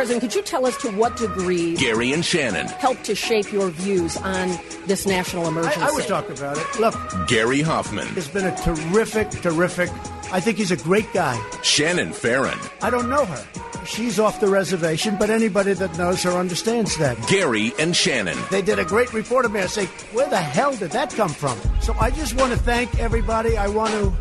[0.00, 2.66] President, could you tell us to what degree Gary and Shannon.
[2.68, 5.78] helped to shape your views on this national emergency?
[5.78, 6.80] I would talk about it.
[6.80, 6.94] Look,
[7.28, 8.08] Gary Hoffmann.
[8.16, 9.90] it's been a terrific, terrific.
[10.32, 11.38] I think he's a great guy.
[11.62, 12.58] Shannon Farren.
[12.80, 13.46] I don't know her.
[13.84, 17.18] She's off the reservation, but anybody that knows her understands that.
[17.28, 18.38] Gary and Shannon.
[18.50, 19.60] They did a great report of me.
[19.60, 21.58] I say, where the hell did that come from?
[21.82, 23.58] So I just want to thank everybody.
[23.58, 24.14] I want to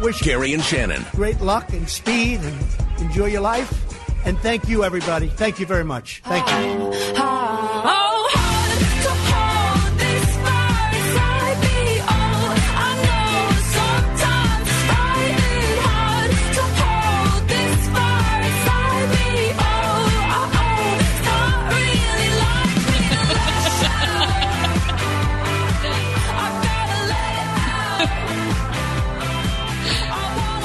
[0.00, 1.04] wish Gary and Shannon.
[1.16, 2.64] great luck and speed and
[3.00, 3.85] enjoy your life.
[4.26, 5.28] And thank you, everybody.
[5.28, 6.20] Thank you very much.
[6.24, 6.92] Thank you.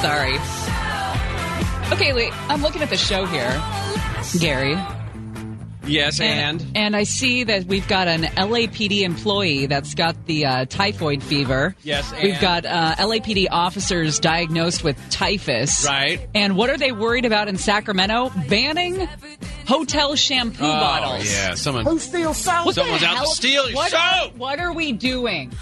[0.02, 0.51] Sorry.
[2.02, 2.32] Okay, wait.
[2.50, 3.62] I'm looking at the show here,
[4.40, 4.76] Gary.
[5.86, 10.64] Yes, and, And I see that we've got an LAPD employee that's got the uh,
[10.64, 11.76] typhoid fever.
[11.84, 15.86] Yes, We've got uh, LAPD officers diagnosed with typhus.
[15.86, 16.28] Right.
[16.34, 18.32] And what are they worried about in Sacramento?
[18.48, 19.08] Banning
[19.68, 21.32] hotel shampoo oh bottles.
[21.32, 21.84] yeah, someone.
[21.84, 22.66] Who steals soap?
[22.66, 24.00] What the Someone's out to steal your what soap!
[24.00, 25.52] Are, what are we doing?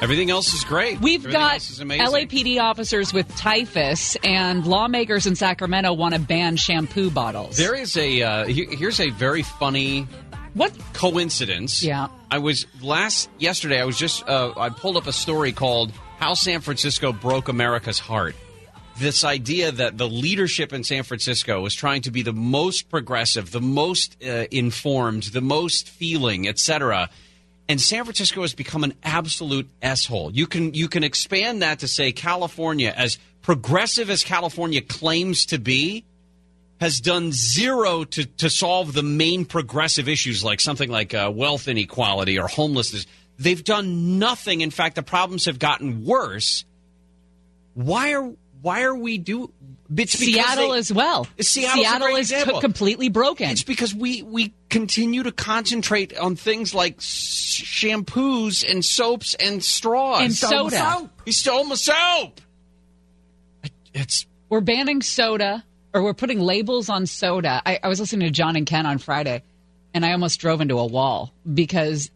[0.00, 1.00] Everything else is great.
[1.00, 2.06] We've Everything got else is amazing.
[2.06, 7.56] LAPD officers with typhus, and lawmakers in Sacramento want to ban shampoo bottles.
[7.56, 10.06] There is a uh, here's a very funny
[10.54, 10.72] what?
[10.92, 11.82] coincidence.
[11.82, 12.08] Yeah.
[12.30, 13.80] I was last yesterday.
[13.80, 17.98] I was just uh, I pulled up a story called "How San Francisco Broke America's
[17.98, 18.36] Heart."
[18.98, 23.50] This idea that the leadership in San Francisco was trying to be the most progressive,
[23.52, 27.08] the most uh, informed, the most feeling, etc.
[27.68, 30.32] And San Francisco has become an absolute s-hole.
[30.32, 35.58] You can you can expand that to say California, as progressive as California claims to
[35.58, 36.04] be,
[36.80, 41.68] has done zero to, to solve the main progressive issues like something like uh, wealth
[41.68, 43.06] inequality or homelessness.
[43.38, 44.62] They've done nothing.
[44.62, 46.64] In fact, the problems have gotten worse.
[47.74, 49.52] Why are why are we do?
[49.94, 51.26] It's Seattle they- as well.
[51.40, 53.50] Seattle's a Seattle is co- completely broken.
[53.50, 59.64] It's because we we continue to concentrate on things like s- shampoos and soaps and
[59.64, 60.76] straws And soda.
[60.76, 61.10] Soap.
[61.24, 62.40] He stole my soap.
[63.94, 67.60] It's we're banning soda, or we're putting labels on soda.
[67.64, 69.42] I, I was listening to John and Ken on Friday,
[69.94, 72.10] and I almost drove into a wall because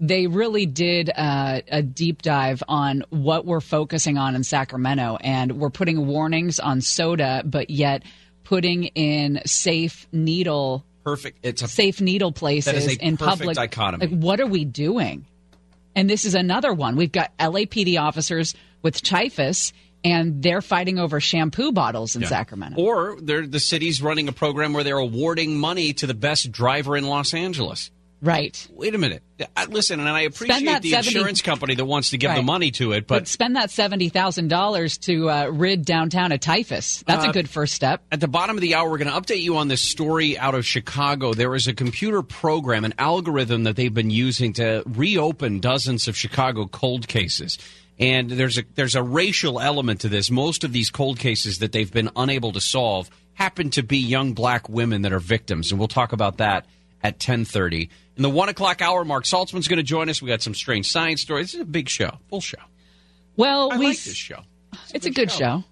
[0.00, 5.58] they really did uh, a deep dive on what we're focusing on in Sacramento, and
[5.58, 8.02] we're putting warnings on soda, but yet
[8.44, 11.38] putting in safe needle perfect.
[11.44, 13.56] It's a safe needle places That is a in perfect public.
[13.56, 14.06] dichotomy.
[14.08, 15.24] Like, what are we doing?
[15.94, 16.96] And this is another one.
[16.96, 19.72] We've got LAPD officers with typhus,
[20.04, 22.28] and they're fighting over shampoo bottles in Yeah.
[22.28, 22.80] Sacramento.
[22.82, 26.96] Or they're the city's running a program where they're awarding money to the best driver
[26.96, 27.90] in Los Angeles.
[28.22, 28.66] Right.
[28.72, 29.22] Wait a minute.
[29.56, 32.42] I, listen, and I appreciate that the 70 insurance company that wants to give the
[32.42, 37.04] money to it, But, but spend that $70,000 to uh, rid downtown of typhus.
[37.06, 38.02] That's Uh, a good first step.
[38.10, 40.54] At the bottom of the hour, we're going to update you on this story out
[40.54, 41.34] of Chicago.
[41.34, 46.16] There is a computer program, an algorithm that they've been using to reopen dozens of
[46.16, 47.58] Chicago cold cases.
[47.98, 50.30] And there's a there's a racial element to this.
[50.30, 54.34] Most of these cold cases that they've been unable to solve happen to be young
[54.34, 56.66] black women that are victims, and we'll talk about that
[57.02, 57.90] at ten thirty.
[58.16, 60.22] In the one o'clock hour, Marc Saltzman's going to join us.
[60.22, 61.48] We got some strange science stories.
[61.48, 62.58] This is a big show, full show.
[63.36, 64.40] Well, I we like this show.
[64.94, 65.64] It's a good show.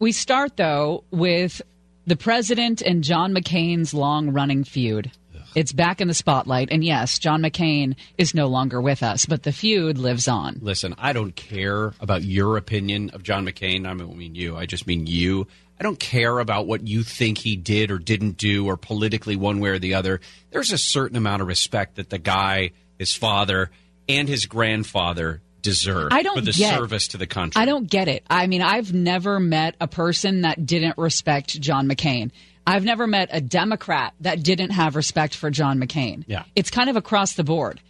[0.00, 1.62] We start though with
[2.06, 5.10] the president and John McCain's long-running feud.
[5.54, 9.44] It's back in the spotlight, and yes, John McCain is no longer with us, but
[9.44, 10.58] the feud lives on.
[10.60, 13.86] Listen, I don't care about your opinion of John McCain.
[13.86, 14.56] I don't mean you.
[14.56, 15.46] I just mean you.
[15.78, 19.58] I don't care about what you think he did or didn't do or politically one
[19.60, 20.20] way or the other.
[20.50, 23.70] There's a certain amount of respect that the guy, his father,
[24.08, 27.60] and his grandfather deserve I don't for the get- service to the country.
[27.60, 28.24] I don't get it.
[28.30, 32.30] I mean, I've never met a person that didn't respect John McCain.
[32.66, 36.24] I've never met a Democrat that didn't have respect for John McCain.
[36.26, 36.44] Yeah.
[36.54, 37.80] It's kind of across the board.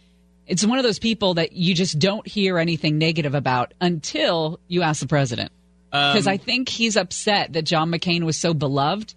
[0.47, 4.81] It's one of those people that you just don't hear anything negative about until you
[4.81, 5.51] ask the president.
[5.95, 9.13] Um, Because I think he's upset that John McCain was so beloved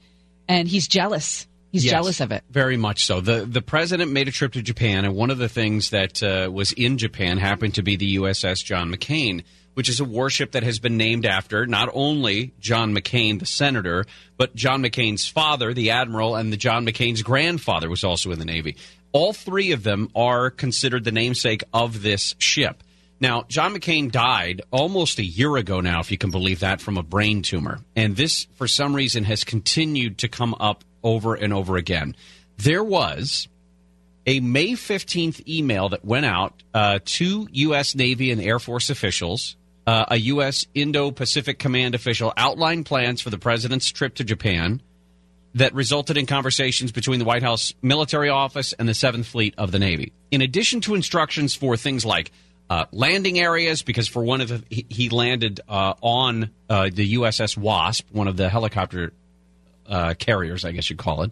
[0.49, 1.47] and he's jealous.
[1.71, 2.45] He's Yes, jealous of it.
[2.51, 3.21] Very much so.
[3.21, 6.51] The the president made a trip to Japan, and one of the things that uh,
[6.51, 9.45] was in Japan happened to be the USS John McCain,
[9.75, 14.07] which is a warship that has been named after not only John McCain, the senator,
[14.39, 18.47] but John McCain's father, the admiral, and the John McCain's grandfather was also in the
[18.47, 18.77] Navy.
[19.13, 22.83] All three of them are considered the namesake of this ship.
[23.21, 26.97] Now, John McCain died almost a year ago now, if you can believe that, from
[26.97, 27.81] a brain tumor.
[27.97, 32.15] And this, for some reason, has continued to come up over and over again.
[32.59, 33.49] There was
[34.27, 37.95] a May 15th email that went out uh, to U.S.
[37.95, 39.57] Navy and Air Force officials.
[39.87, 40.67] Uh, a U.S.
[40.75, 44.83] Indo Pacific Command official outlined plans for the president's trip to Japan
[45.55, 49.73] that resulted in conversations between the White House military office and the Seventh Fleet of
[49.73, 50.13] the Navy.
[50.31, 52.31] In addition to instructions for things like
[52.71, 57.57] uh, landing areas, because for one of he, he landed uh, on uh, the USS
[57.57, 59.13] Wasp, one of the helicopter
[59.87, 61.31] uh, carriers, I guess you'd call it.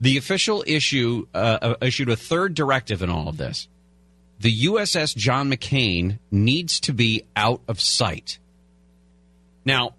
[0.00, 3.66] The official issue uh, issued a third directive in all of this.
[4.40, 8.38] The USS John McCain needs to be out of sight.
[9.64, 9.94] Now,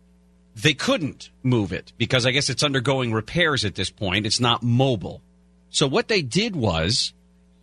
[0.56, 4.25] they couldn't move it because I guess it's undergoing repairs at this point.
[4.25, 5.22] It's not mobile.
[5.70, 7.14] So what they did was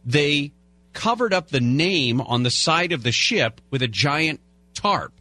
[0.04, 0.52] they
[0.96, 4.40] covered up the name on the side of the ship with a giant
[4.74, 5.12] tarp.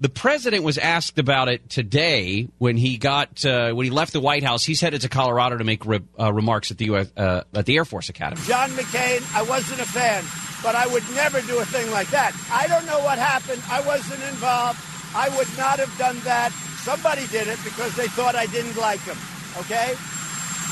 [0.00, 4.20] The president was asked about it today when he got uh, when he left the
[4.20, 4.64] White House.
[4.64, 7.76] He's headed to Colorado to make re- uh, remarks at the US, uh, at the
[7.76, 8.42] Air Force Academy.
[8.44, 10.24] John McCain, I wasn't a fan,
[10.64, 12.34] but I would never do a thing like that.
[12.50, 13.62] I don't know what happened.
[13.70, 14.80] I wasn't involved.
[15.14, 16.50] I would not have done that.
[16.82, 19.16] Somebody did it because they thought I didn't like him.
[19.60, 19.94] Okay,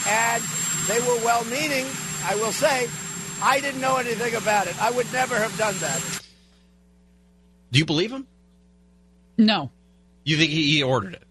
[0.09, 0.43] and
[0.89, 1.87] they were well-meaning.
[2.25, 2.89] I will say,
[3.43, 4.81] I didn't know anything about it.
[4.81, 6.23] I would never have done that.
[7.73, 8.27] Do you believe him?
[9.39, 9.71] No.
[10.25, 11.23] You think he, he ordered it?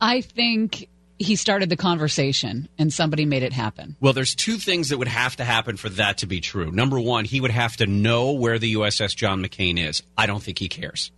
[0.00, 0.88] I think
[1.18, 3.96] he started the conversation and somebody made it happen.
[4.00, 6.70] Well, there's two things that would have to happen for that to be true.
[6.72, 10.02] Number one, he would have to know where the USS John McCain is.
[10.16, 11.12] I don't think he cares.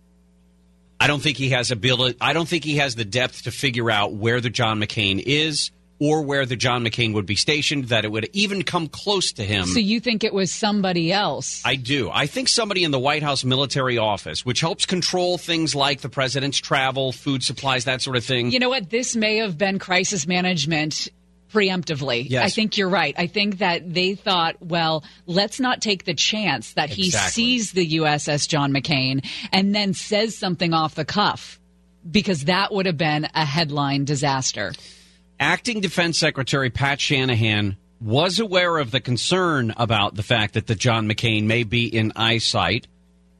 [0.99, 2.17] I don't think he has ability.
[2.21, 5.71] I don't think he has the depth to figure out where the John McCain is
[5.99, 7.85] or where the John McCain would be stationed.
[7.85, 9.65] That it would even come close to him.
[9.65, 11.61] So you think it was somebody else?
[11.65, 12.09] I do.
[12.11, 16.09] I think somebody in the White House military office, which helps control things like the
[16.09, 18.51] president's travel, food supplies, that sort of thing.
[18.51, 18.89] You know what?
[18.89, 21.07] This may have been crisis management
[21.53, 22.25] preemptively.
[22.29, 22.45] Yes.
[22.45, 23.15] I think you're right.
[23.17, 27.31] I think that they thought, well, let's not take the chance that he Exactly.
[27.31, 31.59] sees the USS John McCain and then says something off the cuff
[32.09, 34.73] because that would have been a headline disaster.
[35.39, 40.75] Acting Defense Secretary Pat Shanahan was aware of the concern about the fact that the
[40.75, 42.87] John McCain may be in eyesight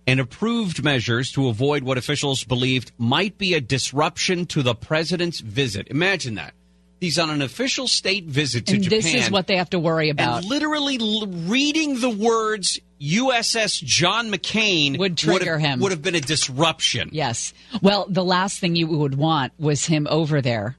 [0.07, 5.39] and approved measures to avoid what officials believed might be a disruption to the president's
[5.39, 5.87] visit.
[5.89, 6.53] Imagine that.
[7.01, 9.01] He's on an official state visit to and Japan.
[9.01, 10.39] this is what they have to worry about.
[10.39, 15.79] and literally l- reading the words USS John McCain Would trigger have, him.
[15.81, 17.09] Would have been a disruption.
[17.11, 17.53] Yes.
[17.81, 20.77] Well, the last thing you would want was him over there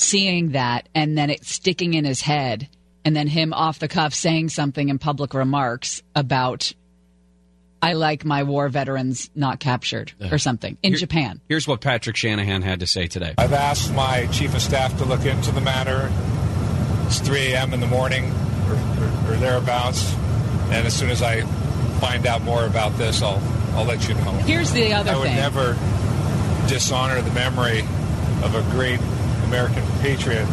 [0.00, 2.68] seeing that and then it sticking in his head
[3.04, 6.72] and then him off the cuff saying something in public remarks about
[7.82, 11.40] I like my war veterans not captured or something in Here- Japan.
[11.48, 13.34] Here's what Patrick Shanahan had to say today.
[13.38, 16.12] I've asked my chief of staff to look into the matter.
[17.06, 17.72] It's 3 a.m.
[17.72, 18.30] in the morning
[18.68, 20.12] or, or, or thereabouts.
[20.70, 21.40] And as soon as I
[22.00, 23.40] find out more about this, I'll,
[23.74, 24.30] I'll let you know.
[24.44, 25.36] Here's the other I would thing.
[25.36, 25.72] never
[26.68, 27.80] dishonor the memory
[28.44, 29.00] of a great
[29.50, 30.46] American patriot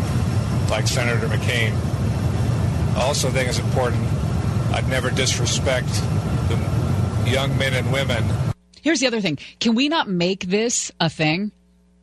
[0.69, 1.71] like Senator McCain.
[2.95, 4.03] I also think it's important
[4.73, 5.87] I'd never disrespect
[6.49, 8.23] the young men and women
[8.87, 9.37] Here's the other thing.
[9.59, 11.51] Can we not make this a thing?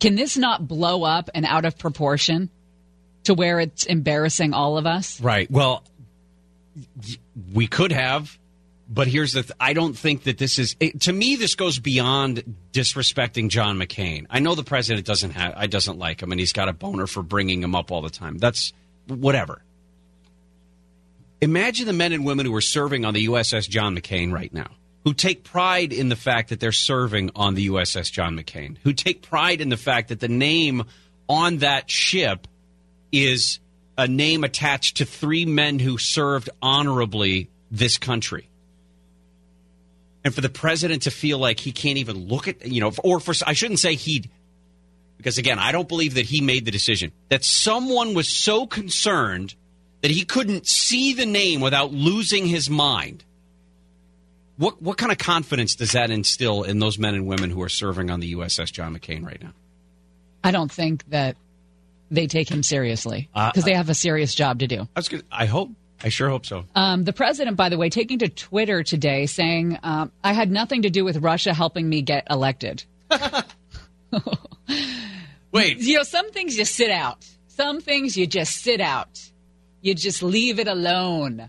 [0.00, 2.50] Can this not blow up and out of proportion
[3.22, 5.18] to where it's embarrassing all of us?
[5.18, 5.50] Right.
[5.50, 5.82] Well,
[7.54, 8.38] we could have,
[8.88, 9.42] but here's the.
[9.42, 10.76] Th- I don't think that this is.
[10.78, 14.26] It, to me, this goes beyond disrespecting John McCain.
[14.28, 15.54] I know the president doesn't have.
[15.56, 18.10] I doesn't like him, and he's got a boner for bringing him up all the
[18.10, 18.38] time.
[18.38, 18.72] That's
[19.06, 19.62] whatever.
[21.40, 24.70] Imagine the men and women who are serving on the USS John McCain right now,
[25.04, 28.92] who take pride in the fact that they're serving on the USS John McCain, who
[28.92, 30.84] take pride in the fact that the name
[31.28, 32.46] on that ship
[33.12, 33.60] is
[33.96, 38.48] a name attached to three men who served honorably this country.
[40.24, 43.20] And for the president to feel like he can't even look at, you know, or
[43.20, 44.24] for, I shouldn't say he,
[45.18, 49.54] because again, I don't believe that he made the decision, that someone was so concerned
[50.00, 53.22] that he couldn't see the name without losing his mind.
[54.56, 57.68] What, what kind of confidence does that instill in those men and women who are
[57.68, 59.52] serving on the USS John McCain right now?
[60.42, 61.36] I don't think that
[62.10, 64.82] they take him seriously Uh, because they have a serious job to do.
[64.82, 65.70] I was gonna, I hope.
[66.04, 66.66] I sure hope so.
[66.74, 70.82] Um, the president, by the way, taking to Twitter today saying, um, I had nothing
[70.82, 72.84] to do with Russia helping me get elected.
[75.50, 77.26] Wait, You know, some things you sit out.
[77.48, 79.18] Some things you just sit out.
[79.80, 81.48] You just leave it alone.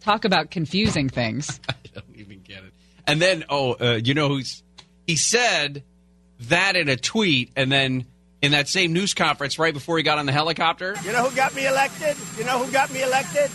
[0.00, 1.60] Talk about confusing things.
[1.68, 2.72] I don't even get it.
[3.06, 4.62] And then, oh, uh, you know who's
[5.06, 5.84] he said
[6.40, 8.06] that in a tweet, and then
[8.42, 10.94] in that same news conference right before he got on the helicopter.
[11.04, 12.16] You know who got me elected?
[12.38, 13.50] You know who got me elected?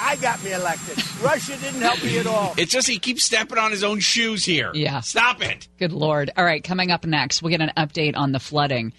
[0.00, 1.02] I got me elected.
[1.22, 2.54] Russia didn't help me at all.
[2.58, 4.70] It's just he keeps stepping on his own shoes here.
[4.74, 5.00] Yeah.
[5.00, 5.68] Stop it.
[5.78, 6.30] Good Lord.
[6.36, 8.92] All right, coming up next, we'll get an update on the flooding.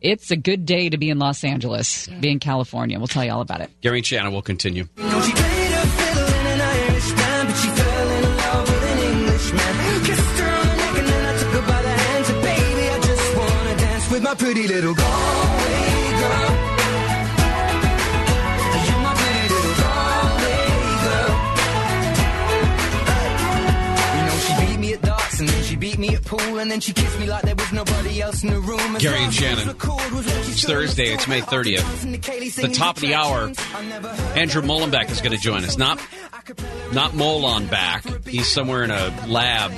[0.00, 2.98] It's a good day to be in Los Angeles, be in California.
[2.98, 3.70] We'll tell you all about it.
[3.82, 4.86] Gary and Shannon will continue.
[14.40, 16.50] Pretty little Galway girl.
[18.86, 20.56] You're my pretty little Galway
[21.04, 21.36] girl.
[24.16, 26.70] You know, she beat me at darts and then she beat me at pool and
[26.70, 28.96] then she kissed me like there was nobody else in the room.
[28.96, 29.68] As Gary and Shannon.
[29.68, 30.64] the chord was what she It's.
[30.64, 31.12] Thursday.
[31.12, 32.56] It's May 30th.
[32.62, 33.52] The top of the hour,
[34.36, 35.76] Andrew Mollenbeck is going to join us.
[35.76, 36.00] Not
[36.94, 38.04] not Molon back.
[38.26, 39.70] He's somewhere in a lab.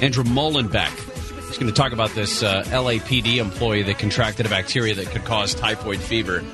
[0.00, 1.17] Andrew Mollenbeck.
[1.58, 5.24] He's going to talk about this uh, LAPD employee that contracted a bacteria that could
[5.24, 6.44] cause typhoid fever.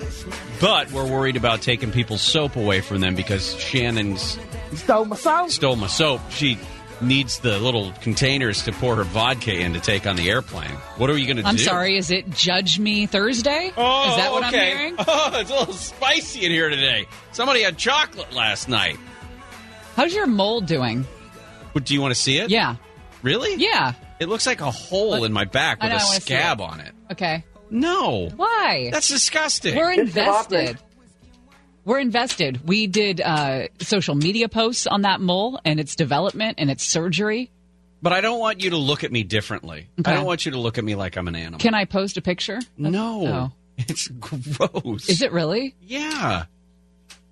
[0.63, 4.39] But we're worried about taking people's soap away from them because Shannon's
[4.73, 5.51] Stole my soap.
[5.51, 6.23] stole my soap.
[6.31, 6.59] She
[7.03, 10.71] needs the little containers to pour her vodka in to take on the airplane.
[10.97, 11.49] What are you going to do?
[11.51, 13.73] I'm sorry, is it Judge Me Thursday?
[13.77, 14.73] Oh, is that what okay.
[14.73, 14.95] I'm hearing?
[15.07, 17.05] Oh, it's a little spicy in here today.
[17.33, 18.97] Somebody had chocolate last night.
[19.97, 21.05] How's your mold doing?
[21.73, 22.49] What, do you want to see it?
[22.49, 22.77] Yeah.
[23.23, 23.57] Really?
[23.57, 23.93] Yeah.
[24.25, 26.63] It looks like a hole in my back with know, a I scab it.
[26.63, 26.95] on it.
[27.13, 27.45] Okay.
[27.69, 28.31] No.
[28.35, 28.89] Why?
[28.91, 29.77] That's disgusting.
[29.77, 30.79] We're invested.
[31.85, 32.67] We're invested.
[32.67, 37.51] We did uh, social media posts on that mole and its development and its surgery.
[38.01, 39.89] but I don't want you to look at me differently.
[40.01, 40.11] Okay.
[40.11, 41.61] I don't want you to look at me like I'm an animal.
[41.61, 42.61] Can I post a picture?
[42.79, 43.27] no.
[43.27, 43.53] Oh.
[43.77, 45.11] It's gross.
[45.11, 45.75] Is it really?
[45.83, 46.45] Yeah.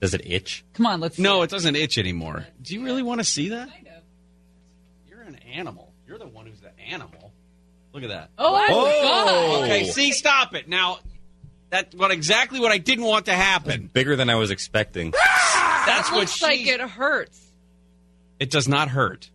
[0.02, 0.62] Does it itch?
[0.75, 1.18] Come on, let's.
[1.18, 2.46] No, it doesn't itch anymore.
[2.61, 3.70] Do you really want to see that?
[5.08, 5.91] You're an animal.
[6.90, 7.32] Animal.
[7.92, 8.30] Look at that.
[8.38, 9.02] Oh, my Oh.
[9.02, 9.64] God.
[9.64, 10.68] Okay, see, stop it.
[10.68, 10.98] Now,
[11.70, 13.90] that's what exactly what I didn't want to happen.
[13.92, 15.10] Bigger than I was expecting.
[15.12, 16.44] That's It what looks she.
[16.44, 17.40] like it hurts.
[18.38, 19.30] It does not hurt.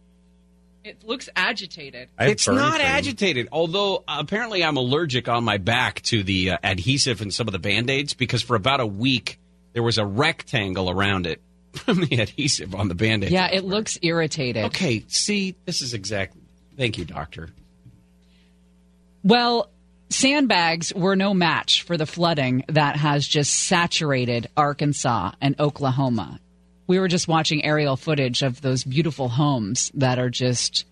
[0.83, 2.09] It looks agitated.
[2.19, 2.85] It's not cream.
[2.87, 3.49] agitated.
[3.51, 7.51] Although uh, apparently I'm allergic on my back to the uh, adhesive and some of
[7.51, 9.37] the band-aids because for about a week
[9.73, 11.41] there was a rectangle around it
[11.73, 13.31] from the adhesive on the band-aid.
[13.31, 14.65] Yeah, it looks irritated.
[14.65, 16.41] Okay, see, this is exactly.
[16.77, 17.49] Thank you, doctor.
[19.23, 19.69] Well,
[20.09, 26.39] sandbags were no match for the flooding that has just saturated Arkansas and Oklahoma.
[26.85, 30.85] We were just watching aerial footage of those beautiful homes that are just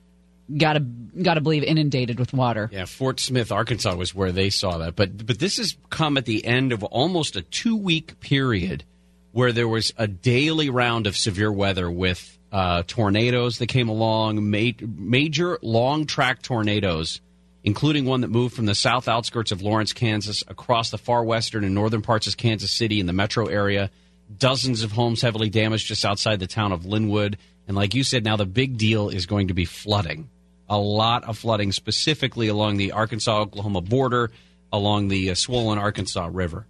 [0.56, 2.70] gotta gotta believe inundated with water.
[2.72, 4.96] Yeah, Fort Smith, Arkansas was where they saw that.
[4.96, 8.84] But but this has come at the end of almost a two week period
[9.32, 14.50] where there was a daily round of severe weather with uh, tornadoes that came along,
[14.50, 17.20] ma- major long track tornadoes,
[17.66, 21.66] including one that moved from the south outskirts of Lawrence, Kansas, across the far western
[21.66, 23.92] and northern parts of Kansas City in the metro area.
[24.38, 27.38] Dozens of homes heavily damaged just outside the town of Linwood.
[27.68, 30.30] And like you said, now the big deal is going to be flooding.
[30.70, 34.32] A lot of flooding, specifically along the Arkansas Oklahoma border,
[34.72, 36.68] along the uh, swollen Arkansas River.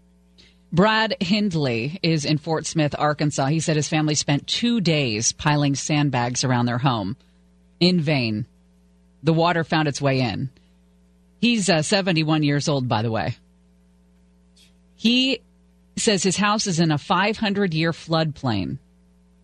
[0.76, 3.46] Brad Hindley is in Fort Smith, Arkansas.
[3.46, 7.16] He said his family spent two days piling sandbags around their home.
[7.80, 8.46] In vain.
[9.24, 10.50] The water found its way in.
[11.40, 13.38] He's uh, 71 years old, by the way.
[14.98, 15.40] He
[15.96, 18.78] says his house is in a 500 year floodplain,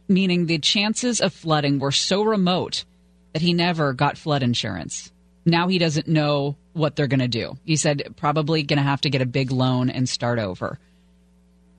[0.09, 2.83] meaning the chances of flooding were so remote
[3.31, 5.13] that he never got flood insurance.
[5.45, 7.57] Now he doesn't know what they're going to do.
[7.63, 10.77] He said probably going to have to get a big loan and start over.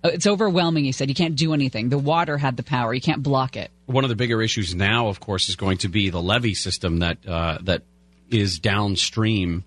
[0.05, 1.09] Uh, It's overwhelming, he said.
[1.09, 1.89] You can't do anything.
[1.89, 2.93] The water had the power.
[2.93, 3.71] You can't block it.
[3.87, 6.99] One of the bigger issues now, of course, is going to be the levee system
[7.01, 7.83] that uh, that
[8.31, 9.65] is downstream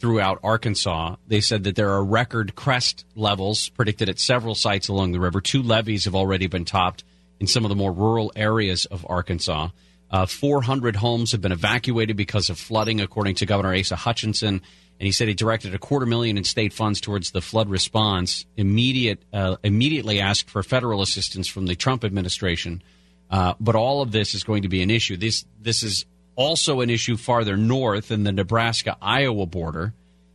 [0.00, 1.16] throughout Arkansas.
[1.26, 5.40] They said that there are record crest levels predicted at several sites along the river.
[5.40, 7.04] Two levees have already been topped
[7.40, 9.68] in some of the more rural areas of Arkansas.
[10.10, 14.62] Uh, 400 homes have been evacuated because of flooding, according to Governor Asa Hutchinson.
[15.00, 18.44] And he said he directed a quarter million in state funds towards the flood response.
[18.56, 22.82] Immediate, uh, immediately asked for federal assistance from the Trump administration.
[23.30, 25.16] Uh, but all of this is going to be an issue.
[25.16, 29.92] This this is also an issue farther north in the Nebraska Iowa border.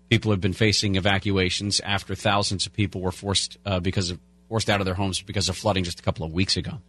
[0.09, 4.69] People have been facing evacuations after thousands of people were forced uh, because of forced
[4.69, 6.79] out of their homes because of flooding just a couple of weeks ago.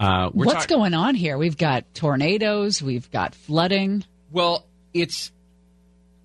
[0.00, 1.38] Uh, What's going on here?
[1.38, 2.82] We've got tornadoes.
[2.82, 4.04] We've got flooding.
[4.30, 5.30] Well, it's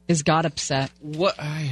[0.08, 0.92] Is God upset?
[1.02, 1.72] what I.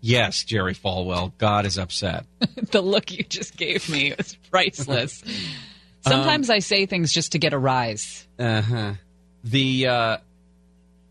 [0.00, 1.32] Yes, Jerry Falwell.
[1.38, 2.24] God is upset.
[2.70, 5.22] the look you just gave me was priceless.
[6.06, 8.26] Sometimes I say things just to get a rise.
[8.38, 8.92] Uh huh.
[9.44, 10.16] The uh,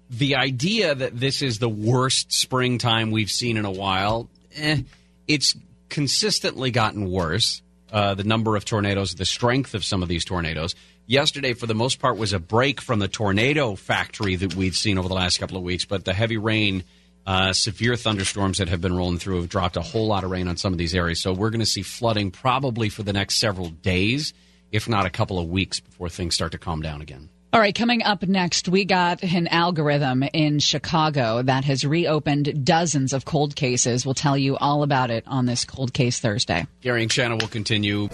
[0.09, 4.81] the idea that this is the worst springtime we've seen in a while, eh,
[5.27, 5.55] it's
[5.89, 7.61] consistently gotten worse.
[7.91, 10.75] Uh, the number of tornadoes, the strength of some of these tornadoes.
[11.09, 14.97] Yesterday, for the most part, was a break from the tornado factory that we've seen
[14.97, 16.83] over the last couple of weeks, but the heavy rain,
[17.25, 20.49] uh, severe thunderstorms that have been rolling through have dropped a whole lot of rain
[20.49, 21.21] on some of these areas.
[21.21, 24.33] So we're going to see flooding probably for the next several days,
[24.73, 27.29] if not a couple of weeks, before things start to calm down again.
[27.53, 33.13] All right, coming up next, we got an algorithm in Chicago that has reopened dozens
[33.13, 34.05] of cold cases.
[34.05, 36.67] We'll tell you all about it on this Cold Case Thursday.
[36.81, 38.09] Gary and Shannon will continue.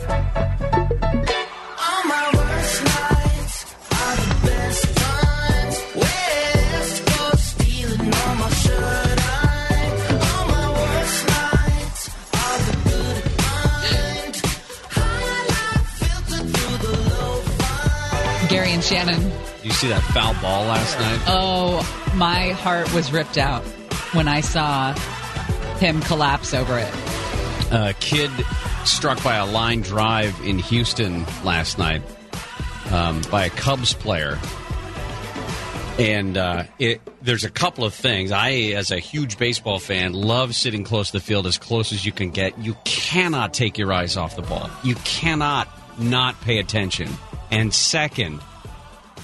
[18.83, 19.31] Shannon.
[19.63, 21.21] You see that foul ball last night?
[21.27, 23.63] Oh, my heart was ripped out
[24.13, 24.93] when I saw
[25.77, 26.93] him collapse over it.
[27.71, 28.29] A kid
[28.85, 32.01] struck by a line drive in Houston last night
[32.91, 34.37] um, by a Cubs player.
[35.97, 38.31] And uh, it, there's a couple of things.
[38.31, 42.05] I, as a huge baseball fan, love sitting close to the field as close as
[42.05, 42.57] you can get.
[42.59, 44.69] You cannot take your eyes off the ball.
[44.83, 45.67] You cannot
[45.99, 47.09] not pay attention.
[47.51, 48.41] And second,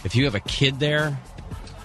[0.03, 1.19] if you have a kid there,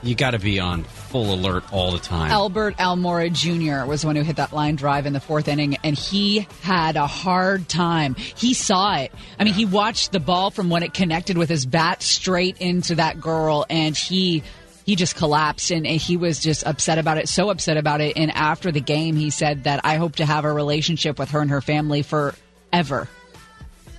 [0.03, 2.31] you got to be on full alert all the time.
[2.31, 3.89] Albert Almora Jr.
[3.89, 6.97] was the one who hit that line drive in the fourth inning, and he had
[6.97, 8.15] a hard time.
[8.15, 9.13] He saw it.
[9.39, 12.97] I mean, he watched the ball from when it connected with his bat straight into
[12.97, 14.43] that girl, and he
[14.85, 18.31] he just collapsed and he was just upset about it so upset about it and
[18.33, 21.51] after the game he said that i hope to have a relationship with her and
[21.51, 23.09] her family forever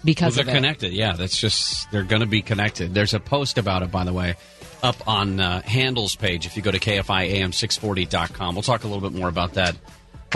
[0.05, 0.93] because well, they're connected.
[0.93, 2.93] Yeah, that's just they're going to be connected.
[2.93, 4.35] There's a post about it, by the way,
[4.83, 6.45] up on uh, Handel's page.
[6.45, 9.75] If you go to kfiam640.com, we'll talk a little bit more about that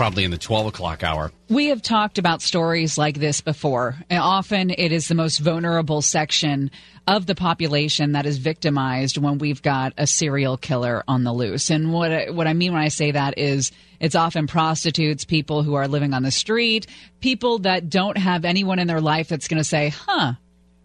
[0.00, 1.30] probably in the 12 o'clock hour.
[1.50, 3.96] We have talked about stories like this before.
[4.08, 6.70] And often it is the most vulnerable section
[7.06, 11.68] of the population that is victimized when we've got a serial killer on the loose.
[11.68, 15.62] And what I, what I mean when I say that is it's often prostitutes, people
[15.62, 16.86] who are living on the street,
[17.20, 20.32] people that don't have anyone in their life that's going to say, "Huh,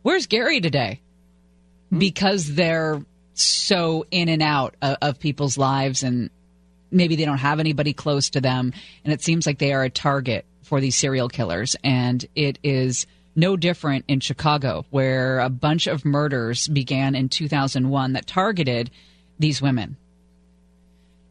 [0.01, 0.99] where's Gary today?"
[1.89, 1.99] Hmm.
[1.99, 3.01] Because they're
[3.33, 6.29] so in and out of, of people's lives and
[6.95, 9.89] maybe they don't have anybody close to them and it seems like they are a
[9.89, 13.05] target for these serial killers and it is
[13.35, 18.89] no different in Chicago where a bunch of murders began in 2001 that targeted
[19.37, 19.97] these women.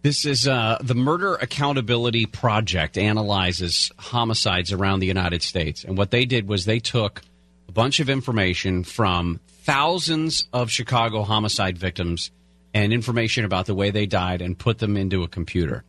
[0.03, 5.83] This is uh, the Murder Accountability Project analyzes homicides around the United States.
[5.83, 7.23] And what they did was they took
[7.69, 12.31] a bunch of information from thousands of Chicago homicide victims
[12.75, 15.85] and information about the way they died and put them into a computer.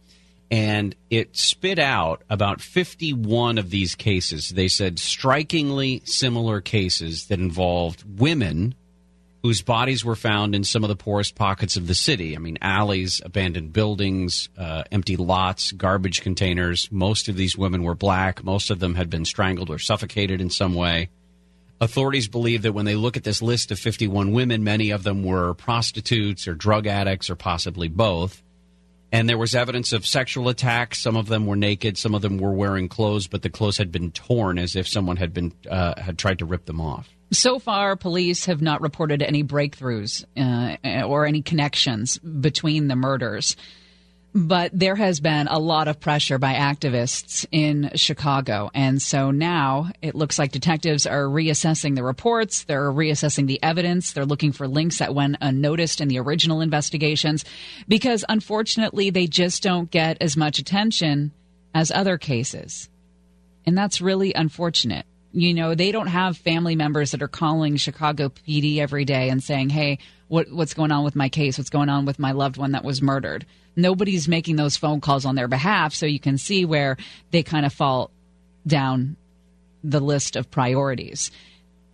[0.52, 4.50] And it spit out about 51 of these cases.
[4.50, 8.76] They said strikingly similar cases that involved women
[9.42, 12.36] whose bodies were found in some of the poorest pockets of the city.
[12.36, 16.92] I mean, alleys, abandoned buildings, uh, empty lots, garbage containers.
[16.92, 18.44] Most of these women were black.
[18.44, 21.10] Most of them had been strangled or suffocated in some way.
[21.82, 25.24] Authorities believe that when they look at this list of 51 women, many of them
[25.24, 28.42] were prostitutes or drug addicts or possibly both.
[29.12, 31.00] And there was evidence of sexual attacks.
[31.00, 31.98] Some of them were naked.
[31.98, 35.18] Some of them were wearing clothes, but the clothes had been torn as if someone
[35.18, 37.10] had been uh, had tried to rip them off.
[37.32, 43.56] So far, police have not reported any breakthroughs uh, or any connections between the murders.
[44.38, 48.70] But there has been a lot of pressure by activists in Chicago.
[48.74, 52.66] And so now it looks like detectives are reassessing the reports.
[52.66, 54.12] They're reassessing the evidence.
[54.12, 57.46] They're looking for links that went unnoticed in the original investigations
[57.88, 61.32] because unfortunately they just don't get as much attention
[61.74, 62.90] as other cases.
[63.66, 65.06] And that's really unfortunate.
[65.32, 69.42] You know, they don't have family members that are calling Chicago PD every day and
[69.42, 71.58] saying, "Hey, what, what's going on with my case?
[71.58, 75.26] What's going on with my loved one that was murdered?" Nobody's making those phone calls
[75.26, 76.98] on their behalf, so you can see where
[77.32, 78.12] they kind of fall
[78.66, 79.18] down
[79.84, 81.32] the list of priorities.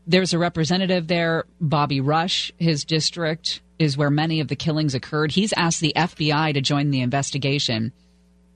[0.08, 2.52] There's a representative there, Bobby Rush.
[2.58, 5.32] His district is where many of the killings occurred.
[5.32, 7.92] He's asked the FBI to join the investigation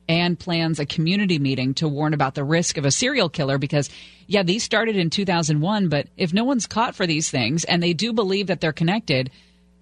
[0.07, 3.89] and plans a community meeting to warn about the risk of a serial killer because
[4.27, 7.93] yeah these started in 2001 but if no one's caught for these things and they
[7.93, 9.31] do believe that they're connected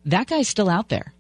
[0.06, 1.14] that guy's still out there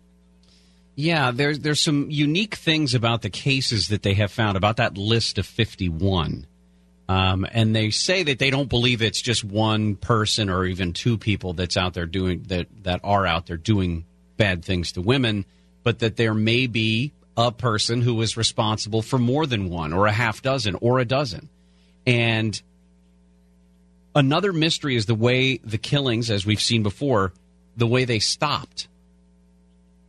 [0.95, 4.97] Yeah, there's there's some unique things about the cases that they have found about that
[4.97, 6.45] list of 51.
[7.09, 11.17] Um, and they say that they don't believe it's just one person or even two
[11.17, 14.05] people that's out there doing that that are out there doing
[14.37, 15.45] bad things to women.
[15.83, 20.07] but that there may be a person who is responsible for more than one, or
[20.07, 21.49] a half dozen, or a dozen.
[22.05, 22.61] And
[24.15, 27.33] another mystery is the way the killings, as we've seen before,
[27.75, 28.87] the way they stopped.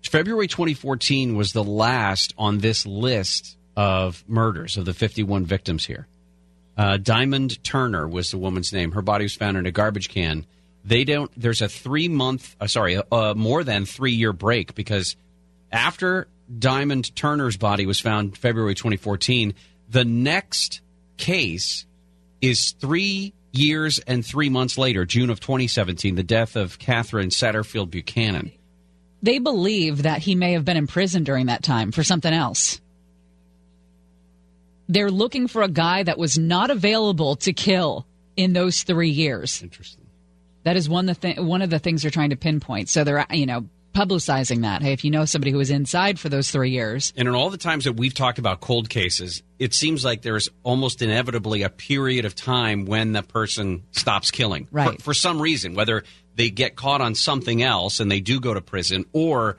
[0.09, 6.07] February 2014 was the last on this list of murders of the 51 victims here.
[6.77, 8.93] Uh, Diamond Turner was the woman's name.
[8.93, 10.47] Her body was found in a garbage can.
[10.85, 11.31] They don't.
[11.37, 15.17] There's a three month, uh, sorry, uh, more than three year break because
[15.73, 19.55] after Diamond Turner's body was found February 2014,
[19.89, 20.81] the next
[21.17, 21.87] case
[22.41, 27.91] is three years and three months later, June of 2017, the death of Catherine Satterfield
[27.91, 28.53] Buchanan.
[29.25, 32.79] They believe that he may have been in prison during that time for something else.
[34.87, 38.07] They're looking for a guy that was not available to kill
[38.37, 39.63] in those three years.
[39.63, 40.05] Interesting.
[40.65, 42.91] That is one the th- one of the things they're trying to pinpoint.
[42.91, 44.83] So they're you know publicizing that.
[44.83, 47.49] Hey, if you know somebody who was inside for those three years, And in all
[47.49, 51.71] the times that we've talked about cold cases, it seems like there's almost inevitably a
[51.71, 54.69] period of time when the person stops killing.
[54.71, 54.97] Right.
[54.97, 58.55] For, for some reason, whether they get caught on something else and they do go
[58.55, 59.57] to prison, or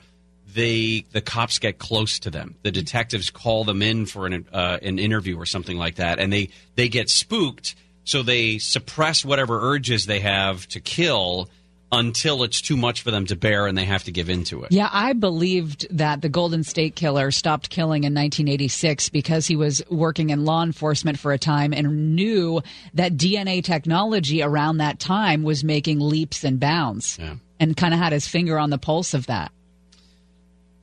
[0.54, 2.56] they the cops get close to them.
[2.62, 6.32] The detectives call them in for an uh, an interview or something like that, and
[6.32, 11.50] they they get spooked, so they suppress whatever urges they have to kill
[11.92, 14.64] until it's too much for them to bear and they have to give in to
[14.64, 14.72] it.
[14.72, 19.82] Yeah, I believed that the Golden State Killer stopped killing in 1986 because he was
[19.88, 22.60] working in law enforcement for a time and knew
[22.94, 27.36] that DNA technology around that time was making leaps and bounds Yeah.
[27.60, 29.52] and kind of had his finger on the pulse of that.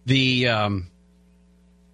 [0.05, 0.87] The um,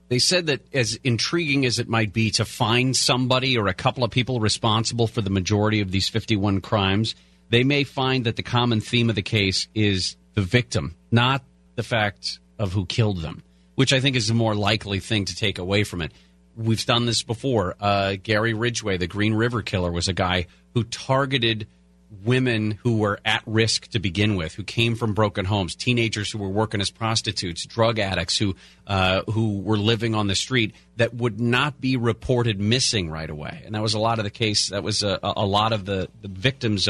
[0.08, 4.04] they said that as intriguing as it might be to find somebody or a couple
[4.04, 7.14] of people responsible for the majority of these 51 crimes,
[7.50, 11.44] they may find that the common theme of the case is the victim, not
[11.76, 13.44] the fact of who killed them,
[13.76, 16.12] which I think is the more likely thing to take away from it.
[16.56, 17.76] We've done this before.
[17.80, 21.68] Uh, Gary Ridgway, the Green River Killer, was a guy who targeted
[22.24, 26.40] women who were at risk to begin with, who came from broken homes, teenagers who
[26.40, 28.56] were working as prostitutes, drug addicts who
[28.88, 33.62] uh, who were living on the street that would not be reported missing right away.
[33.66, 34.70] And that was a lot of the case.
[34.70, 36.88] That was a, a lot of the, the victims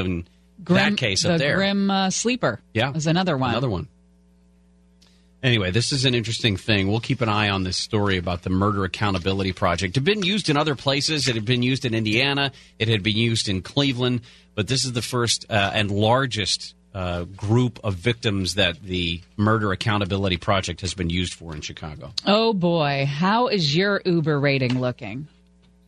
[0.68, 1.56] in that case the up there.
[1.56, 2.60] Grim uh, Sleeper.
[2.74, 2.92] Yeah.
[2.92, 3.52] was another one.
[3.52, 3.88] Another one.
[5.42, 6.90] Anyway, this is an interesting thing.
[6.90, 9.96] We'll keep an eye on this story about the Murder Accountability Project.
[9.96, 11.30] It had been used in other places.
[11.30, 12.52] It had been used in Indiana.
[12.78, 14.22] It had been used in Cleveland.
[14.54, 19.72] But this is the first uh, and largest uh, group of victims that the Murder
[19.72, 22.12] Accountability Project has been used for in Chicago.
[22.26, 25.28] Oh boy, how is your Uber rating looking?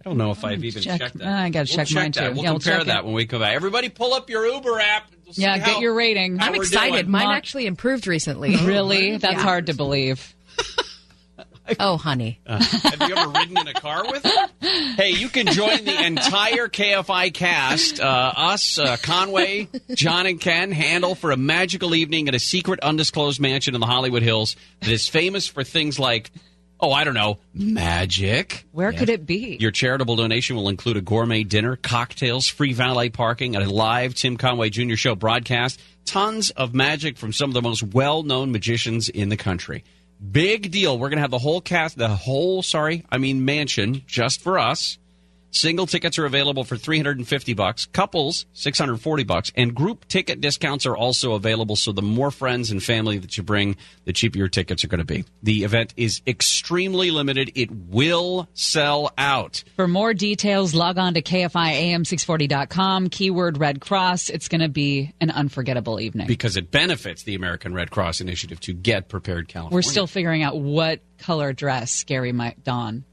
[0.04, 1.28] I don't know if I've even check- checked that.
[1.28, 2.20] I gotta We'll check mine, that.
[2.30, 2.34] too.
[2.34, 3.06] We'll Yeah, we'll compare that it.
[3.06, 3.54] when we come back.
[3.54, 5.12] Everybody, pull up your Uber app.
[5.26, 6.42] We'll see Yeah, how- get your rating.
[6.42, 6.92] I'm excited.
[7.04, 7.12] doing.
[7.12, 8.56] Mine Mon- actually improved recently.
[8.66, 9.18] Really?
[9.18, 9.42] That's Yeah.
[9.44, 10.34] hard to believe.
[11.80, 12.40] Oh, honey.
[12.46, 14.48] Have you ever ridden in a car with her?
[14.98, 20.72] Hey, you can join the entire KFI cast, uh, us, uh, Conway, John, and Ken,
[20.74, 24.90] Handel for a magical evening at a secret, undisclosed mansion in the Hollywood Hills that
[24.92, 26.32] is famous for things like,
[26.82, 28.66] oh, I don't know, magic.
[28.72, 29.58] Where could it be?
[29.60, 34.16] Your charitable donation will include a gourmet dinner, cocktails, free valet parking, and a live
[34.16, 34.96] Tim Conway Jr.
[34.96, 35.80] show broadcast.
[36.06, 39.84] Tons of magic from some of the most well known magicians in the country.
[40.32, 40.98] Big deal.
[40.98, 44.60] We're going to have the whole cast, the whole, sorry, I mean mansion just for
[44.60, 44.98] us.
[45.52, 50.96] Single tickets are available for 350 bucks, couples 640 bucks, and group ticket discounts are
[50.96, 54.84] also available so the more friends and family that you bring, the cheaper your tickets
[54.84, 55.26] are going to be.
[55.44, 57.52] The event is extremely limited.
[57.56, 59.64] It will sell out.
[59.76, 64.30] For more details, log on to KFIAM640.com, keyword Red Cross.
[64.30, 66.28] It's going to be an unforgettable evening.
[66.28, 69.76] because it benefits the American Red Cross Initiative to get prepared California.
[69.76, 73.04] We're still figuring out what color dress Gary might don.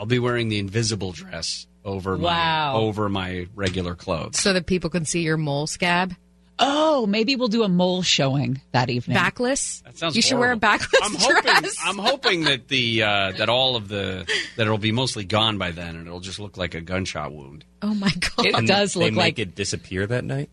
[0.00, 2.72] I'll be wearing the invisible dress over Wow.
[2.72, 4.38] my over my regular clothes.
[4.40, 6.14] So that people can see your mole scab.
[6.58, 9.14] Oh, maybe we'll do a mole showing that evening.
[9.16, 9.82] Backless.
[9.84, 11.76] That sounds You should wear a backless I'm hoping dress.
[11.84, 15.70] I'm hoping that the uh, that all of the that it'll be mostly gone by
[15.70, 17.64] then and it'll just look like a gunshot wound.
[17.82, 18.46] oh my god.
[18.46, 20.48] It And does they look make like it disappear that night.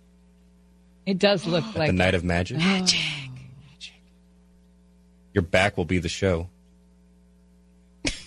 [1.05, 2.57] it does look like the night of magic.
[2.59, 2.99] magic.
[5.33, 6.49] Your back will be the show.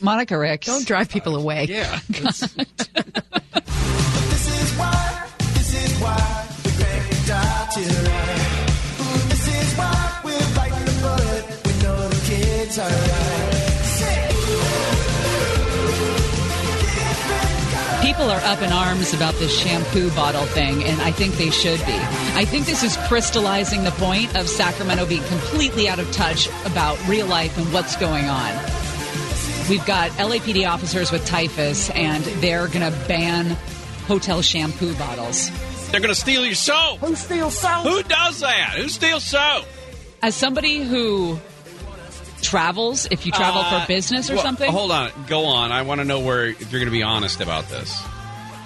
[0.03, 0.67] Monica Ricks.
[0.67, 1.67] Don't drive people uh, away.
[1.67, 2.01] Yeah.
[4.31, 7.81] This is why, this is why the great doctor
[9.29, 11.45] This is why we're biting the bullet.
[11.67, 13.61] We know the kids are right.
[18.03, 21.79] People are up in arms about this shampoo bottle thing, and I think they should
[21.87, 21.95] be.
[22.35, 26.99] I think this is crystallizing the point of Sacramento being completely out of touch about
[27.07, 28.80] real life and what's going on.
[29.71, 33.57] We've got LAPD officers with typhus, and they're going to ban
[34.09, 35.49] hotel shampoo bottles.
[35.91, 36.99] They're going to steal your soap.
[36.99, 37.85] Who steals soap?
[37.87, 38.75] Who does that?
[38.77, 39.65] Who steals soap?
[40.23, 41.39] As somebody who
[42.43, 45.11] travels, if you travel Uh, for business or well, something, Hold on.
[45.29, 45.71] Go on.
[45.73, 48.03] I want to know where, if you're going to be honest about this.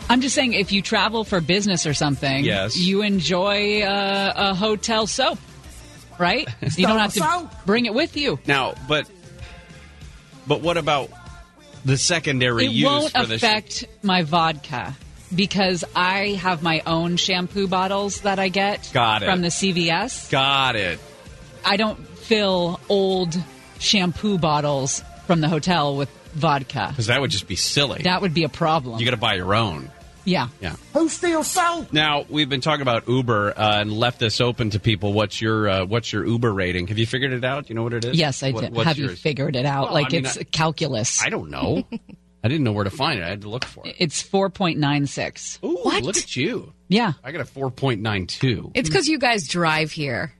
[0.09, 2.77] I'm just saying, if you travel for business or something, Yes.
[2.79, 5.39] you enjoy uh, a hotel soap,
[6.19, 6.49] right?
[6.77, 7.51] you don't have to soap.
[7.67, 8.39] bring it with you.
[8.47, 9.09] Now, but
[10.47, 11.11] but what about
[11.85, 14.95] the secondary It use won't for the affect my vodka
[15.35, 19.27] because I have my own shampoo bottles that I get Got it.
[19.27, 20.31] from the CVS.
[20.31, 20.99] Got it.
[21.65, 23.37] I don't fill old
[23.79, 26.87] shampoo bottles from the hotel with vodka.
[26.91, 28.03] Because that would just be silly.
[28.03, 28.99] That would be a problem.
[28.99, 29.91] you got to buy your own.
[30.25, 30.49] Yeah.
[30.61, 30.77] Yeah.
[30.93, 31.93] Who steals soap?
[31.93, 35.13] Now we've been talking about Uber uh, and left this open to people.
[35.13, 36.87] What's your uh, What's your Uber rating?
[36.89, 37.69] Have you figured it out?
[37.69, 38.17] You know what it is?
[38.19, 38.75] Yes, I What- did.
[38.75, 39.85] what's Have you figured it out?
[39.87, 41.23] Well, like I mean, it's I- calculus.
[41.25, 41.85] I don't know.
[42.45, 43.23] I didn't know where to find it.
[43.25, 43.97] I had to look for it.
[43.99, 45.65] It's 4.96.
[45.65, 46.03] Ooh, What?
[46.03, 46.75] Look at you.
[46.89, 47.13] Yeah.
[47.23, 48.71] I got a four point nine two.
[48.75, 50.33] It's because you guys drive here.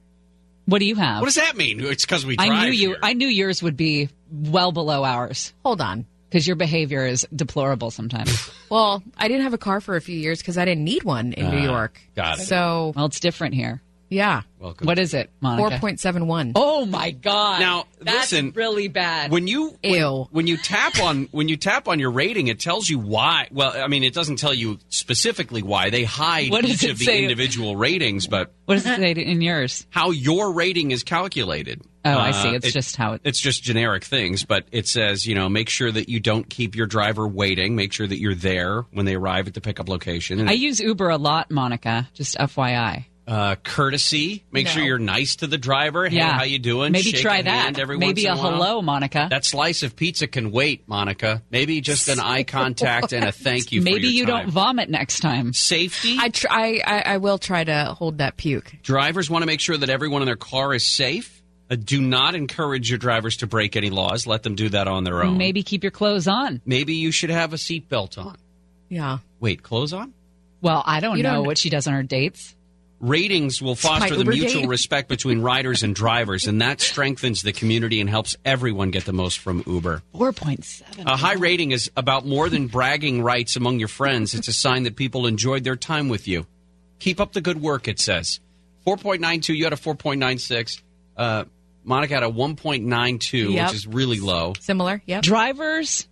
[0.67, 1.21] What do you have?
[1.21, 1.81] What does that mean?
[1.81, 2.37] It's because we.
[2.37, 2.89] Drive I knew you.
[2.91, 2.99] here.
[3.03, 6.07] I knew yours would be well below ours Hold on.
[6.35, 8.51] Because your behavior is deplorable sometimes.
[8.71, 11.33] Well, I didn't have a car for a few years because I didn't need one
[11.35, 12.01] in New Ah, York.
[12.17, 12.47] got it.
[12.47, 13.81] So, well, it's different here.
[14.09, 14.87] yeah, Welcome.
[14.89, 15.77] What is it, Monica?
[15.79, 16.53] 4.71.
[16.57, 17.61] Oh my God!
[17.61, 19.31] Now, that's listen, really bad.
[19.31, 20.27] when you when, Ew.
[20.33, 23.47] when you tap on when you tap on your rating, it tells you why.
[23.53, 25.91] Well, I mean, it doesn't tell you specifically why.
[25.91, 27.23] They hide What does each it of the say?
[27.23, 29.87] individual ratings, but what does it say in yours?
[29.91, 31.83] how your rating is calculated.
[32.05, 32.49] Oh, I Uh, see.
[32.51, 33.23] It's it- just how it.
[33.25, 36.75] It's just generic things, but it says, you know, make sure that you don't keep
[36.77, 37.77] your driver waiting.
[37.77, 40.39] Make sure that you're there when they arrive at the pickup location.
[40.41, 42.09] And I use Uber a lot, Monica.
[42.15, 43.07] Just FYI.
[43.27, 44.45] uh, courtesy.
[44.53, 46.07] Make sure you're nice to the driver.
[46.07, 46.35] Hey, yeah.
[46.35, 46.93] how you doing?
[46.93, 47.79] Maybe Shake try a that.
[47.79, 48.53] Every Maybe once a in while.
[48.65, 49.29] hello, Monica.
[49.31, 51.43] That slice of pizza can wait, Monica.
[51.51, 53.81] Maybe just an eye contact and a thank you.
[53.81, 54.45] for Maybe your you time.
[54.45, 55.55] don't vomit next time.
[55.55, 56.19] Safety.
[56.21, 58.75] I, tr- I, I I will try to hold that puke.
[58.83, 61.34] Drivers want to make sure that everyone in their car is safe.
[61.71, 64.27] Uh, do not encourage your drivers to break any laws.
[64.27, 65.39] Let them do that on their own.
[65.39, 66.61] Maybe keep your clothes on.
[66.67, 68.37] Maybe you should have a seatbelt on.
[68.91, 69.19] Yeah.
[69.41, 70.13] Wait, clothes on?
[70.61, 72.55] Well, I don't You know don't- what she does on her dates.
[73.01, 74.69] Ratings will foster the mutual date.
[74.69, 79.13] respect between riders and drivers, and that strengthens the community and helps everyone get the
[79.13, 80.03] most from Uber.
[80.13, 81.07] Four point seven.
[81.07, 84.33] A high rating is about more than bragging rights among your friends.
[84.33, 86.47] It's a sign that people enjoyed their time with you.
[86.99, 88.41] Keep up the good work, it says.
[88.87, 90.81] 4.92, you had a 4.96.
[91.17, 91.45] Uh,
[91.85, 93.67] Monica had a 1.92, Yep.
[93.69, 94.55] which is really low.
[94.61, 95.03] Similar.
[95.07, 95.21] yeah.
[95.21, 96.09] Drivers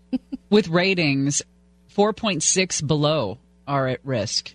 [0.50, 1.42] with ratings
[1.96, 4.54] 4.6 below are at risk.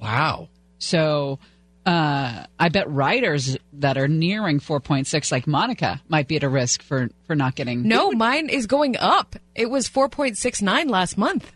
[0.00, 0.48] Wow.
[0.78, 1.38] So
[1.86, 6.82] uh, I bet riders that are nearing 4.6, like Monica, might be at a risk
[6.82, 7.86] for, for not getting.
[7.86, 9.36] No, mine is going up.
[9.54, 11.52] It was 4.69 last month.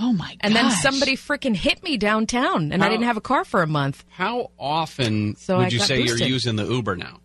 [0.00, 0.36] Oh my god!
[0.40, 3.66] And then somebody freaking hit me downtown, and I didn't have a car for a
[3.66, 4.04] month.
[4.08, 6.20] How often So would I you say boosted.
[6.20, 7.20] you're using the Uber now?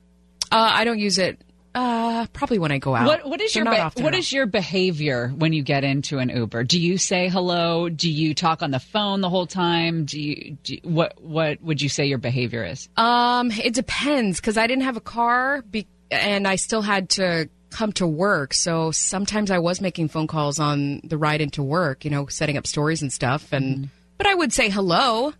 [0.51, 1.39] Uh, I don't use it.
[1.75, 3.07] Uh, probably when I go out.
[3.07, 5.63] What what is So your not be- often what at is your behavior when you
[5.63, 6.63] get into an Uber?
[6.65, 7.89] Do you say hello?
[7.89, 10.05] Do you talk on the phone the whole time?
[10.05, 12.89] Do you, do you- what what would you say your behavior is?
[12.95, 17.49] Um, it depends because I didn't have a car, be- and I still had to
[17.71, 18.53] come to work.
[18.53, 22.05] So sometimes I was making phone calls on the ride into work.
[22.05, 23.51] You know, setting up stories and stuff.
[23.51, 23.85] And Mm-hmm.
[24.19, 25.33] but I would say hello.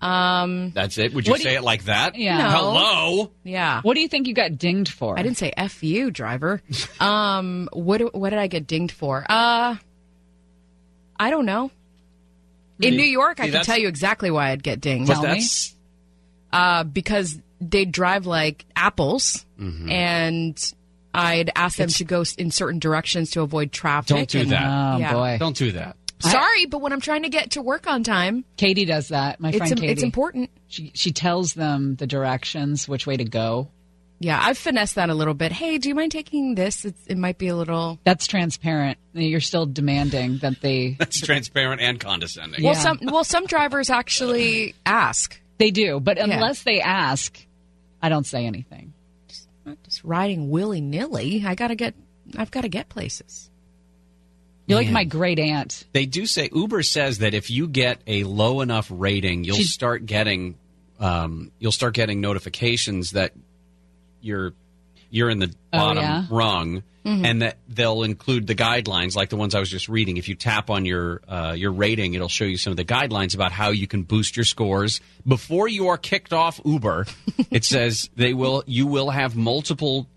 [0.00, 1.12] Um, That's it?
[1.14, 2.14] Would you say you- it like that?
[2.14, 2.38] Yeah.
[2.38, 2.50] No.
[2.50, 3.30] Hello?
[3.42, 3.80] yeah.
[3.82, 5.18] What do you think you got dinged for?
[5.18, 6.62] I didn't say "f you, driver."
[7.00, 9.26] um, what what did I get dinged for?
[9.28, 9.76] Uh,
[11.18, 11.70] I don't know.
[12.80, 15.10] In New York, see, I can that's- tell you exactly why I'd get dinged.
[15.10, 15.28] Tell me.
[15.28, 15.74] That's
[16.52, 19.90] Uh, because they drive like apples, Mm-hmm.
[19.90, 20.72] and
[21.12, 24.06] I'd ask them to go s- in certain directions to avoid traffic.
[24.16, 24.64] Don't do and- that.
[24.94, 25.12] Oh Yeah.
[25.12, 25.96] boy, Don't do that.
[26.20, 29.40] Sorry, but when I'm trying to get to work on time, Katie does that.
[29.40, 29.92] My friend im- Katie.
[29.92, 30.50] it's important.
[30.68, 33.68] She she tells them the directions, which way to go.
[34.20, 35.52] Yeah, I've finessed that a little bit.
[35.52, 36.84] Hey, do you mind taking this?
[36.84, 38.00] It's, it might be a little.
[38.02, 38.98] That's transparent.
[39.12, 42.64] You're still demanding that they That's transparent and condescending.
[42.64, 42.80] Well, Yeah.
[42.80, 45.40] some well some drivers actually ask.
[45.58, 46.24] they do, but Yeah.
[46.24, 47.38] unless they ask,
[48.02, 48.92] I don't say anything.
[49.64, 51.44] I'm not just riding willy nilly.
[51.46, 51.94] I gotta get.
[52.36, 53.48] I've got to get places.
[54.68, 55.84] You're like my great aunt.
[55.92, 59.70] They do say Uber says that if you get a low enough rating, you'll She's-
[59.72, 60.56] start getting
[61.00, 63.32] um, you'll start getting notifications that
[64.20, 64.52] you're
[65.10, 66.26] you're in the Oh, bottom yeah?
[66.28, 67.24] rung, Mhm.
[67.24, 70.16] and that they'll include the guidelines, like the ones I was just reading.
[70.18, 73.34] If you tap on your uh, your rating, it'll show you some of the guidelines
[73.34, 77.06] about how you can boost your scores before you are kicked off Uber.
[77.50, 80.08] it says they will you will have multiple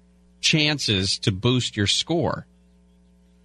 [0.42, 2.46] chances to boost your score.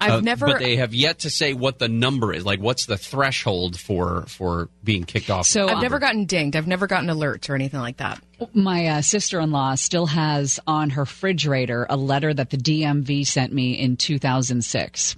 [0.01, 0.47] I've Uh, never.
[0.47, 2.45] but they have yet to say what the number is.
[2.45, 5.47] Like, what's the threshold for for being kicked off?
[5.47, 6.55] So, I've never gotten dinged.
[6.57, 8.23] I've never gotten alerts or anything like that.
[8.53, 13.27] My uh, sister in law still has on her refrigerator a letter that the DMV
[13.27, 15.17] sent me in 2006.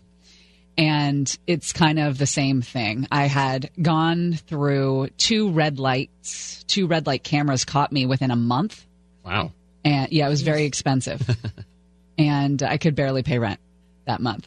[0.77, 3.09] And it's kind of the same thing.
[3.11, 8.37] I had gone through two red lights, two red light cameras caught me within a
[8.37, 8.87] month.
[9.25, 9.51] Wow.
[9.85, 11.21] And yeah, it was very expensive.
[12.17, 13.59] and I could barely pay rent
[14.09, 14.47] that month.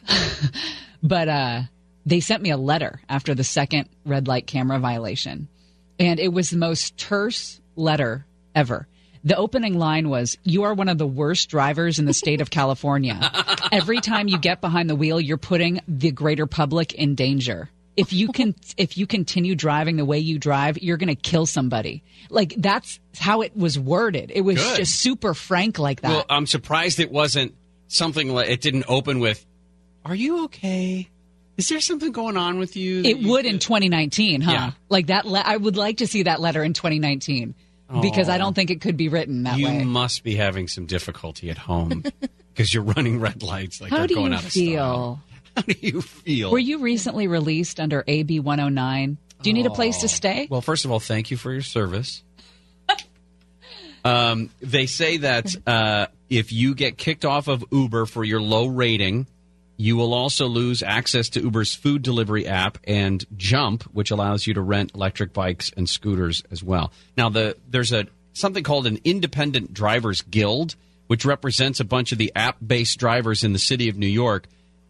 [1.02, 1.62] but uh,
[2.04, 5.48] they sent me a letter after the second red light camera violation.
[5.98, 8.86] And it was the most terse letter ever.
[9.24, 12.50] The opening line was, You are one of the worst drivers in the state of
[12.50, 13.18] California.
[13.72, 17.70] Every time you get behind the wheel, you're putting the greater public in danger.
[17.96, 21.44] If you can, if you continue driving the way you drive, you're going to kill
[21.46, 22.02] somebody.
[22.30, 24.32] Like that's how it was worded.
[24.34, 24.78] It was Good.
[24.78, 26.08] just super frank like that.
[26.08, 27.54] Well, I'm surprised it wasn't
[27.88, 29.44] something like it didn't open with,
[30.04, 31.08] "Are you okay?
[31.56, 34.52] Is there something going on with you?" It you would in 2019, huh?
[34.52, 34.70] Yeah.
[34.88, 35.26] Like that.
[35.26, 37.54] Le- I would like to see that letter in 2019
[38.00, 39.80] because I don't think it could be written that you way.
[39.80, 42.04] You must be having some difficulty at home
[42.54, 45.20] because you're running red lights like How do going you feel?
[45.56, 46.50] How do you feel?
[46.50, 49.18] Were you recently released under AB 109?
[49.42, 50.46] Do you need a place to stay?
[50.48, 52.22] Well, first of all, thank you for your service.
[54.04, 58.66] um, they say that uh, if you get kicked off of Uber for your low
[58.66, 59.26] rating,
[59.82, 64.54] you will also lose access to Uber's food delivery app and Jump, which allows you
[64.54, 66.92] to rent electric bikes and scooters as well.
[67.16, 72.18] Now, the there's a something called an independent drivers guild, which represents a bunch of
[72.18, 74.46] the app-based drivers in the city of New York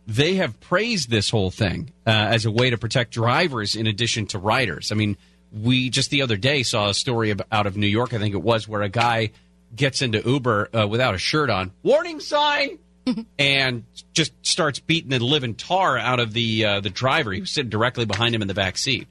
[0.07, 4.27] they have praised this whole thing uh, as a way to protect drivers in addition
[4.27, 4.91] to riders.
[4.91, 5.17] I mean,
[5.53, 8.43] we just the other day saw a story out of New York, I think it
[8.43, 9.31] was, where a guy
[9.75, 12.79] gets into Uber uh, without a shirt on, warning sign,
[13.38, 13.85] and
[14.15, 17.33] just starts beating the living tar out of the uh, the driver.
[17.33, 19.09] He was sitting directly behind him in the back seat,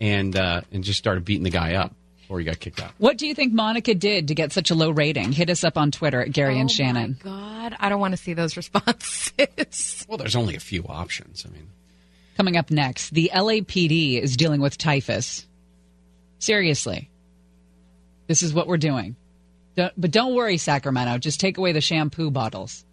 [0.00, 2.92] and uh, and just started beating the guy up before he got kicked out.
[2.98, 5.32] What do you think Monica did to get such a low rating?
[5.32, 7.18] Hit us up on Twitter at Gary and Shannon.
[7.22, 10.06] God, I don't want to see those responses.
[10.08, 11.44] Well, there's only a few options.
[11.46, 11.68] I mean,
[12.36, 15.46] Coming up next, the LAPD is dealing with typhus.
[16.40, 17.08] Seriously,
[18.26, 19.14] this is what we're doing.
[19.76, 21.18] Don't, but don't worry, Sacramento.
[21.18, 22.83] Just take away the shampoo bottles.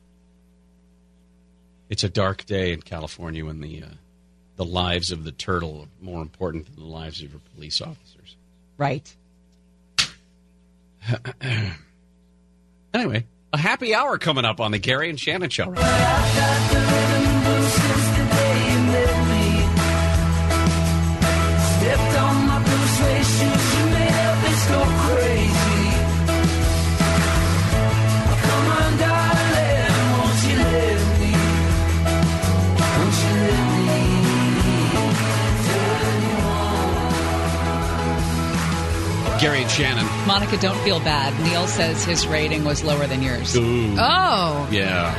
[1.91, 3.87] It's a dark day in California when the uh,
[4.55, 8.35] the lives of the turtle are more important than the lives of your police officers.
[8.77, 9.15] Right.
[12.93, 15.73] Anyway, a happy hour coming up on the Gary and Shannon show.
[15.73, 15.81] Stepped
[39.41, 40.05] Gary and Shannon.
[40.27, 41.33] Monica, don't feel bad.
[41.43, 43.55] Neil says his rating was lower than yours.
[43.57, 43.95] Ooh.
[43.97, 45.11] Oh, Yeah.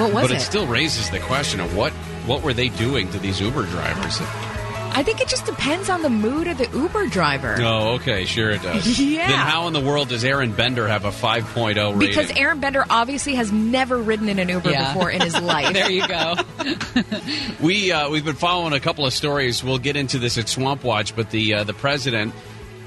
[0.00, 0.36] what was but it?
[0.36, 1.92] it still raises the question of what
[2.26, 4.20] what were they doing to these Uber drivers?
[4.96, 7.56] I think it just depends on the mood of the Uber driver.
[7.60, 8.98] Oh, okay, sure it does.
[9.04, 9.26] Yeah.
[9.28, 11.98] Then how in the world does Aaron Bender have a 5.0 rating?
[11.98, 14.92] Because Aaron Bender obviously has never ridden in an Uber Yeah.
[14.94, 15.72] before in his life.
[15.72, 16.34] There you go.
[17.60, 19.62] We uh, we've been following a couple of stories.
[19.64, 22.34] We'll get into this at Swamp Watch, but the uh, the president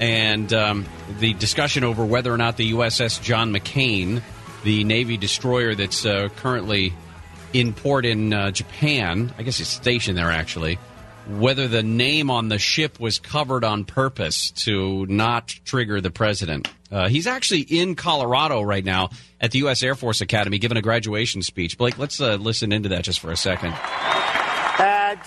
[0.00, 0.86] and um,
[1.18, 4.22] the discussion over whether or not the USS John McCain,
[4.64, 6.92] the Navy destroyer that's uh, currently
[7.52, 10.78] in port in uh, Japan, I guess it's stationed there actually,
[11.28, 16.68] whether the name on the ship was covered on purpose to not trigger the president.
[16.90, 19.10] Uh, he's actually in Colorado right now
[19.40, 19.82] at the U.S.
[19.82, 21.76] Air Force Academy giving a graduation speech.
[21.76, 23.74] Blake, let's uh, listen into that just for a second.
[24.78, 25.20] And,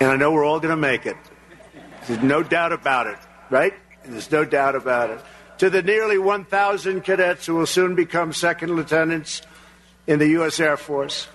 [0.00, 1.16] and I know we're all going to make it.
[2.06, 3.72] There's no doubt about it, right?
[4.04, 5.20] There's no doubt about it.
[5.58, 9.40] To the nearly 1,000 cadets who will soon become second lieutenants
[10.06, 10.60] in the U.S.
[10.60, 11.28] Air Force,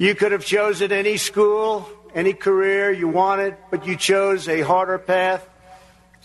[0.00, 4.96] you could have chosen any school, any career you wanted, but you chose a harder
[4.96, 5.46] path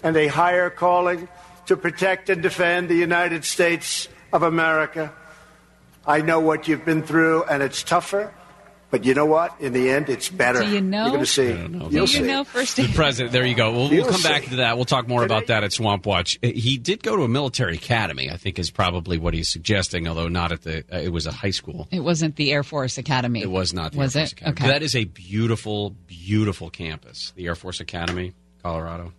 [0.02, 1.28] and a higher calling
[1.66, 5.12] to protect and defend the United States of America.
[6.08, 8.34] I know what you've been through, and it's tougher,
[8.92, 9.60] But you know what?
[9.60, 10.62] In the end, it's better.
[10.64, 11.04] Do you know?
[11.04, 11.52] You're going to see.
[11.52, 12.22] Do You'll you see.
[12.22, 13.34] know first The president.
[13.34, 13.72] There you go.
[13.72, 14.78] We'll, we'll You'll come back to that.
[14.78, 16.38] We'll talk more about that at Swamp Watch.
[16.44, 18.30] Uh, He did go to a military academy.
[18.32, 20.86] I think is probably what he's suggesting, although not at the.
[20.92, 21.88] Uh, it was a high school.
[21.92, 23.42] It wasn't the Air Force Academy.
[23.42, 23.92] It was not.
[23.92, 24.38] The Was Air Force it?
[24.42, 24.52] Academy.
[24.62, 24.68] Okay.
[24.74, 27.34] That is a beautiful, beautiful campus.
[27.36, 28.34] The Air Force Academy,
[28.64, 29.12] Colorado.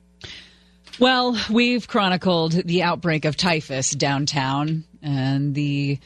[0.98, 5.98] Well, we've chronicled the outbreak of typhus downtown and the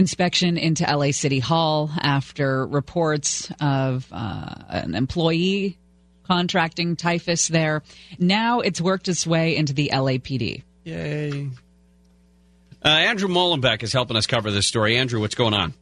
[0.00, 5.78] inspection into LA City Hall after reports of uh, an employee
[6.24, 7.82] contracting typhus there.
[8.18, 10.62] Now it's worked its way into the LAPD.
[10.84, 11.50] Yay.
[12.82, 14.96] Uh, Andrew Mollenbeck is helping us cover this story.
[14.96, 15.74] Andrew, what's going on?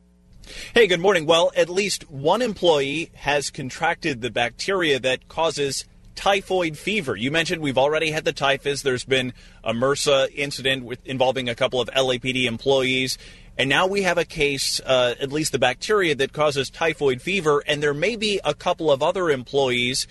[0.75, 1.25] Hey, good morning.
[1.25, 5.85] Well, at least one employee has contracted the bacteria that causes
[6.17, 7.15] typhoid fever.
[7.15, 8.83] You mentioned we've already had the typhus.
[8.83, 13.19] There's been a MRSA incident with, involving a couple of LAPD employees.
[13.59, 17.63] And now we have a case, uh, at least the bacteria that causes typhoid fever.
[17.67, 20.07] And there may be a couple of other employees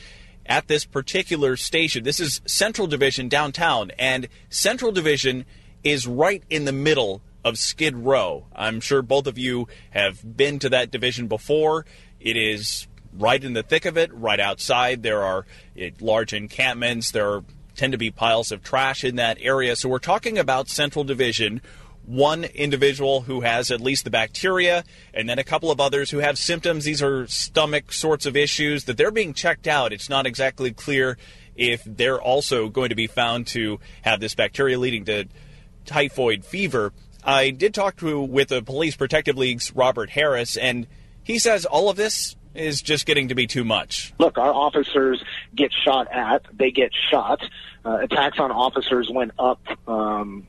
[0.45, 2.03] at this particular station.
[2.03, 3.91] This is Central Division downtown.
[3.97, 5.45] And Central Division
[5.81, 8.45] is right in the middle of Skid Row.
[8.53, 11.85] I'm sure both of you have been to that division before.
[12.19, 15.03] It is right in the thick of it, right outside.
[15.03, 15.45] There are
[15.77, 17.11] eh, large encampments.
[17.11, 17.43] There are,
[17.77, 19.77] tend to be piles of trash in that area.
[19.77, 21.61] So we're talking about Central Division.
[22.07, 26.19] One individual who has at least the bacteria, and then a couple of others who
[26.19, 26.85] have symptoms.
[26.85, 29.91] These are stomach sorts of issues that they're being checked out.
[29.91, 31.17] It's not exactly clear
[31.57, 35.25] if they're also going to be found to have this bacteria leading to
[35.85, 36.93] typhoid fever.
[37.25, 40.87] I did talk to with the Police Protective League's Robert Harris, and
[41.23, 44.13] he says all of this is just getting to be too much.
[44.17, 45.21] look, our officers
[45.53, 47.41] get shot at, they get shot.
[47.85, 50.47] Uh, attacks on officers went up um,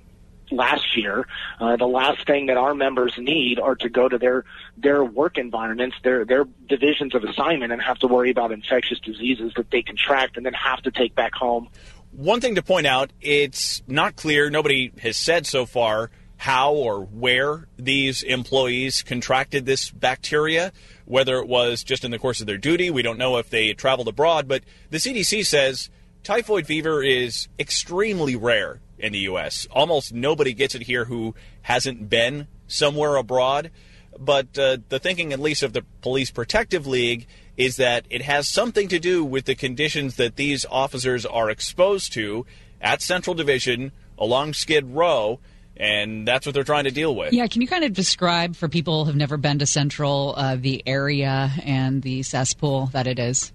[0.50, 1.26] last year.
[1.60, 4.44] Uh, the last thing that our members need are to go to their
[4.76, 9.52] their work environments, their their divisions of assignment, and have to worry about infectious diseases
[9.56, 11.68] that they contract and then have to take back home.
[12.12, 17.00] One thing to point out, it's not clear, nobody has said so far how or
[17.04, 20.72] where these employees contracted this bacteria,
[21.04, 22.90] whether it was just in the course of their duty.
[22.90, 25.90] We don't know if they traveled abroad, but the CDC says
[26.22, 29.66] typhoid fever is extremely rare in the U.S.
[29.70, 33.70] Almost nobody gets it here who hasn't been somewhere abroad.
[34.18, 37.26] But uh, the thinking, at least of the Police Protective League,
[37.56, 42.12] is that it has something to do with the conditions that these officers are exposed
[42.14, 42.46] to
[42.80, 45.40] at Central Division along Skid Row,
[45.76, 47.32] and that's what they're trying to deal with.
[47.32, 50.82] Yeah, can you kind of describe for people who've never been to Central uh, the
[50.86, 53.52] area and the cesspool that it is?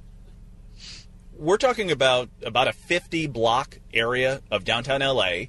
[1.44, 5.48] We're talking about about a 50 block area of downtown LA.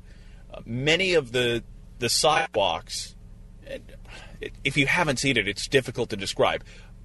[0.53, 1.63] Uh, many of the
[2.01, 3.15] the sidewalks,
[4.65, 6.65] if you haven't seen it, it's difficult to describe.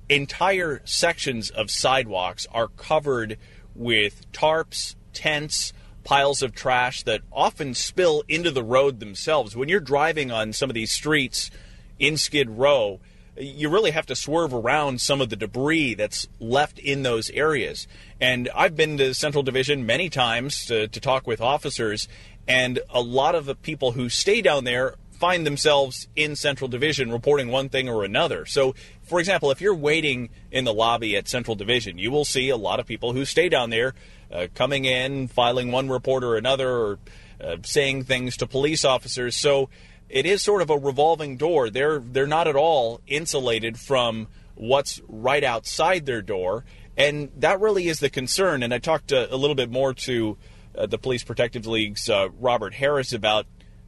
[0.10, 3.38] Entire sections of sidewalks are covered
[3.76, 5.72] with tarps, tents,
[6.04, 9.56] piles of trash that often spill into the road themselves.
[9.56, 11.52] When you're driving on some of these streets
[12.00, 13.00] in Skid Row,
[13.40, 17.88] you really have to swerve around some of the debris that's left in those areas.
[18.20, 22.08] And I've been to Central Division many times to, to talk with officers,
[22.48, 27.12] and a lot of the people who stay down there find themselves in Central Division
[27.12, 28.46] reporting one thing or another.
[28.46, 28.74] So,
[29.04, 32.58] for example, if you're waiting in the lobby at Central Division, you will see a
[32.58, 33.94] lot of people who stay down there
[34.32, 37.00] uh, coming in, filing one report or another, or
[37.44, 39.36] uh, saying things to police officers.
[39.36, 39.70] So,
[40.10, 41.70] it is sort of a revolving door.
[41.70, 46.66] They're they're not at all insulated from what's right outside their door,
[46.98, 48.64] and that really is the concern.
[48.64, 50.38] And I talked a, a little bit more to
[50.76, 53.46] uh, the Police Protective League's uh, Robert Harris about.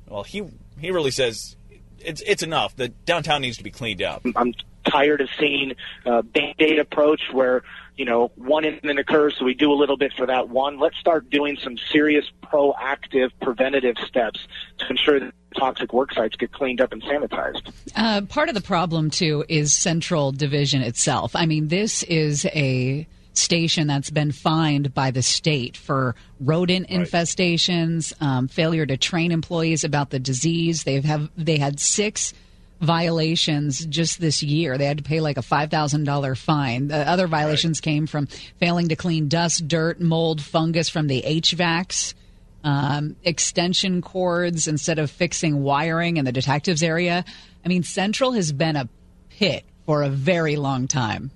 [0.08, 0.44] Well, he
[0.80, 1.56] he really says
[2.00, 2.76] it's it's enough.
[2.76, 4.24] The downtown needs to be cleaned up.
[4.36, 4.54] I'm
[4.86, 7.64] tired of seeing a band-aid approach where
[8.02, 10.98] you know one incident occurs so we do a little bit for that one let's
[10.98, 14.48] start doing some serious proactive preventative steps
[14.80, 18.62] to ensure that toxic work sites get cleaned up and sanitized Uh, part of the
[18.62, 21.36] problem, too, is Central Division itself.
[21.36, 28.14] I mean, this is a station that's been fined by the state for rodent infestations,
[28.20, 30.86] um, failure to train employees about the disease.
[30.86, 32.34] They've have they had six
[32.82, 34.78] violations just this year.
[34.78, 36.88] They had to pay like a five thousand dollar fine.
[36.88, 38.28] The other violations came from
[38.60, 42.16] failing to clean dust, dirt, mold, fungus from the HVACs
[42.64, 47.24] um, extension cords instead of fixing wiring in the detectives area.
[47.64, 48.90] I mean, Central has been a
[49.30, 51.32] pit for a very long time.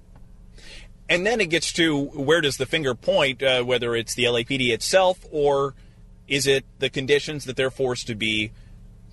[1.07, 4.69] And then it gets to where does the finger point, uh, whether it's the LAPD
[4.69, 5.75] itself or
[6.27, 8.51] is it the conditions that they're forced to be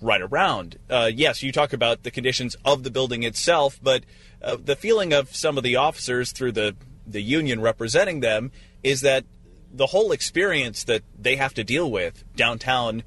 [0.03, 0.77] right around.
[0.89, 4.03] Uh, yes, you talk about the conditions of the building itself, but
[4.41, 6.75] uh, the feeling of some of the officers through the
[7.05, 8.51] the union representing them
[8.81, 9.25] is that
[9.73, 13.03] the whole experience that they have to deal with downtown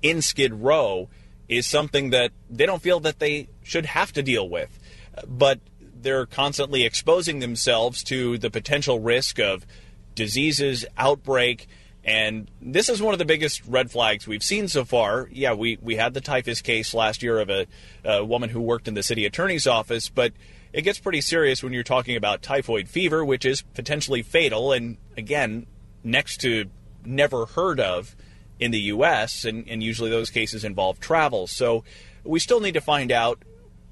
[0.00, 1.08] in Skid Row
[1.48, 4.78] is something that they don't feel that they should have to deal with.
[5.26, 9.66] But they're constantly exposing themselves to the potential risk of
[10.14, 11.66] diseases, outbreak,
[12.04, 15.28] and this is one of the biggest red flags we've seen so far.
[15.32, 17.66] Yeah, we, we had the typhus case last year of a,
[18.04, 20.32] a woman who worked in the city attorney's office, but
[20.74, 24.98] it gets pretty serious when you're talking about typhoid fever, which is potentially fatal, and
[25.16, 25.66] again,
[26.02, 26.66] next to
[27.04, 28.14] never heard of
[28.58, 31.46] in the U.S., and, and usually those cases involve travel.
[31.46, 31.84] So
[32.22, 33.42] we still need to find out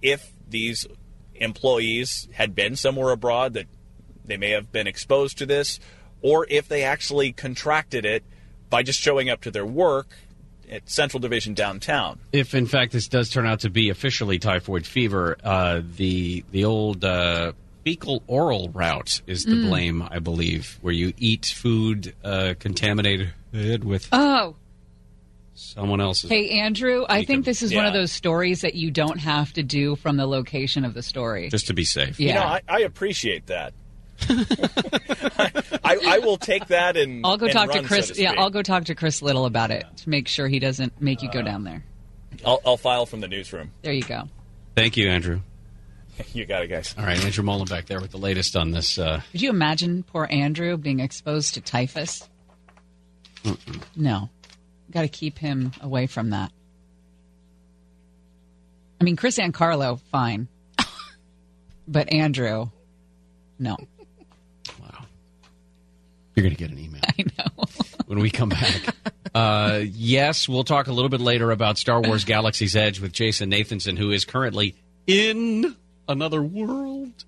[0.02, 0.86] if these
[1.34, 3.66] employees had been somewhere abroad that
[4.24, 5.80] they may have been exposed to this,
[6.22, 8.22] or if they actually contracted it
[8.70, 10.08] by just showing up to their work
[10.70, 12.18] at Central Division downtown.
[12.32, 16.64] If in fact this does turn out to be officially typhoid fever, uh, the the
[16.64, 17.52] old uh,
[17.84, 19.68] fecal oral route is the Mm.
[19.68, 23.32] blame, I believe, where you eat food uh, contaminated
[23.84, 24.54] with Oh,
[25.54, 26.30] someone else's.
[26.30, 29.62] hey Andrew, I think this is one of those stories that you don't have to
[29.62, 31.50] do from the location of the story.
[31.50, 32.18] just to be safe.
[32.18, 32.28] Yeah.
[32.28, 33.74] You know, I, I appreciate that.
[35.84, 38.10] I, I will take that and I'll go and talk to run, so Chris.
[38.10, 38.34] to yeah.
[38.36, 41.30] I'll go talk to Chris Little about it to make sure he doesn't make you
[41.30, 41.84] go down there.
[42.44, 43.72] I'll, I'll file from the newsroom.
[43.82, 44.28] There you go.
[44.74, 45.40] Thank you, Andrew.
[46.34, 46.94] You got it, guys.
[46.96, 48.98] All right, Andrew Mollenbeck there with the latest on this.
[48.98, 52.28] Uh, Could you imagine poor Andrew being exposed to typhus?
[53.96, 54.28] No.
[54.90, 56.52] Got to keep him away from that.
[59.00, 60.48] I mean, Chris and Carlo, fine.
[61.88, 62.70] but Andrew,
[63.58, 63.76] no.
[66.42, 67.02] You're going to get an email.
[67.18, 67.64] I know.
[68.06, 68.96] when we come back.
[69.32, 73.50] Uh, yes, we'll talk a little bit later about Star Wars Galaxy's Edge with Jason
[73.50, 74.74] Nathanson, who is currently
[75.06, 75.76] in
[76.08, 77.24] another world.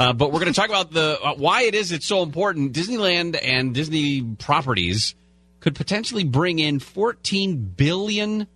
[0.00, 2.72] Uh, but we're going to talk about the uh, why it is it's so important.
[2.72, 5.14] Disneyland and Disney properties
[5.60, 8.46] could potentially bring in fourteen billion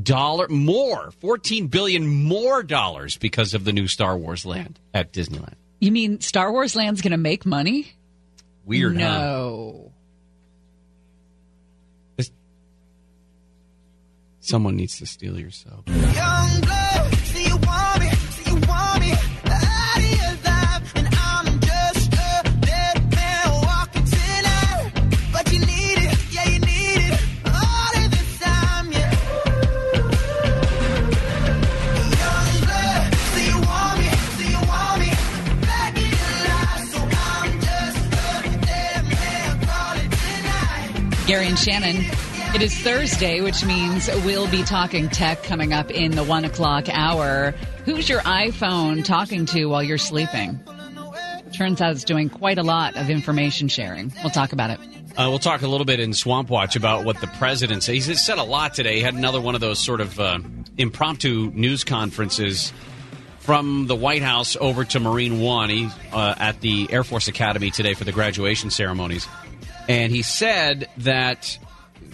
[0.00, 5.54] dollar more, fourteen billion more dollars because of the new Star Wars land at Disneyland.
[5.80, 7.92] You mean Star Wars Land's going to make money?
[8.64, 9.18] Weird, huh?
[9.18, 9.92] No.
[14.40, 15.88] Someone needs to steal your soap.
[41.34, 41.96] Gary and Shannon.
[42.54, 46.84] It is Thursday, which means we'll be talking tech coming up in the one o'clock
[46.88, 47.50] hour.
[47.86, 50.60] Who's your iPhone talking to while you're sleeping?
[51.52, 54.12] Turns out it's doing quite a lot of information sharing.
[54.22, 54.78] We'll talk about it.
[55.16, 57.96] Uh, we'll talk a little bit in Swamp Watch about what the president said.
[57.96, 58.94] He's said a lot today.
[58.94, 60.38] He had another one of those sort of uh,
[60.78, 62.72] impromptu news conferences
[63.40, 67.72] from the White House over to Marine One he, uh, at the Air Force Academy
[67.72, 69.26] today for the graduation ceremonies.
[69.88, 71.58] And he said that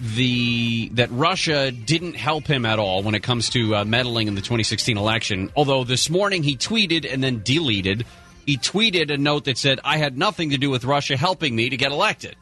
[0.00, 4.34] the that Russia didn't help him at all when it comes to uh, meddling in
[4.34, 5.50] the 2016 election.
[5.56, 8.06] Although this morning he tweeted and then deleted.
[8.46, 11.68] He tweeted a note that said, "I had nothing to do with Russia helping me
[11.68, 12.36] to get elected."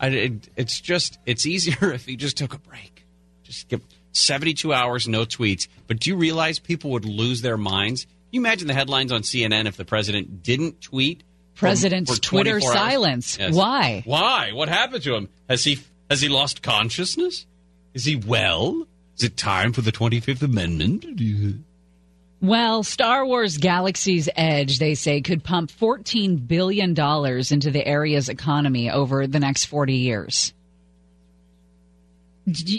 [0.00, 3.04] I, it, it's just it's easier if he just took a break.
[3.42, 5.68] Just give 72 hours, no tweets.
[5.86, 8.04] But do you realize people would lose their minds?
[8.04, 11.22] Can you imagine the headlines on CNN if the president didn't tweet?
[11.54, 13.38] For- President's for Twitter silence.
[13.38, 13.54] Yes.
[13.54, 14.02] Why?
[14.04, 14.52] Why?
[14.52, 15.28] What happened to him?
[15.48, 15.78] Has he
[16.10, 17.46] has he lost consciousness?
[17.94, 18.86] Is he well?
[19.18, 21.04] Is it time for the 25th Amendment?
[22.40, 28.90] Well, Star Wars Galaxy's Edge, they say, could pump $14 billion into the area's economy
[28.90, 30.52] over the next 40 years.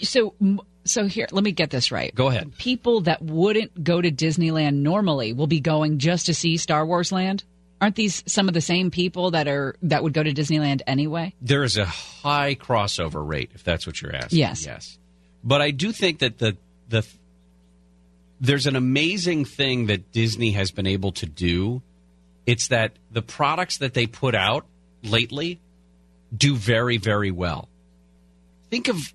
[0.01, 0.35] So,
[0.83, 2.13] so here, let me get this right.
[2.13, 2.57] Go ahead.
[2.57, 7.11] People that wouldn't go to Disneyland normally will be going just to see Star Wars
[7.11, 7.43] Land.
[7.83, 11.33] Aren't these some of the same people that are that would go to Disneyland anyway?
[11.41, 14.39] There is a high crossover rate, if that's what you're asking.
[14.39, 14.65] Yes.
[14.65, 14.97] Yes.
[15.43, 16.55] But I do think that the
[16.87, 17.05] the
[18.39, 21.81] there's an amazing thing that Disney has been able to do.
[22.45, 24.65] It's that the products that they put out
[25.03, 25.59] lately
[26.33, 27.67] do very, very well.
[28.69, 29.13] Think of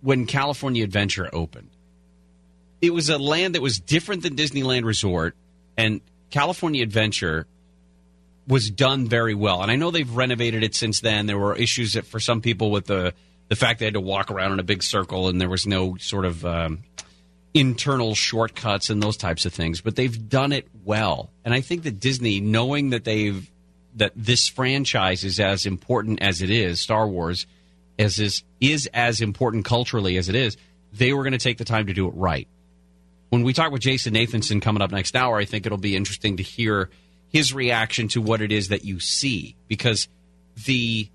[0.00, 1.68] when California Adventure opened.
[2.80, 5.36] It was a land that was different than Disneyland Resort,
[5.76, 7.46] and California Adventure
[8.50, 9.62] was done very well.
[9.62, 11.26] And I know they've renovated it since then.
[11.26, 13.14] There were issues that for some people with the
[13.48, 15.96] the fact they had to walk around in a big circle and there was no
[15.96, 16.84] sort of um,
[17.52, 21.30] internal shortcuts and those types of things, but they've done it well.
[21.44, 23.48] And I think that Disney, knowing that they've
[23.96, 27.46] that this franchise is as important as it is, Star Wars,
[27.98, 30.56] as is is as important culturally as it is,
[30.92, 32.48] they were going to take the time to do it right.
[33.30, 36.38] When we talk with Jason Nathanson coming up next hour, I think it'll be interesting
[36.38, 36.90] to hear
[37.30, 40.08] his reaction to what it is that you see because
[40.66, 41.08] the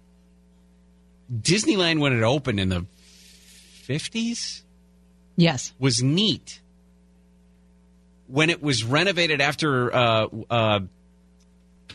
[1.32, 2.86] Disneyland when it opened in the
[3.88, 4.62] 50s
[5.36, 5.74] Yes.
[5.80, 6.62] was neat.
[8.28, 10.80] When it was renovated after uh, uh,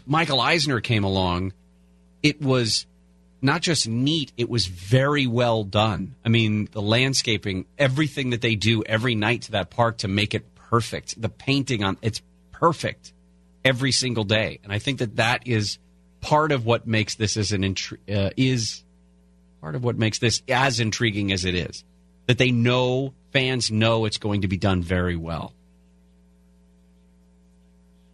[0.06, 1.52] Michael Eisner came along,
[2.22, 2.86] it was
[3.42, 6.14] not just neat, it was very well done.
[6.24, 10.34] I mean, the landscaping, everything that they do every night to that park to make
[10.34, 11.20] it perfect.
[11.20, 12.20] The painting on it's
[12.52, 13.12] perfect
[13.64, 14.60] every single day.
[14.62, 15.78] And I think that that is
[16.20, 18.84] part of what makes this as an intri- uh, is
[19.60, 21.84] part of what makes this as intriguing as it is.
[22.26, 25.54] That they know fans know it's going to be done very well.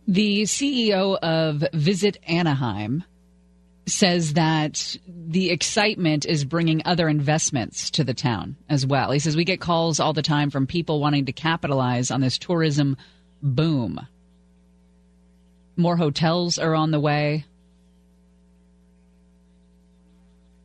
[0.08, 3.02] The CEO of Visit Anaheim
[3.86, 9.10] says that the excitement is bringing other investments to the town as well.
[9.10, 12.38] He says we get calls all the time from people wanting to capitalize on this
[12.38, 12.96] tourism
[13.42, 14.00] boom.
[15.76, 17.44] More hotels are on the way.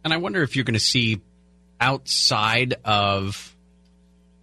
[0.03, 1.21] And I wonder if you're going to see
[1.79, 3.55] outside of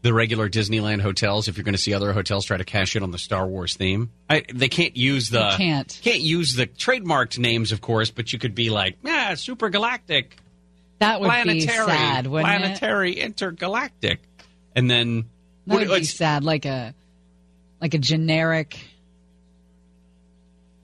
[0.02, 3.02] the regular Disneyland hotels, if you're going to see other hotels try to cash in
[3.02, 4.10] on the Star Wars theme.
[4.30, 6.00] I, they can't use the They can't.
[6.02, 10.36] can't use the trademarked names, of course, but you could be like, yeah, super galactic,
[11.00, 12.58] That would planetary, be sad, wouldn't it?
[12.58, 14.20] planetary, intergalactic,
[14.76, 15.24] and then
[15.66, 16.94] That would be sad, like a
[17.80, 18.78] like a generic,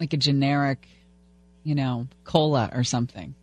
[0.01, 0.86] like a generic,
[1.62, 3.34] you know, cola or something.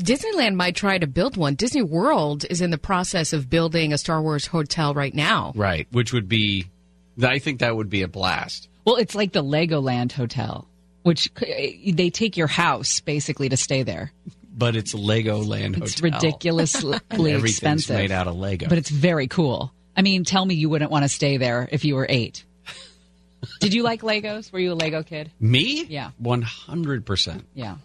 [0.00, 1.54] Disneyland might try to build one.
[1.56, 5.52] Disney World is in the process of building a Star Wars hotel right now.
[5.56, 6.66] right, which would be,
[7.22, 8.68] I think that would be a blast.
[8.84, 10.68] Well, it's like the Legoland Hotel,
[11.02, 14.12] which they take your house basically to stay there.
[14.56, 15.82] But it's Legoland hotel.
[15.84, 16.20] It's Hotel.
[16.20, 17.96] ridiculously Everything's expensive.
[17.96, 18.68] made out of Lego.
[18.68, 19.72] But it's very cool.
[19.96, 22.44] I mean, tell me you wouldn't want to stay there if you were eight.
[23.60, 24.52] Did you like Legos?
[24.52, 25.30] Were you a Lego kid?
[25.38, 25.84] Me?
[25.84, 26.10] Yeah.
[26.18, 27.44] One hundred percent.
[27.54, 27.76] Yeah.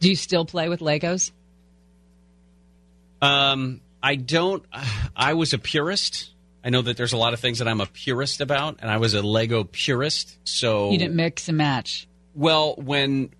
[0.00, 1.30] Do you still play with Legos?
[3.22, 4.64] Um, I don't.
[5.16, 6.30] I was a purist.
[6.64, 8.98] I know that there's a lot of things that I'm a purist about, and I
[8.98, 10.36] was a Lego purist.
[10.44, 12.06] So You didn't mix and match.
[12.34, 13.30] well when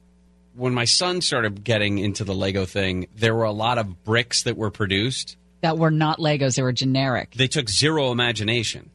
[0.56, 4.42] when my son started getting into the Lego thing, there were a lot of bricks
[4.44, 5.36] that were produced.
[5.62, 7.32] That were not Legos, they were generic.
[7.36, 8.90] They took zero imagination.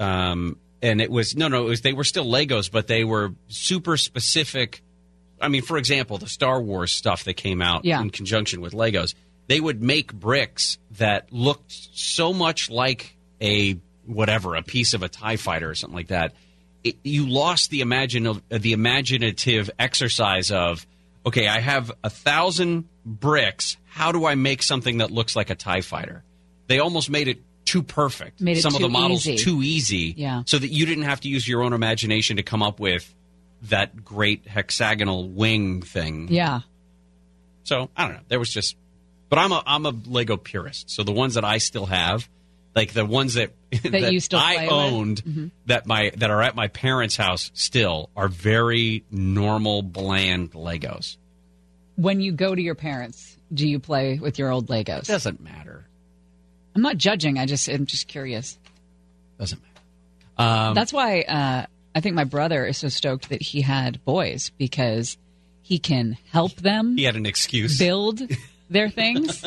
[0.00, 1.66] Um, and it was no, no.
[1.66, 4.82] It was they were still Legos, but they were super specific.
[5.40, 8.00] I mean, for example, the Star Wars stuff that came out Yeah.
[8.00, 9.14] in conjunction with Legos,
[9.48, 15.08] they would make bricks that looked so much like a whatever, a piece of a
[15.08, 16.34] Tie Fighter or something like that.
[16.84, 20.86] It, you lost the imagine the imaginative exercise of
[21.24, 23.76] okay, I have a thousand bricks.
[23.84, 26.24] How do I make something that looks like a Tie Fighter?
[26.66, 27.42] They almost made it
[27.72, 28.40] too perfect.
[28.40, 29.42] Made it Some of the models easy.
[29.42, 30.14] too easy.
[30.16, 30.42] Yeah.
[30.46, 33.12] So that you didn't have to use your own imagination to come up with
[33.62, 36.28] that great hexagonal wing thing.
[36.30, 36.60] Yeah.
[37.64, 38.20] So I don't know.
[38.28, 38.76] There was just,
[39.28, 40.90] but I'm a I'm a Lego purist.
[40.90, 42.28] So the ones that I still have,
[42.74, 43.52] like the ones that
[43.84, 45.50] That you still I owned, Mhm.
[45.66, 51.16] that my that are at my parents' house still are very normal, bland Legos.
[51.96, 55.06] When you go to your parents, do you play with your old Legos?
[55.06, 55.86] Doesn't matter.
[56.74, 57.38] I'm not judging.
[57.38, 58.58] I just I'm just curious.
[59.38, 60.50] Doesn't matter.
[60.50, 64.50] Um, That's why uh, I think my brother is so stoked that he had boys
[64.56, 65.18] because
[65.62, 67.78] he can help them he had an excuse.
[67.78, 68.20] build
[68.70, 69.44] their things.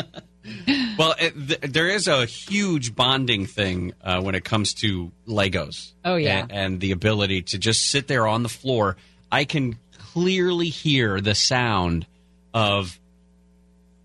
[0.97, 5.93] Well, it, th- there is a huge bonding thing uh, when it comes to Legos.
[6.03, 6.41] Oh, yeah.
[6.43, 8.95] and, and the ability to just sit there on the floor.
[9.31, 9.77] I can
[10.13, 12.05] clearly hear the sound
[12.53, 12.99] of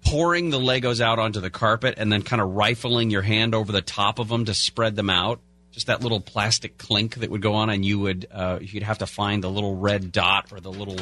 [0.05, 3.73] pouring the Legos out onto the carpet and then kind of rifling your hand over
[3.73, 5.41] the top of them to spread them out.
[5.73, 8.99] Just that little plastic clink that would go on, and you would uh, you'd have
[8.99, 10.97] to find the little red dot or the little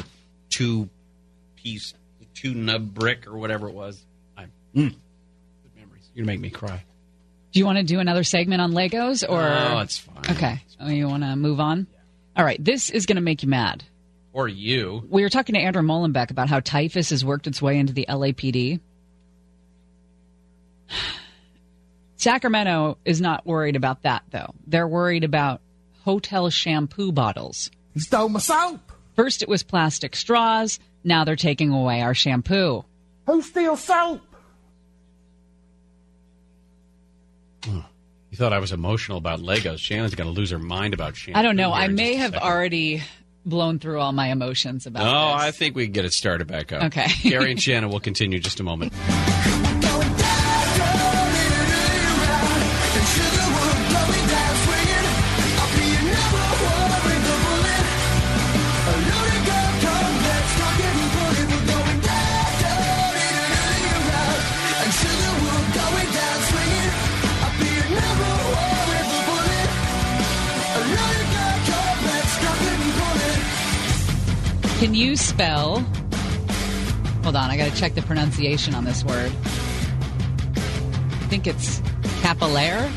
[0.49, 0.89] two
[1.55, 1.95] piece,
[2.35, 4.05] two nub brick or whatever it was.
[4.37, 4.43] I,
[4.75, 4.95] mm, good
[5.75, 6.07] memories.
[6.13, 6.83] You're gonna make me cry.
[7.51, 9.41] Do you want to do another segment on Legos or?
[9.41, 10.23] No, it's fine.
[10.29, 10.61] Okay.
[10.79, 11.87] Oh, you want to move on?
[12.37, 12.63] All right.
[12.63, 13.83] This is going to make you mad.
[14.33, 15.03] Or you.
[15.09, 18.05] We were talking to Andrew Mollenbeck about how typhus has worked its way into the
[18.07, 18.79] LAPD.
[22.17, 24.53] Sacramento is not worried about that, though.
[24.67, 25.61] They're worried about
[26.03, 27.71] hotel shampoo bottles.
[27.93, 28.79] You stole my soap.
[29.15, 30.79] First, it was plastic straws.
[31.03, 32.83] Now they're taking away our shampoo.
[33.25, 34.21] Who steals soap?
[37.63, 37.79] Hmm.
[38.31, 39.79] You thought I was emotional about Legos.
[39.79, 41.39] Shannon's going to lose her mind about Shannon.
[41.39, 41.71] I don't know.
[41.73, 42.47] I may have second.
[42.47, 43.01] already
[43.45, 45.43] blown through all my emotions about No, this.
[45.45, 46.83] I think we can get it started back up.
[46.83, 47.07] Okay.
[47.23, 48.93] Gary and Shannon will continue in just a moment.
[74.99, 75.79] you spell?
[77.23, 79.31] Hold on, I got to check the pronunciation on this word.
[79.31, 81.79] I think it's
[82.21, 82.89] capillaire.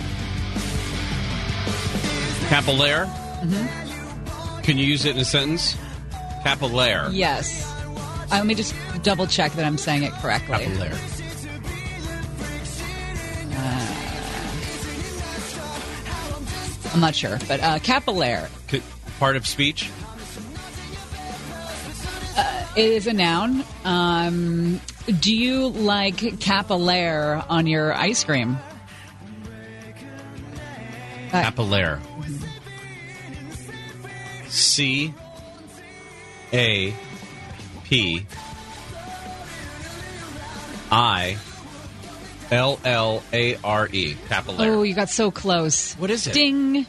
[2.49, 3.07] Capillaire?
[3.43, 4.61] Mm-hmm.
[4.63, 5.77] Can you use it in a sentence?
[6.45, 7.09] Capillaire.
[7.13, 7.71] Yes.
[7.87, 10.57] Uh, let me just double check that I'm saying it correctly.
[10.57, 10.99] Capillaire.
[16.95, 18.83] I'm not sure, but uh, capillaire Could-
[19.19, 19.91] part of speech?
[22.75, 23.65] Is a noun.
[23.85, 24.81] Um,
[25.21, 28.57] do you like capillaire on your ice cream?
[31.33, 32.01] Uh, Capillaire.
[34.49, 35.13] C
[36.53, 36.95] A
[37.85, 38.27] P
[40.91, 41.37] I
[42.51, 44.17] L L A R E.
[44.31, 45.95] Oh, you got so close.
[45.95, 46.33] What is it?
[46.33, 46.87] Ding.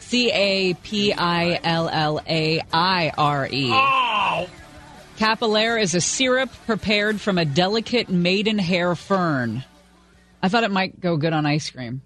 [0.00, 3.70] C A P I L L A I R E.
[3.72, 4.48] Oh!
[5.16, 9.64] Capillaire is a syrup prepared from a delicate maidenhair fern.
[10.42, 12.02] I thought it might go good on ice cream.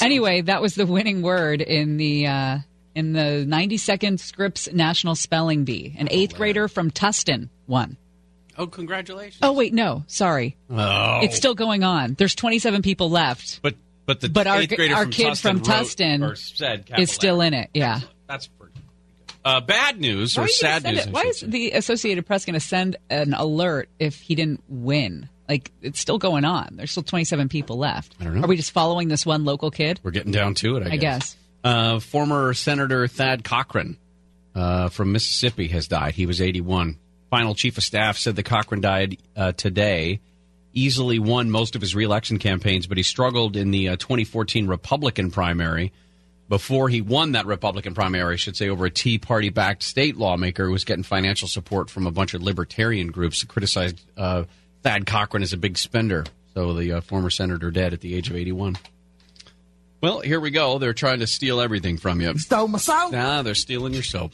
[0.00, 2.58] Anyway, that was the winning word in the uh,
[2.94, 5.94] in the 90 second Scripps National Spelling Bee.
[5.98, 7.96] An eighth grader from Tustin won.
[8.56, 9.40] Oh, congratulations.
[9.42, 11.20] Oh wait, no, sorry, Oh.
[11.22, 12.14] it's still going on.
[12.14, 13.60] There's 27 people left.
[13.62, 13.74] But
[14.06, 16.90] but the But our- eighth grader our from kid Tustin from wrote Tustin or said
[16.98, 17.70] Is still in it.
[17.74, 18.00] Yeah.
[18.28, 18.63] That's pretty.
[19.44, 21.08] Uh, bad news Why or are you gonna sad news?
[21.08, 25.28] Why is the Associated Press going to send an alert if he didn't win?
[25.48, 26.70] Like it's still going on.
[26.72, 28.14] There's still 27 people left.
[28.20, 28.44] I don't know.
[28.44, 30.00] Are we just following this one local kid?
[30.02, 31.36] We're getting down to it, I, I guess.
[31.62, 33.98] Uh, former Senator Thad Cochran
[34.54, 36.14] uh, from Mississippi has died.
[36.14, 36.98] He was 81.
[37.30, 40.20] Final chief of staff said that Cochran died uh, today.
[40.72, 45.30] Easily won most of his reelection campaigns, but he struggled in the uh, 2014 Republican
[45.30, 45.92] primary.
[46.48, 50.16] Before he won that Republican primary, I should say, over a Tea Party backed state
[50.16, 54.44] lawmaker who was getting financial support from a bunch of libertarian groups that criticized uh,
[54.82, 56.24] Thad Cochran as a big spender.
[56.52, 58.76] So the uh, former senator dead at the age of 81.
[60.02, 60.78] Well, here we go.
[60.78, 62.38] They're trying to steal everything from you.
[62.38, 63.12] Stole my soap.
[63.12, 64.32] Nah, they're stealing your soap.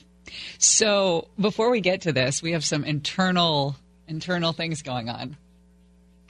[0.58, 3.76] So before we get to this, we have some internal
[4.08, 5.36] internal things going on.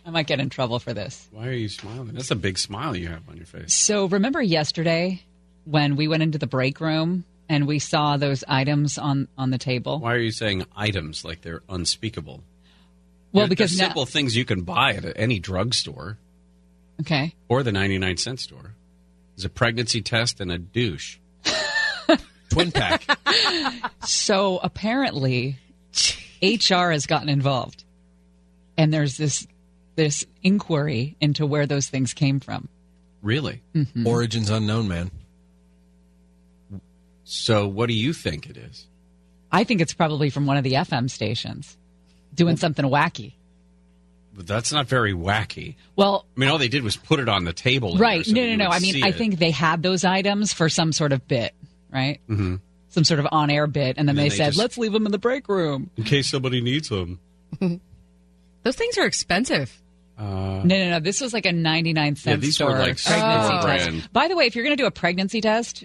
[0.04, 1.26] I might get in trouble for this.
[1.30, 2.12] Why are you smiling?
[2.12, 3.74] That's a big smile you have on your face.
[3.74, 5.22] So remember yesterday
[5.64, 9.58] when we went into the break room and we saw those items on on the
[9.58, 9.98] table?
[10.00, 12.42] Why are you saying items like they're unspeakable?
[13.32, 16.18] Well, They're- because they're now- simple things you can buy at any drugstore
[17.00, 17.34] Okay.
[17.48, 18.74] or the 99 cent store.
[19.36, 21.18] There's a pregnancy test and a douche.
[22.50, 23.04] Twin pack.
[24.04, 25.56] So apparently,
[26.42, 27.84] HR has gotten involved,
[28.76, 29.46] and there's this
[29.96, 32.68] this inquiry into where those things came from.
[33.22, 33.60] Really?
[33.74, 34.06] Mm-hmm.
[34.06, 35.10] Origins unknown, man.
[37.32, 38.86] So, what do you think it is?
[39.52, 41.76] I think it's probably from one of the FM stations
[42.34, 43.34] doing something wacky.
[44.34, 45.76] But that's not very wacky.
[45.94, 47.96] Well, I mean, all they did was put it on the table.
[47.98, 48.26] right?
[48.26, 48.66] so no, no, no.
[48.68, 49.14] I mean, see I it.
[49.16, 51.54] think they had those items for some sort of bit,
[51.92, 52.20] right?
[52.28, 52.56] Mm-hmm.
[52.88, 54.90] Some sort of on-air bit, and then And they, then they said, just- "Let's leave
[54.92, 57.20] them in the break room." in case somebody needs them.
[57.60, 59.80] Those things are expensive.
[60.18, 61.00] Uh, No, no, no.
[61.00, 64.12] This was like a 99 cent these were like pregnancy store test.
[64.12, 65.84] By the way, if you're going to do a pregnancy test,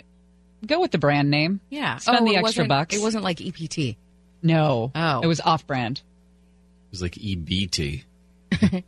[0.65, 1.61] go with the brand name.
[1.69, 1.97] Yeah.
[1.97, 2.95] Spend oh, the extra wasn't- bucks.
[2.95, 3.97] It wasn't like EPT.
[4.43, 4.91] No.
[4.93, 5.21] Oh.
[5.21, 5.97] It was off-brand.
[5.97, 8.03] It was like EBT.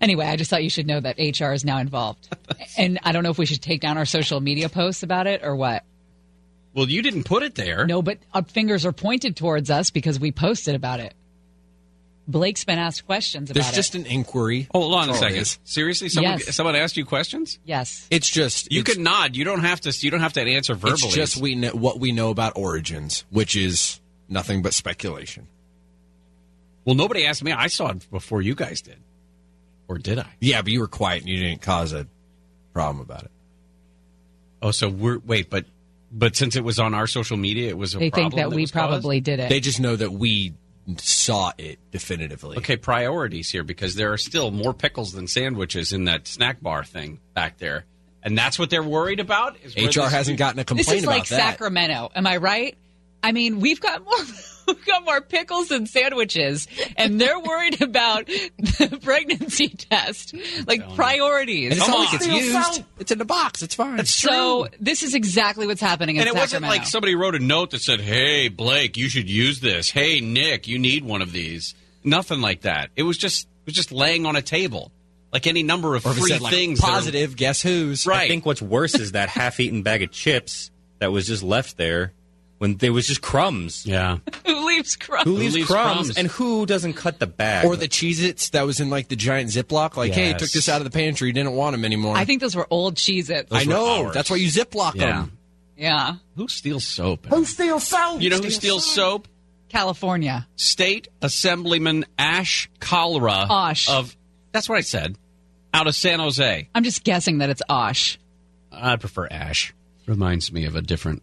[0.00, 2.34] Anyway, I just thought you should know that HR is now involved.
[2.78, 5.42] and I don't know if we should take down our social media posts about it
[5.44, 5.84] or what.
[6.72, 7.86] Well, you didn't put it there.
[7.86, 11.14] No, but our fingers are pointed towards us because we posted about it.
[12.30, 14.00] Blake's been asked questions about There's just it.
[14.00, 14.68] an inquiry.
[14.72, 15.42] Hold on a That's all it second.
[15.42, 15.58] is.
[15.64, 16.54] Seriously, someone Yes.
[16.54, 17.58] someone asked you questions?
[17.64, 18.06] yes.
[18.10, 19.36] It's just You it's, can nod.
[19.36, 19.92] You don't have to.
[20.00, 20.92] You don't have to answer verbally.
[21.06, 25.46] It's just we know what we know about origins, which is nothing but speculation.
[26.84, 27.52] well, nobody asked me.
[27.52, 28.98] I saw it before you guys did,
[29.88, 30.26] or did I?
[30.40, 32.06] Yeah, but you were quiet and you didn't cause a
[32.72, 33.30] problem about it.
[34.62, 35.64] Oh, so we're wait, but
[36.12, 38.54] but since it was on our social media, it was a They think problem that
[38.56, 38.88] we was caused?
[38.90, 39.48] probably did it.
[39.48, 40.54] They just know that we
[40.98, 42.56] saw it definitively.
[42.58, 46.84] Okay, priorities here because there are still more pickles than sandwiches in that snack bar
[46.84, 47.84] thing back there.
[48.22, 49.56] And that's what they're worried about?
[49.62, 51.52] Is HR hasn't gotten a complaint This is like that.
[51.52, 52.10] Sacramento.
[52.14, 52.76] Am I right?
[53.22, 54.18] I mean, we've got more.
[54.76, 56.66] We've got more pickles than sandwiches,
[56.96, 60.34] and they're worried about the pregnancy test,
[60.66, 61.70] like priorities.
[61.70, 62.84] And it's Come not like it's used.
[62.98, 63.62] It's in the box.
[63.62, 63.96] It's fine.
[63.96, 64.76] That's So true.
[64.80, 66.78] this is exactly what's happening in And it wasn't Sacramento.
[66.78, 69.90] like somebody wrote a note that said, "Hey Blake, you should use this.
[69.90, 72.90] Hey Nick, you need one of these." Nothing like that.
[72.96, 74.90] It was just it was just laying on a table,
[75.32, 76.80] like any number of or free said, like, things.
[76.80, 78.06] that are- positive, guess who's?
[78.06, 78.22] Right.
[78.22, 82.12] I think what's worse is that half-eaten bag of chips that was just left there
[82.60, 83.84] when there was just crumbs.
[83.86, 84.18] yeah.
[84.46, 85.24] Who leaves crumbs?
[85.24, 86.18] Who leaves, leaves crumbs, crumbs?
[86.18, 87.64] and who doesn't cut the bag?
[87.64, 89.96] Or the Cheez Its that was in like the giant Ziploc.
[89.96, 90.40] Like, hey, Yes.
[90.40, 92.16] took this out of the pantry, didn't want them anymore.
[92.16, 93.50] I think those were old Cheez-Its.
[93.50, 94.04] I know.
[94.04, 94.14] ours.
[94.14, 95.06] That's why you Ziploc Yeah.
[95.06, 95.38] them.
[95.76, 96.14] Yeah.
[96.36, 97.26] Who steals soap?
[97.26, 98.20] Who steals soap?
[98.20, 99.26] You know who steals soap?
[99.70, 100.46] California.
[100.56, 103.88] State Assemblyman Ash Kalra Osh.
[103.88, 104.14] of
[104.52, 105.16] that's what I said.
[105.72, 106.68] Out of San Jose.
[106.74, 108.18] I'm just guessing that it's Osh.
[108.72, 109.72] I prefer Ash.
[110.06, 111.22] Reminds me of a different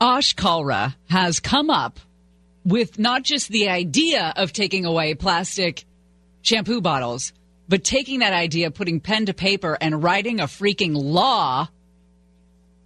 [0.00, 2.00] Osh Kalra has come up
[2.64, 5.84] with not just the idea of taking away plastic
[6.42, 7.32] shampoo bottles,
[7.68, 11.68] but taking that idea, putting pen to paper, and writing a freaking law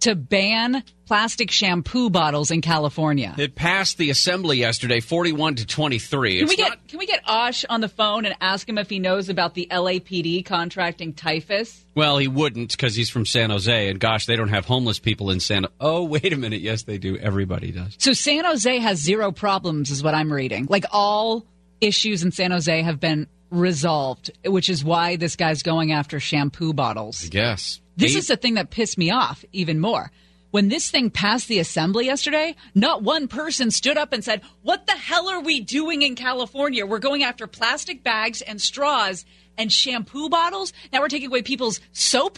[0.01, 3.35] to ban plastic shampoo bottles in California.
[3.37, 6.35] It passed the assembly yesterday, forty-one to twenty-three.
[6.37, 8.77] Can It's we get not- can we get Osh on the phone and ask him
[8.77, 11.85] if he knows about the LAPD contracting typhus?
[11.95, 15.29] well, he wouldn't because he's from San Jose, and gosh, they don't have homeless people
[15.31, 15.65] in San.
[15.79, 16.61] Oh, wait a minute.
[16.61, 17.17] Yes, they do.
[17.17, 17.95] Everybody does.
[17.97, 20.67] So San Jose has zero problems, is what I'm reading.
[20.69, 21.45] Like all
[21.81, 26.73] issues in San Jose have been resolved, which is why this guy's going after shampoo
[26.73, 27.29] bottles.
[27.31, 27.79] Yes.
[27.97, 30.11] This Eight- is the thing that pissed me off even more.
[30.51, 34.85] When this thing passed the assembly yesterday, not one person stood up and said, What
[34.85, 36.85] the hell are we doing in California?
[36.85, 39.23] We're going after plastic bags and straws
[39.57, 40.73] and shampoo bottles.
[40.91, 42.37] Now we're taking away people's soap.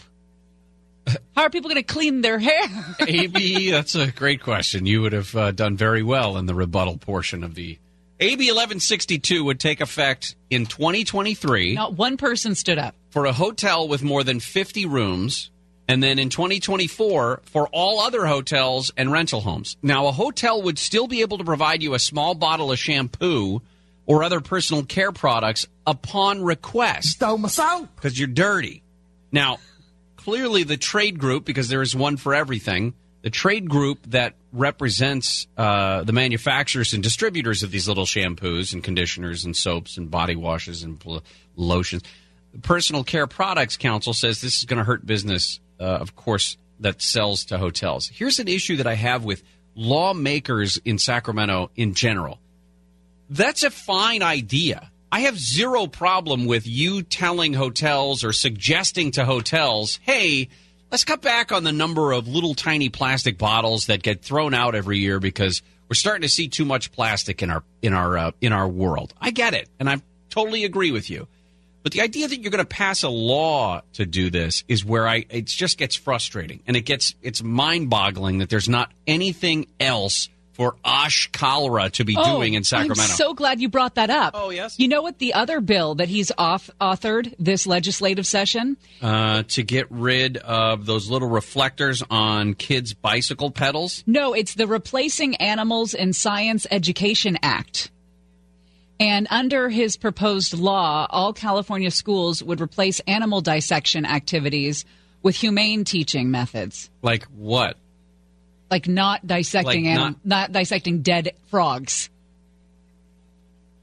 [1.36, 2.62] How are people going to clean their hair?
[3.00, 4.86] AB, that's a great question.
[4.86, 7.78] You would have uh, done very well in the rebuttal portion of the
[8.24, 12.94] AB 1162 would take effect in 2023 Not one person stood up.
[13.10, 15.50] for a hotel with more than 50 rooms,
[15.86, 19.76] and then in 2024 for all other hotels and rental homes.
[19.82, 23.60] Now, a hotel would still be able to provide you a small bottle of shampoo
[24.06, 27.88] or other personal care products upon request Stole my soap.
[27.96, 28.82] because you're dirty.
[29.32, 29.58] Now,
[30.16, 32.94] clearly, the trade group, because there is one for everything,
[33.24, 38.84] the trade group that represents uh, the manufacturers and distributors of these little shampoos and
[38.84, 41.24] conditioners and soaps and body washes and pl-
[41.56, 42.02] lotions,
[42.52, 46.58] the Personal Care Products Council says this is going to hurt business, uh, of course,
[46.80, 48.08] that sells to hotels.
[48.12, 49.42] Here's an issue that I have with
[49.74, 52.38] lawmakers in Sacramento in general
[53.30, 54.90] that's a fine idea.
[55.10, 60.50] I have zero problem with you telling hotels or suggesting to hotels, hey,
[60.94, 64.76] let's cut back on the number of little tiny plastic bottles that get thrown out
[64.76, 68.30] every year because we're starting to see too much plastic in our in our uh,
[68.40, 69.12] in our world.
[69.20, 71.26] I get it, and I totally agree with you.
[71.82, 75.08] But the idea that you're going to pass a law to do this is where
[75.08, 79.66] I it just gets frustrating, and it gets it's mind boggling that there's not anything
[79.80, 83.02] else for Osh Kalra to be doing in Sacramento.
[83.02, 84.34] Oh, I'm so glad you brought that up.
[84.36, 84.78] Oh, yes?
[84.78, 85.18] You know what?
[85.18, 88.76] The other bill that he's off authored this legislative session.
[89.02, 94.02] uh, to get rid of those little reflectors on kids' bicycle pedals.
[94.06, 97.90] No, it's the Replacing Animals in Science Education Act.
[99.00, 104.84] And under his proposed law, all California schools would replace animal dissection activities
[105.22, 107.76] with humane teaching methods, Like what?
[108.74, 112.10] Like not dissecting Like anim- not- not dissecting dead frogs.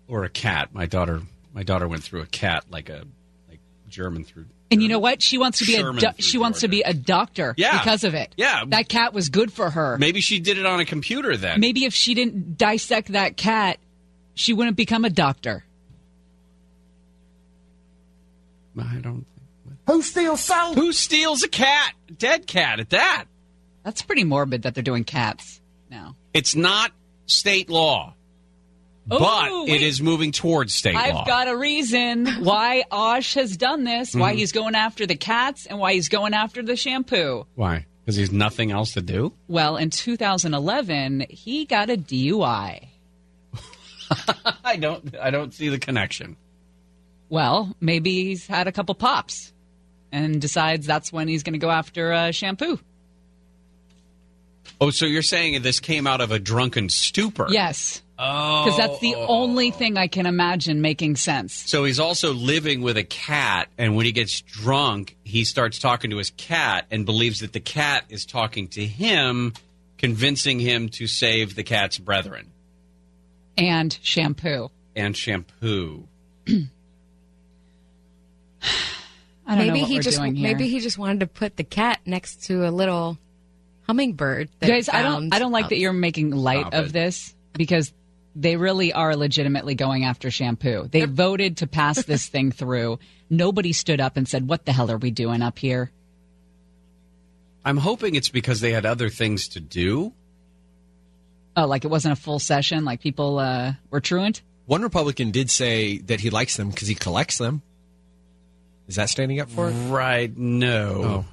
[0.09, 0.73] Or a cat?
[0.73, 1.21] My daughter,
[1.53, 3.05] my daughter went through a cat like a
[3.49, 4.47] like German through.
[4.69, 5.21] And you know what?
[5.21, 7.77] She wants to be Sherman a do- she wants to be a doctor Yeah.
[7.79, 8.33] because of it.
[8.35, 8.65] Yeah.
[8.67, 9.97] That cat was good for her.
[9.97, 11.61] Maybe she did it on a computer then.
[11.61, 13.77] Maybe if she didn't dissect that cat,
[14.33, 15.63] she wouldn't become a doctor.
[18.77, 19.25] I don't.
[19.87, 20.75] Who steals soap?
[20.75, 21.93] Who steals a cat?
[22.17, 23.25] Dead cat at that.
[23.83, 26.15] That's pretty morbid that they're doing cats now.
[26.33, 26.91] It's not
[27.25, 28.13] state law,
[29.09, 29.81] Oh, but it wait.
[29.81, 31.01] is moving towards state law.
[31.01, 34.37] I've got a reason why Osh has done this, why Mhm.
[34.37, 37.45] he's going after the cats, and why he's going after the shampoo.
[37.55, 37.85] Why?
[38.05, 39.33] Because he's nothing else to do.
[39.47, 42.87] Well, in 2011, he got a DUI.
[44.63, 45.15] I don't.
[45.17, 46.35] I don't see the connection.
[47.29, 49.53] Well, maybe he's had a couple pops
[50.11, 52.79] and decides that's when he's going to go after uh, shampoo.
[54.79, 57.47] Oh, so you're saying this came out of a drunken stupor?
[57.49, 58.01] Yes.
[58.17, 59.25] Oh, Because that's the oh.
[59.27, 61.53] only thing I can imagine making sense.
[61.53, 66.11] So he's also living with a cat, and when he gets drunk, he starts talking
[66.11, 69.53] to his cat and believes that the cat is talking to him,
[69.97, 72.47] convincing him to save the cat's brethren
[73.57, 74.69] And shampoo.
[74.95, 76.07] and shampoo.
[76.47, 76.67] I
[79.55, 80.47] don't maybe know what he we're just doing here.
[80.47, 83.17] maybe he just wanted to put the cat next to a little
[83.91, 84.49] hummingbird.
[84.59, 86.93] That guys he i don't i don't like that you're making light Stop of it.
[86.93, 87.91] this because
[88.35, 93.73] they really are legitimately going after shampoo they voted to pass this thing through nobody
[93.73, 95.91] stood up and said what the hell are we doing up here
[97.63, 100.13] I'm hoping it's because they had other things to do.
[101.55, 105.49] oh like it wasn't a full session like people uh, were truant One Republican did
[105.49, 107.61] say that he likes them because he collects them.
[108.87, 109.73] Is that standing up for it?
[109.89, 110.35] Right?
[110.35, 111.25] No, Oh.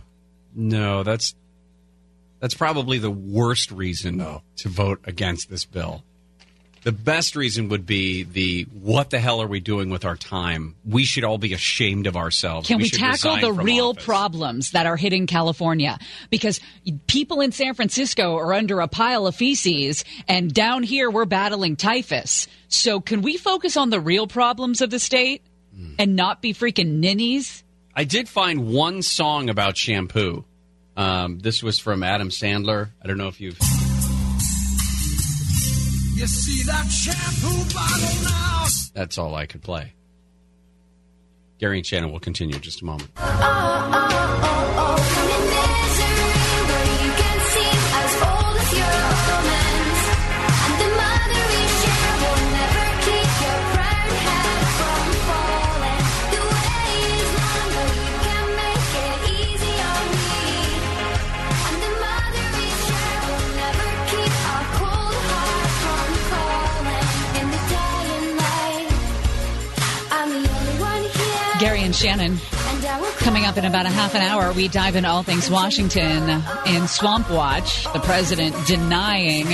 [0.55, 1.03] no.
[1.03, 1.35] That's
[2.41, 6.05] that's probably the worst reason to vote against this bill.
[6.85, 10.77] The best reason would be the what the hell are we doing with our time?
[10.85, 12.69] We should all be ashamed of ourselves.
[12.69, 14.05] can we, should tackle the real office.
[14.05, 15.99] problems that are hitting California?
[16.31, 16.61] Because
[17.09, 21.75] people in San Francisco are under a pile of feces, and down here we're battling
[21.75, 22.47] typhus.
[22.69, 25.43] So, can we focus on the real problems of the state
[25.75, 25.95] Hmm.
[25.99, 27.65] and not be freaking ninnies?
[27.95, 30.45] I did find one song about shampoo.
[30.99, 32.91] Um, this was from Adam Sandler.
[33.01, 33.57] I don't know if you've.
[36.17, 38.67] You see that shampoo bottle now?
[38.95, 39.93] That's all I could play.
[41.61, 43.11] Gary and Shannon will continue in just a moment.
[43.17, 43.93] I'm
[45.29, 45.48] the
[71.89, 72.37] and Shannon.
[73.17, 76.87] Coming up in about a half an hour, we dive into all things Washington in
[76.87, 77.91] Swamp Watch.
[77.95, 79.47] The president denying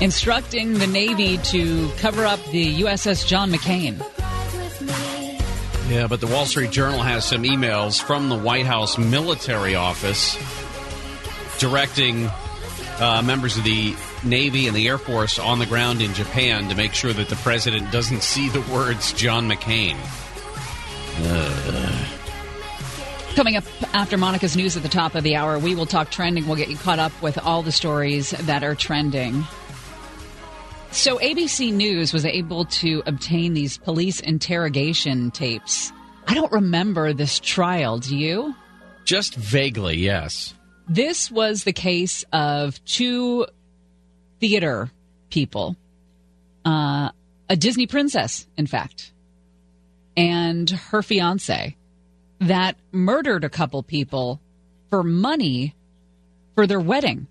[0.00, 3.98] instructing the Navy to cover up the USS John McCain.
[5.90, 10.38] Yeah, but the Wall Street Journal has some emails from the White House military office
[11.58, 12.30] directing
[12.98, 16.74] uh, members of the Navy and the Air Force on the ground in Japan to
[16.74, 19.98] make sure that the president doesn't see the words John McCain.
[23.34, 26.46] Coming up after Monica's news at the top of the hour, we will talk trending.
[26.46, 29.44] We'll get you caught up with all the stories that are trending.
[30.92, 35.92] So, ABC News was able to obtain these police interrogation tapes.
[36.28, 37.98] I don't remember this trial.
[37.98, 38.54] Do you?
[39.04, 40.54] Just vaguely, yes.
[40.88, 43.46] This was the case of two
[44.38, 44.90] theater
[45.30, 45.76] people,
[46.64, 47.10] uh,
[47.48, 49.12] a Disney princess, in fact,
[50.16, 51.76] and her fiance
[52.40, 54.40] that murdered a couple people
[54.90, 55.74] for money
[56.54, 57.26] for their wedding.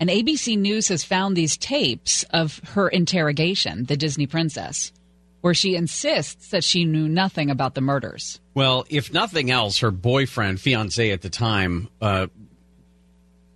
[0.00, 4.92] And ABC News has found these tapes of her interrogation, the Disney princess,
[5.40, 8.40] where she insists that she knew nothing about the murders.
[8.54, 12.26] Well, if nothing else, her boyfriend, fiance at the time, uh,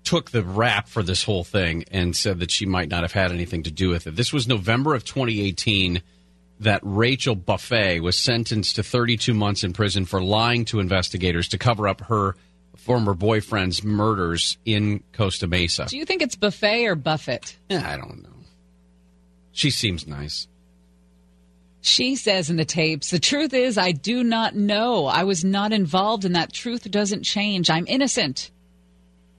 [0.04, 3.32] took the rap for this whole thing and said that she might not have had
[3.32, 4.16] anything to do with it.
[4.16, 6.02] This was November of 2018
[6.60, 11.58] that Rachel Buffet was sentenced to 32 months in prison for lying to investigators to
[11.58, 12.34] cover up her
[12.76, 15.86] former boyfriend's murders in Costa Mesa.
[15.86, 17.56] Do you think it's buffet or Buffett?
[17.68, 18.30] Yeah, I don't know.
[19.52, 20.48] She seems nice.
[21.80, 25.06] She says in the tapes, the truth is, I do not know.
[25.06, 27.70] I was not involved, and that truth doesn't change.
[27.70, 28.50] I'm innocent.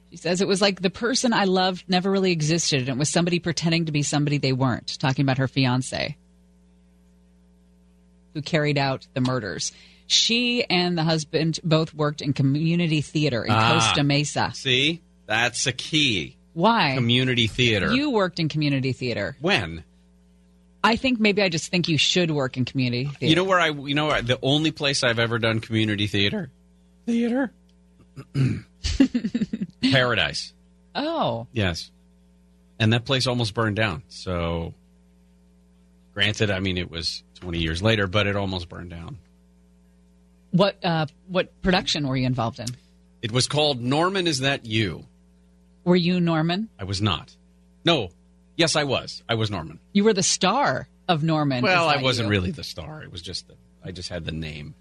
[0.09, 3.09] She says it was like the person I loved never really existed, and it was
[3.09, 6.17] somebody pretending to be somebody they weren't, talking about her fiance
[8.33, 9.71] who carried out the murders.
[10.07, 13.73] She and the husband both worked in community theater in Ah.
[13.73, 14.51] Costa Mesa.
[14.55, 16.35] See, that's a key.
[16.53, 16.93] Why?
[16.95, 17.93] Community theater.
[17.93, 19.37] You worked in community theater.
[19.39, 19.83] when?
[20.83, 23.25] I think maybe I just think you should work in community theater.
[23.25, 23.67] You know where I?
[23.69, 26.49] You know where- the only place I've ever done community theater.
[27.05, 27.51] Theater.
[29.91, 30.53] Paradise.
[30.95, 31.91] Oh, Yes.
[32.81, 34.03] And that place almost burned down.
[34.07, 34.73] So,
[36.13, 39.17] granted, I mean it was 20 years later, but it almost burned down.
[40.51, 42.67] what uh, what production were you involved in?
[43.21, 44.27] It was called Norman.
[44.27, 45.05] Is that you?
[45.83, 46.69] Were you Norman?
[46.79, 47.35] I was not.
[47.85, 48.09] No.
[48.55, 49.23] Yes, I was.
[49.29, 49.79] I was Norman.
[49.93, 51.63] You were the star of Norman.
[51.63, 52.31] Well, I wasn't you?
[52.31, 53.01] really the star.
[53.03, 54.75] It was just the, I just had the name.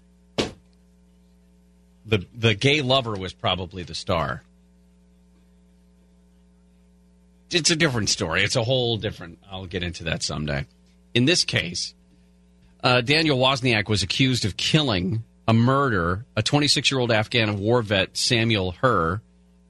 [2.05, 4.43] The the gay lover was probably the star.
[7.51, 8.43] It's a different story.
[8.43, 9.39] It's a whole different.
[9.49, 10.65] I'll get into that someday.
[11.13, 11.93] in this case,
[12.83, 17.81] uh, Daniel Wozniak was accused of killing a murder a 26 year old Afghan war
[17.81, 19.21] vet Samuel Herr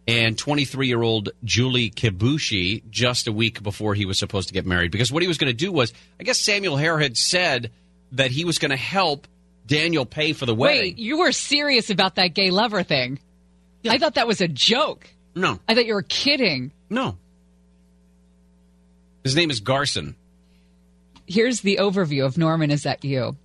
[0.07, 4.66] and 23 year old Julie Kibuishi just a week before he was supposed to get
[4.66, 4.91] married.
[4.91, 7.72] Because what he was going to do was, I guess Samuel Herr had said
[8.14, 9.28] that he was going to help
[9.66, 10.82] Daniel pay for the wedding.
[10.82, 13.20] Wait, you were serious about that gay lover thing?
[13.88, 15.07] I thought that was a joke.
[15.36, 15.60] No.
[15.68, 16.72] I thought you were kidding.
[16.89, 17.18] No.
[19.24, 20.16] His name is Garson.
[21.32, 23.38] Here's the overview of Norman Is That You?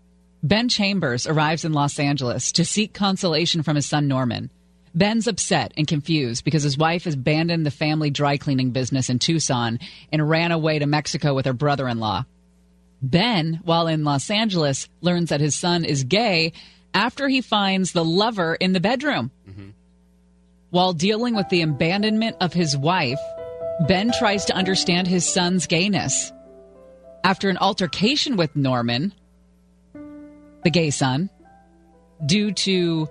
[0.43, 4.51] Ben Chambers arrives in Los Angeles to seek consolation from his son Norman.
[4.95, 9.19] Ben's upset and confused because his wife has abandoned the family dry cleaning business in
[9.19, 9.79] Tucson
[10.11, 12.25] and ran away to Mexico with her brother in law.
[13.03, 16.55] Ben, while in Los Angeles, learns that his son is gay
[16.95, 19.31] after he finds the lover in the bedroom.
[20.71, 23.21] While dealing with the abandonment of his wife,
[23.87, 26.33] Ben tries to understand his son's gayness.
[27.25, 29.15] After an altercation with Norman,
[30.63, 31.31] the gay son,
[32.27, 33.09] due to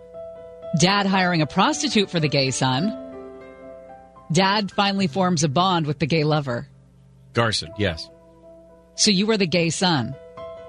[0.80, 2.96] dad hiring a prostitute for the gay son,
[4.32, 6.68] dad finally forms a bond with the gay lover.
[7.34, 8.08] Garson, yes.
[8.94, 10.16] So you were the gay son.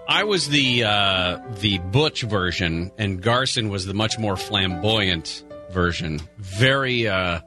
[0.08, 6.20] I was the uh, the butch version, and Garson was the much more flamboyant version.
[6.38, 7.40] Very, uh,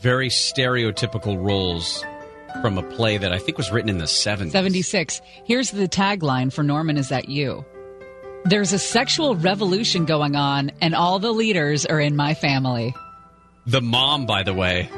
[0.00, 2.02] very stereotypical roles
[2.60, 4.52] from a play that I think was written in the seventies.
[4.52, 5.20] 76.
[5.44, 7.64] Here's the tagline for Norman Is That You?
[8.44, 12.94] There's a sexual revolution going on, and all the leaders are in my family.
[13.66, 14.88] The mom, by the way,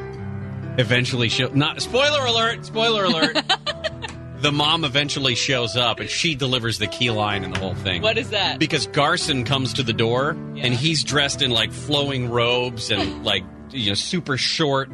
[0.76, 2.66] eventually show not spoiler alert.
[2.66, 3.36] Spoiler alert.
[4.40, 8.02] the mom eventually shows up, and she delivers the key line in the whole thing.
[8.02, 8.58] What is that?
[8.58, 13.44] Because Garson comes to the door, and he's dressed in like flowing robes and like
[13.70, 14.90] you know super short.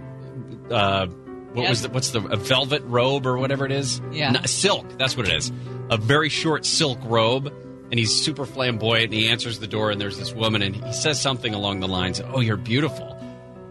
[0.70, 1.08] Uh,
[1.54, 1.70] what Yep.
[1.70, 4.00] was the, what's the a velvet robe or whatever it is?
[4.12, 4.30] Yeah.
[4.32, 4.86] Not- silk.
[4.98, 5.50] That's what it is.
[5.90, 7.46] A very short silk robe,
[7.90, 9.06] and he's super flamboyant.
[9.06, 11.88] And he answers the door, and there's this woman, and he says something along the
[11.88, 13.16] lines, "Oh, you're beautiful,"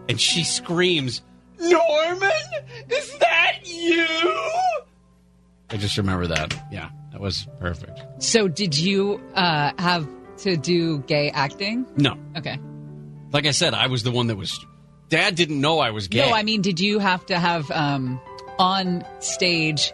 [0.08, 1.22] and she screams,
[1.60, 2.30] "Norman,
[2.90, 4.06] is that you?"
[5.70, 6.54] I just remember that.
[6.70, 8.00] Yeah, that was perfect.
[8.22, 10.06] So, did you uh, have
[10.38, 11.84] to do gay acting?
[11.96, 12.58] No, Okay.
[13.32, 14.64] like I said, I was the one that was.
[15.08, 16.26] Dad didn't know I was gay.
[16.28, 18.20] No, I mean, did you have to have um,
[18.58, 19.92] on stage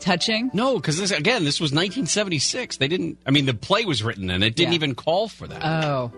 [0.00, 0.50] touching?
[0.52, 2.76] No, because this again, this was 1976.
[2.76, 3.18] They didn't.
[3.26, 4.76] I mean, the play was written, and it didn't Yeah.
[4.76, 5.64] even call for that.
[5.64, 6.12] Oh.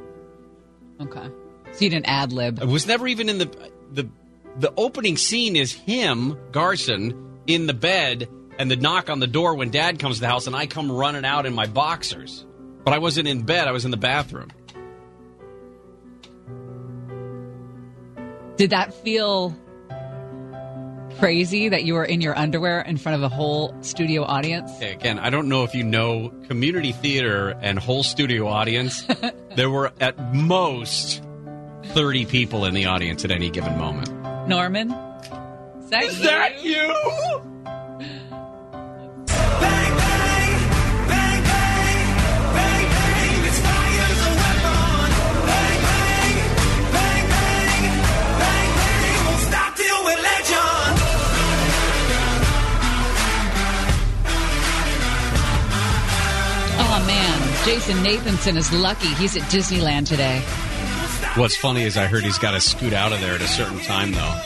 [1.00, 1.28] Okay.
[1.72, 2.60] So you didn't ad lib.
[2.60, 4.08] it was never even in the the
[4.58, 5.54] the opening scene.
[5.56, 10.16] Is him Garson in the bed, and the knock on the door when Dad comes
[10.16, 12.44] to the house, and I come running out in my boxers.
[12.84, 13.68] But I wasn't in bed.
[13.68, 14.48] I was in the bathroom.
[18.58, 19.56] Did that feel
[21.20, 24.68] crazy that you were in your underwear in front of a whole studio audience?
[24.76, 29.06] Okay, again, I don't know if you know community theater and whole studio audience.
[29.54, 31.22] there were at most
[31.84, 34.10] 30 people in the audience at any given moment.
[34.48, 34.90] Norman?
[34.90, 37.57] Is that, Is that you?
[57.08, 57.64] Man.
[57.64, 59.08] Jason Nathanson is lucky.
[59.14, 60.40] He's at Disneyland today.
[61.40, 63.80] What's funny is I heard he's got to scoot out of there at a certain
[63.80, 64.40] time, though.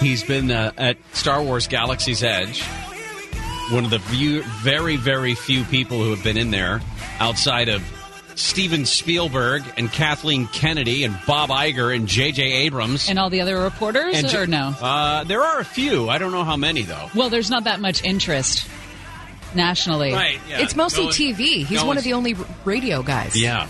[0.00, 2.62] He's been uh, at Star Wars Galaxy's Edge,
[3.70, 6.80] one of the few, very, very few people who have been in there
[7.20, 7.82] outside of
[8.34, 12.42] Steven Spielberg and Kathleen Kennedy and Bob Iger and J.J.
[12.42, 13.08] Abrams.
[13.08, 14.74] And all the other reporters, And or J- no?
[14.80, 16.08] Uh, there are a few.
[16.08, 17.10] I don't know how many, though.
[17.14, 18.66] Well, there's not that much interest
[19.54, 20.12] nationally.
[20.12, 20.60] Right, yeah.
[20.62, 21.64] it's mostly No one- TV.
[21.64, 22.34] He's no one of the only
[22.64, 23.40] radio guys.
[23.40, 23.68] Yeah.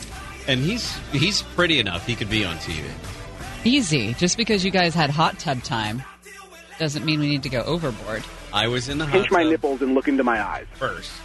[0.49, 2.05] And he's he's pretty enough.
[2.07, 2.85] He could be on TV.
[3.65, 4.15] Easy.
[4.15, 6.03] Just because you guys had hot tub time
[6.79, 8.25] doesn't mean we need to go overboard.
[8.53, 10.67] I was in the hot Pinch my nipples and look into my eyes.
[10.75, 11.11] first.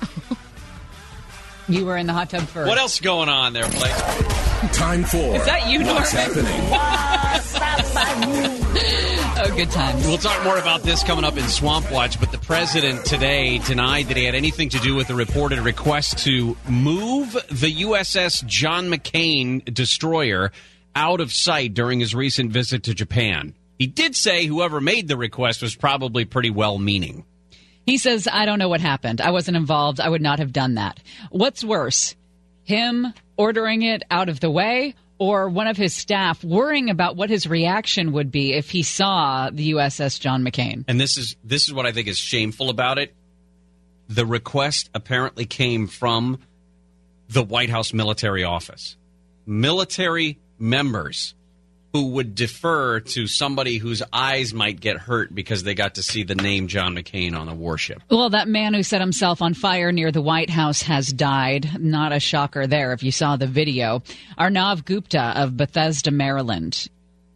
[1.70, 2.66] You were in the hot tub first.
[2.70, 3.92] What else is going on there, Blake?
[4.72, 6.46] Time for Is that you, What's Norman?
[6.46, 7.68] happening?
[9.40, 10.04] Oh, good times.
[10.08, 14.08] We'll talk more about this coming up in Swamp Watch, but the president today denied
[14.08, 18.88] that he had anything to do with the reported request to move the USS John
[18.88, 20.52] McCain destroyer
[20.96, 23.54] out of sight during his recent visit to Japan.
[23.78, 27.24] He did say whoever made the request was probably pretty well meaning.
[27.86, 29.22] He says, I don't know what happened.
[29.22, 30.00] I wasn't involved.
[30.00, 31.00] I would not have done that.
[31.30, 32.16] What's worse,
[32.64, 37.30] him ordering it out of the way or one of his staff worrying about what
[37.30, 40.84] his reaction would be if he saw the USS John McCain.
[40.88, 43.14] And this is this is what I think is shameful about it.
[44.10, 46.40] The request apparently came from
[47.30, 48.96] the White House military office.
[49.46, 51.34] Military members
[51.94, 56.24] who would defer to somebody whose eyes might get hurt because they got to see
[56.24, 58.02] the name John McCain on a warship.
[58.10, 61.82] Well, that man who set himself on fire near the White House has died.
[61.82, 64.04] Not a shocker there if you saw the video.
[64.38, 66.88] Arnav Gupta of Bethesda, Maryland.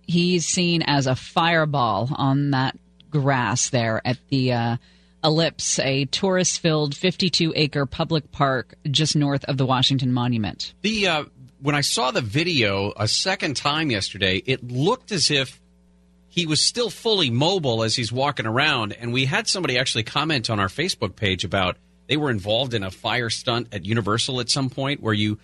[0.06, 2.78] He's seen as a fireball on that
[3.10, 4.78] grass there at the uh,
[5.24, 10.74] Ellipse, a tourist filled 52 acre public park just north of the Washington Monument.
[10.82, 11.24] The uh,
[11.62, 15.60] when I saw the video a second time yesterday, it looked as if
[16.28, 18.94] he was still fully mobile as he's walking around.
[18.94, 21.78] And we had somebody actually comment on our Facebook page about
[22.08, 25.40] they were involved in a fire stunt at Universal at some point where you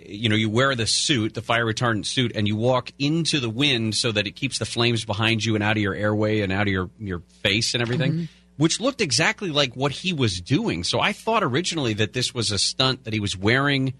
[0.00, 3.50] you know you wear the suit the fire retardant suit and you walk into the
[3.50, 6.52] wind so that it keeps the flames behind you and out of your airway and
[6.52, 8.28] out of your your face and everything Mhm.
[8.58, 12.52] which looked exactly like what he was doing so i thought originally that this was
[12.52, 13.92] a stunt that he was wearing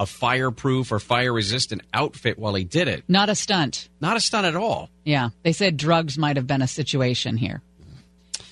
[0.00, 3.88] a fireproof or fire resistant outfit while he did it Not a stunt.
[4.00, 7.62] not a stunt at all Yeah, they said drugs might have been a situation here.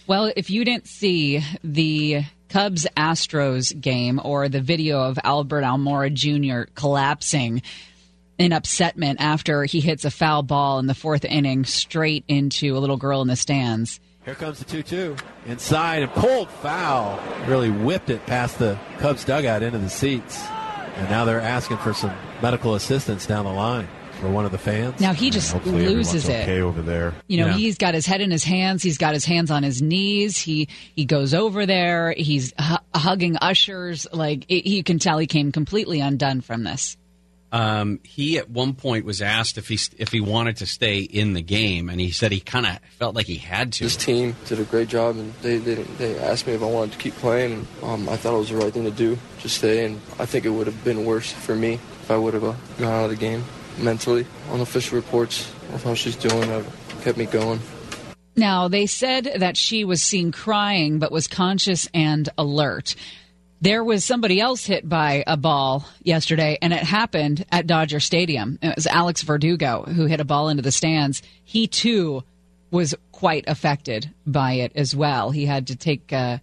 [0.06, 6.10] Well, if you didn't see the Cubs Astros game or the video of Albert Almora
[6.12, 6.70] Jr.
[6.74, 7.62] collapsing
[8.38, 12.78] in upsetment after he hits a foul ball in the fourth inning straight into a
[12.78, 14.00] little girl in the stands.
[14.24, 15.16] Here comes the 2 2.
[15.46, 17.18] Inside and pulled foul.
[17.46, 20.42] Really whipped it past the Cubs dugout into the seats.
[20.98, 22.12] And now they're asking for some
[22.42, 23.88] medical assistance down the line
[24.20, 25.00] for one of the fans.
[25.00, 26.42] Now he just loses it.
[26.42, 27.14] okay over there.
[27.28, 27.52] You know, Yeah.
[27.56, 28.82] he's got his head in his hands.
[28.82, 30.36] He's got his hands on his knees.
[30.38, 32.12] He he goes over there.
[32.16, 34.08] He's hu- hugging ushers.
[34.12, 36.96] Like it, you can tell, he came completely undone from this.
[37.50, 41.32] Um, he at one point was asked if he if he wanted to stay in
[41.32, 43.84] the game, and he said he kind of felt like he had to.
[43.84, 46.92] This team did a great job, and they they, they asked me if I wanted
[46.92, 47.52] to keep playing.
[47.52, 49.86] And, um, I thought it was the right thing to do, to stay.
[49.86, 52.54] And I think it would have been worse for me if I would have uh,
[52.78, 53.44] gone out of the game
[53.78, 54.26] mentally.
[54.50, 57.60] Unofficial reports of how she's doing have kept me going.
[58.36, 62.94] Now they said that she was seen crying, but was conscious and alert.
[63.60, 68.58] There was somebody else hit by a ball yesterday, and it happened at Dodger Stadium.
[68.62, 71.22] It was Alex Verdugo who hit a ball into the stands.
[71.44, 72.22] He too
[72.70, 75.30] was quite affected by it as well.
[75.30, 76.38] He had to take uh,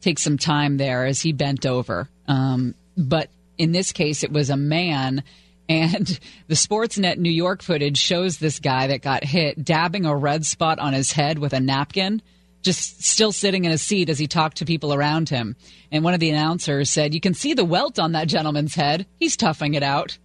[0.00, 2.08] take some time there as he bent over.
[2.26, 5.22] Um, but in this case, it was a man.
[5.68, 6.18] And
[6.48, 10.78] the Sportsnet New York footage shows this guy that got hit dabbing a red spot
[10.78, 12.22] on his head with a napkin,
[12.68, 15.56] just still sitting in a seat as he talked to people around him.
[15.90, 19.06] And one of the announcers said, You can see the welt on that gentleman's head.
[19.18, 20.18] He's toughing it out.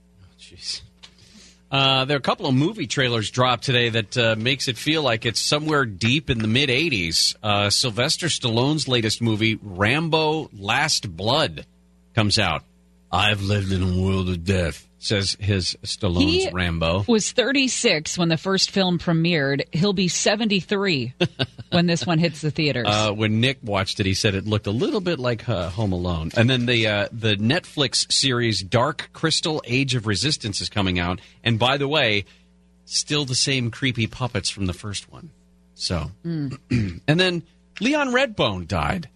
[1.71, 5.01] Uh, there are a couple of movie trailers dropped today that uh, makes it feel
[5.01, 7.35] like it's somewhere deep in the mid '80s.
[7.41, 11.65] Uh, Sylvester Stallone's latest movie, Rambo: Last Blood,
[12.13, 12.63] comes out.
[13.09, 17.03] I've lived in a world of death, says his Stallone's He Rambo.
[17.07, 19.63] was 36 when the first film premiered.
[19.73, 21.13] He'll be 73
[21.71, 22.87] when this one hits the theaters.
[22.87, 25.91] Uh, when Nick watched it, he said it looked a little bit like uh, Home
[25.91, 26.31] Alone.
[26.37, 31.19] And then the uh, the Netflix series Dark Crystal: Age of Resistance is coming out.
[31.43, 32.25] And by the way,
[32.85, 35.31] still the same creepy puppets from the first one.
[35.75, 36.59] So, Mm.
[37.07, 37.43] and then
[37.81, 39.09] Leon Redbone died.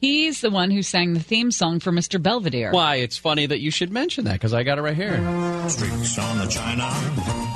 [0.00, 2.22] He's the one who sang the theme song for Mr.
[2.22, 2.70] Belvedere.
[2.70, 2.96] Why?
[2.96, 5.16] It's funny that you should mention that because I got it right here.
[5.68, 6.90] Streaks on the china,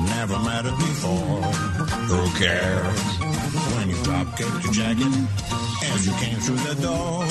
[0.08, 1.42] never mattered before.
[2.08, 3.00] Who cares?
[3.76, 5.28] When you drop kicked your jacket
[5.92, 7.26] as you came through the door.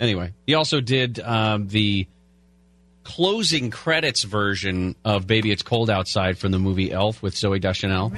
[0.00, 2.06] Anyway, he also did um, the
[3.04, 8.12] closing credits version of "Baby It's Cold Outside" from the movie Elf with Zooey Deschanel.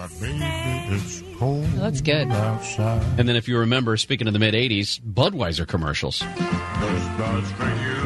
[0.00, 2.28] Oh, that's good.
[2.28, 6.18] And then, if you remember, speaking of the mid '80s, Budweiser commercials.
[6.20, 7.98] Those buds for you.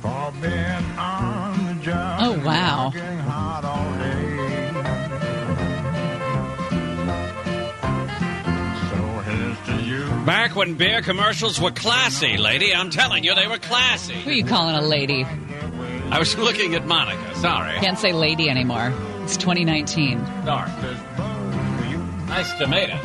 [0.00, 2.20] For being on the job.
[2.22, 2.86] Oh, wow.
[2.86, 4.40] Working all day.
[8.88, 8.96] So
[9.30, 10.24] here's to you.
[10.24, 12.74] Back when beer commercials were classy, lady.
[12.74, 14.14] I'm telling you, they were classy.
[14.14, 15.24] Who are you calling a lady?
[16.10, 17.34] I was looking at Monica.
[17.36, 17.78] Sorry.
[17.80, 18.92] Can't say lady anymore.
[19.22, 20.24] It's 2019.
[20.44, 20.70] Sorry.
[22.30, 22.98] Nice tomato.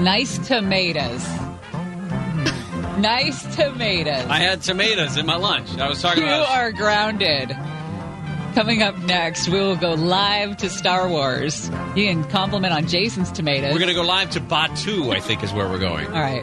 [0.00, 1.22] Nice tomatoes.
[1.24, 3.00] Hmm.
[3.02, 4.24] nice tomatoes.
[4.28, 5.76] I had tomatoes in my lunch.
[5.78, 6.48] I was talking You about.
[6.48, 7.56] are grounded.
[8.54, 11.68] Coming up next, we will go live to Star Wars.
[11.94, 13.72] You can compliment on Jason's tomatoes.
[13.72, 16.06] We're going to go live to Batuu, I think is where we're going.
[16.06, 16.42] All right.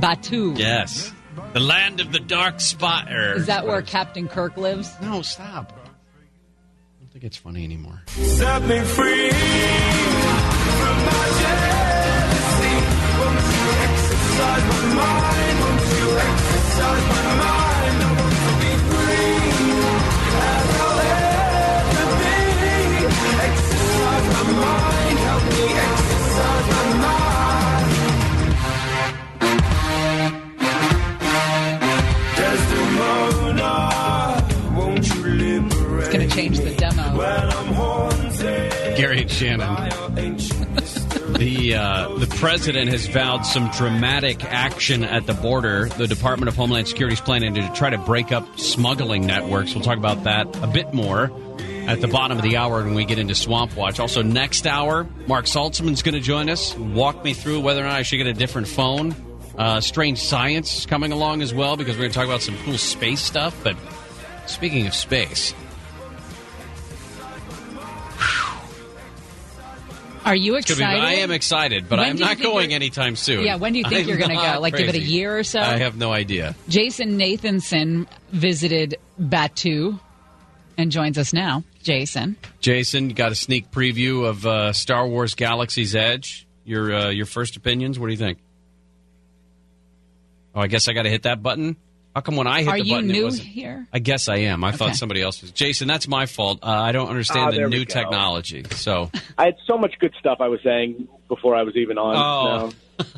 [0.00, 0.58] Batuu.
[0.58, 1.10] Yes.
[1.54, 3.10] The land of the dark spot.
[3.10, 4.92] Or Is that where Captain Kirk lives?
[5.00, 5.72] No, stop.
[5.72, 8.02] I don't think it's funny anymore.
[8.08, 9.30] Set me free
[14.98, 15.56] mind?
[15.62, 17.57] Won't you exercise my mind?
[42.38, 45.88] President has vowed some dramatic action at the border.
[45.88, 49.74] The Department of Homeland Security is planning to try to break up smuggling networks.
[49.74, 51.32] We'll talk about that a bit more
[51.88, 53.98] at the bottom of the hour when we get into Swamp Watch.
[53.98, 57.96] Also, next hour, Marc Saltzman's going to join us, walk me through whether or not
[57.96, 59.16] I should get a different phone.
[59.56, 62.56] Uh, Strange Science is coming along as well because we're going to talk about some
[62.58, 63.58] cool space stuff.
[63.64, 63.76] But
[64.46, 65.54] speaking of space,
[70.28, 70.78] Are you excited?
[70.78, 73.44] be- I am excited, but When I'm not going anytime soon.
[73.44, 74.42] Yeah, when do you think I'm you're gonna go?
[74.42, 75.58] not Like, give it a year or so?
[75.58, 76.54] I have no idea.
[76.68, 79.98] Jason Nathanson visited Batuu
[80.76, 81.64] and joins us now.
[81.82, 82.36] Jason.
[82.60, 86.46] Jason, you got a sneak preview of uh, Star Wars Galaxy's Edge.
[86.64, 87.98] Your uh, your first opinions.
[87.98, 88.38] What do you think?
[90.54, 91.76] Oh, I guess I got to hit that button.
[92.14, 93.46] How come when I hit Are the you button, it new wasn't?
[93.48, 93.86] here?
[93.92, 94.64] I guess I am.
[94.64, 94.76] I Okay.
[94.78, 95.52] thought somebody else was.
[95.52, 96.58] Jason, that's my fault.
[96.62, 98.64] Uh, I don't understand Ah, the new technology.
[98.72, 102.16] So, I had so much good stuff I was saying before I was even on.
[102.16, 102.72] Oh.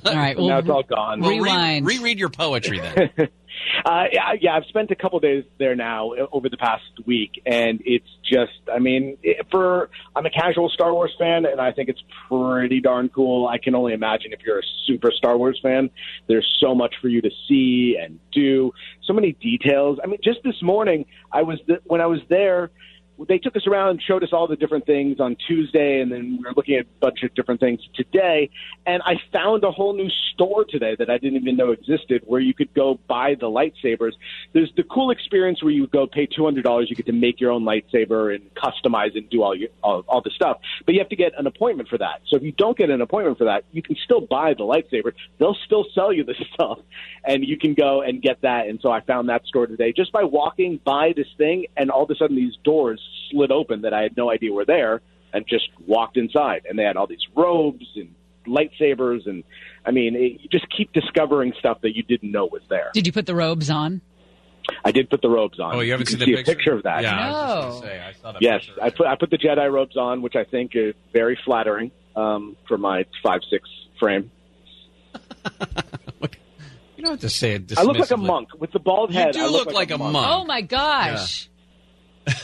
[0.05, 1.21] now, All right, now it's all gone.
[1.21, 3.29] well, re- reread your poetry then.
[3.85, 7.43] Uh, yeah, yeah, I've spent a couple days there now uh, over the past week,
[7.47, 9.16] and it's just, I mean,
[9.51, 13.47] for I'm a casual Star Wars fan, and I think it's pretty darn cool.
[13.47, 15.91] I can only imagine if you're a super Star Wars fan,
[16.28, 18.73] there's so much for you to see and do,
[19.05, 19.99] so many details.
[20.03, 22.70] I mean, just this morning, I was th- when I was there.
[23.28, 26.38] They took us around and showed us all the different things on Tuesday, and then
[26.38, 28.51] we were looking at a bunch of different things today.
[28.86, 32.40] And I found a whole new store today that I didn't even know existed where
[32.40, 34.12] you could go buy the lightsabers.
[34.52, 37.64] There's the cool experience where you go pay $200, you get to make your own
[37.64, 40.59] lightsaber and customize and do all, your, all, all the stuff.
[40.86, 42.22] But you have to get an appointment for that.
[42.26, 45.12] So if you don't get an appointment for that, you can still buy the lightsaber.
[45.38, 46.78] They'll still sell you the stuff,
[47.24, 48.66] and you can go and get that.
[48.66, 52.05] And so I found that store today just by walking by this thing, and all
[52.05, 53.01] of a sudden these doors
[53.31, 55.01] slid open that I had no idea were there,
[55.32, 56.62] and just walked inside.
[56.69, 58.15] And they had all these robes and
[58.47, 59.44] lightsabers, and
[59.85, 62.90] I mean, it, you just keep discovering stuff that you didn't know was there.
[62.94, 64.01] Did you put the robes on?
[64.85, 65.74] I did put the robes on.
[65.74, 66.52] Oh, you haven't can seen the see picture?
[66.52, 67.02] a picture of that.
[67.02, 67.61] Yeah, I was just No.
[67.81, 68.82] gonna say, I saw that Yes, picture.
[68.82, 72.57] I put I put the Jedi robes on, which I think is very flattering um,
[72.69, 74.31] for my five six frame.
[76.97, 77.78] You don't have to say it.
[77.78, 79.28] I look like a monk with the bald head.
[79.28, 80.15] You do I look like a monk.
[80.31, 81.48] Oh my gosh.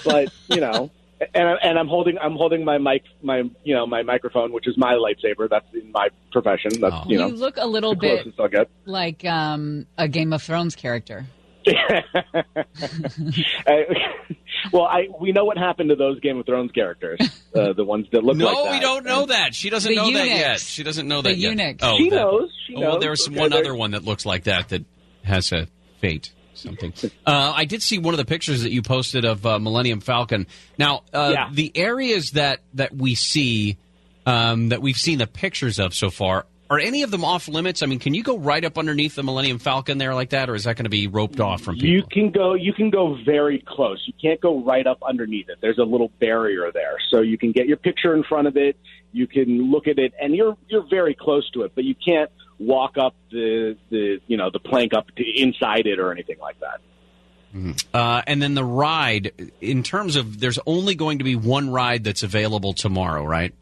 [0.05, 0.91] But you know,
[1.35, 4.67] and I, and I'm holding I'm holding my mic my you know my microphone, which
[4.67, 5.49] is my lightsaber.
[5.49, 6.81] That's in my profession.
[6.81, 7.05] That's Oh.
[7.07, 8.69] you know look a little bit closest I'll get.
[8.85, 11.27] like um, a Game of Thrones character.
[13.67, 13.85] I-
[14.73, 17.19] well, I we know what happened to those Game of Thrones characters,
[17.55, 18.71] uh, the ones that look No, like that.
[18.73, 19.55] we don't know that.
[19.55, 20.61] She doesn't The know that yet.
[20.61, 21.51] She doesn't know The that yet.
[21.51, 21.79] eunuchs.
[21.83, 22.51] Oh, She that- knows.
[22.67, 23.01] She oh, well, knows.
[23.01, 24.85] there was some Okay, one there- other one that looks like that that
[25.25, 25.67] has a
[26.01, 26.33] fate.
[26.57, 26.93] Something.
[27.27, 30.47] Uh, I did see one of the pictures that you posted of uh, Millennium Falcon.
[30.79, 31.49] Now, uh, Yeah.
[31.53, 33.77] the areas that that we see,
[34.25, 37.83] um, that we've seen the pictures of so far, are any of them off limits?
[37.83, 40.57] I mean, can you go right up underneath the Millennium Falcon there like that, or
[40.57, 41.89] is that going to be roped off from people?
[41.91, 42.55] You can go.
[42.55, 44.03] You can go very close.
[44.07, 45.59] You can't go right up underneath it.
[45.61, 48.77] There's a little barrier there, so you can get your picture in front of it.
[49.13, 52.31] You can look at it, and you're you're very close to it, but you can't
[52.59, 56.59] walk up the the you know the plank up to inside it or anything like
[56.61, 56.81] that.
[57.95, 62.05] Uh, and then the ride, in terms of, there's only going to be one ride
[62.05, 63.55] that's available tomorrow, right?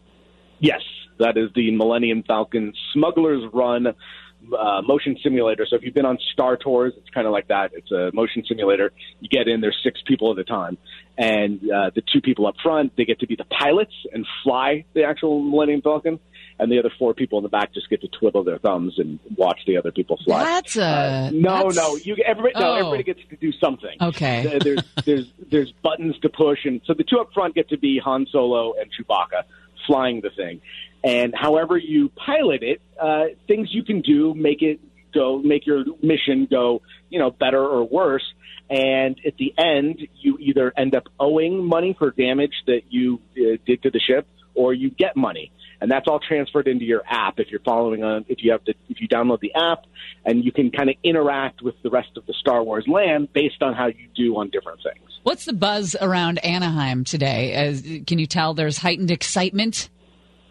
[0.58, 0.80] Yes,
[1.18, 5.66] that is the Millennium Falcon Smuggler's Run uh, motion simulator.
[5.68, 7.70] So if you've been on Star Tours, it's kind of like that.
[7.72, 8.92] It's a motion simulator.
[9.20, 10.76] You get in, there's six people at a time.
[11.16, 14.84] And uh, the two people up front, they get to be the pilots and fly
[14.94, 16.18] the actual Millennium Falcon.
[16.59, 19.18] And the other four people in the back just get to twiddle their thumbs and
[19.36, 20.44] watch the other people fly.
[20.44, 21.97] That's a no, that's- no.
[21.97, 22.74] You everybody, no, Oh.
[22.76, 23.97] everybody gets to do something.
[24.01, 24.44] Okay.
[24.47, 27.76] There- There's there's there's buttons to push, and so the two up front get to
[27.78, 29.43] be Han Solo and Chewbacca
[29.86, 30.60] flying the thing.
[31.02, 34.78] And however you pilot it, uh, things you can do make it
[35.12, 38.24] go make your mission go you know better or worse.
[38.70, 43.56] And at the end, you either end up owing money for damage that you uh,
[43.66, 45.51] did to the ship, or you get money.
[45.85, 48.73] And that's all transferred into your app if you're following on if you have to
[48.89, 49.85] if you download the app,
[50.24, 53.62] and you can kind of interact with the rest of the Star Wars land based
[53.62, 55.11] on how you do on different things.
[55.24, 57.52] What's the buzz around Anaheim today?
[57.52, 59.90] As, can you tell there's heightened excitement?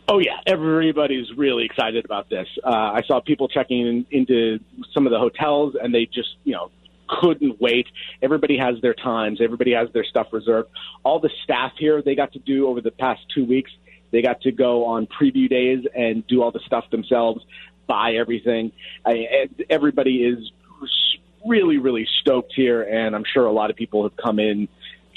[0.08, 2.48] Oh yeah, everybody's really excited about this.
[2.64, 4.60] Uh, I saw people checking in, into
[4.94, 6.70] some of the hotels, and they just you know
[7.10, 7.88] couldn't wait.
[8.22, 9.40] Everybody has their times.
[9.44, 10.70] Everybody has their stuff reserved.
[11.04, 13.72] All the staff here, they got to do over the past two weeks.
[14.14, 17.44] They got to go on preview days and do all the stuff themselves,
[17.88, 18.72] buy everything.
[19.06, 19.12] I,
[19.42, 20.52] and everybody is
[21.46, 24.70] really, really stoked here, and I'm sure a lot of people have come in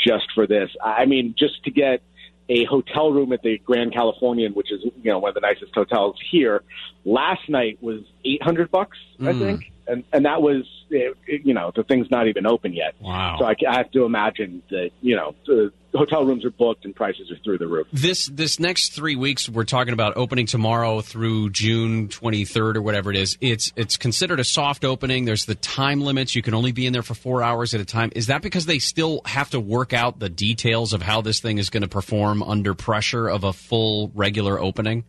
[0.05, 0.70] just for this.
[0.82, 2.01] I mean, just to get
[2.48, 5.74] a hotel room at the Grand Californian, which is you know one of the nicest
[5.74, 6.62] hotels here.
[7.05, 9.39] Last night was eight hundred bucks, I Mm.
[9.39, 12.95] think, and and that was it, it- you know the thing's not even open yet.
[13.01, 13.37] Wow.
[13.39, 16.95] So I, I have to imagine that you know the hotel rooms are booked and
[16.95, 17.87] prices are through the roof.
[17.93, 23.11] This this next three weeks, we're talking about opening tomorrow through June 23rd or whatever
[23.11, 23.39] it is.
[23.41, 25.25] It's it's considered a soft opening.
[25.25, 26.35] There's the time limits.
[26.35, 28.11] You can only be in there for four hours at a time.
[28.15, 31.59] Is that because they still have to work out the details of how this thing
[31.59, 35.05] is going to perform under pressure of a full regular opening?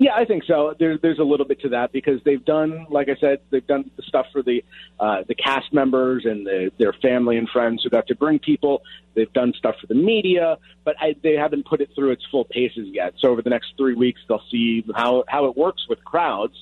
[0.00, 0.74] Yeah, I think so.
[0.78, 3.90] There, there's a little bit to that because they've done, like I said, they've done
[3.96, 4.64] the stuff for the
[5.00, 8.82] uh, the cast members and the, their family and friends who got to bring people.
[9.14, 12.44] They've done stuff for the media, but I, they haven't put it through its full
[12.44, 13.14] paces yet.
[13.18, 16.54] So over the next three weeks, they'll see how how it works with crowds.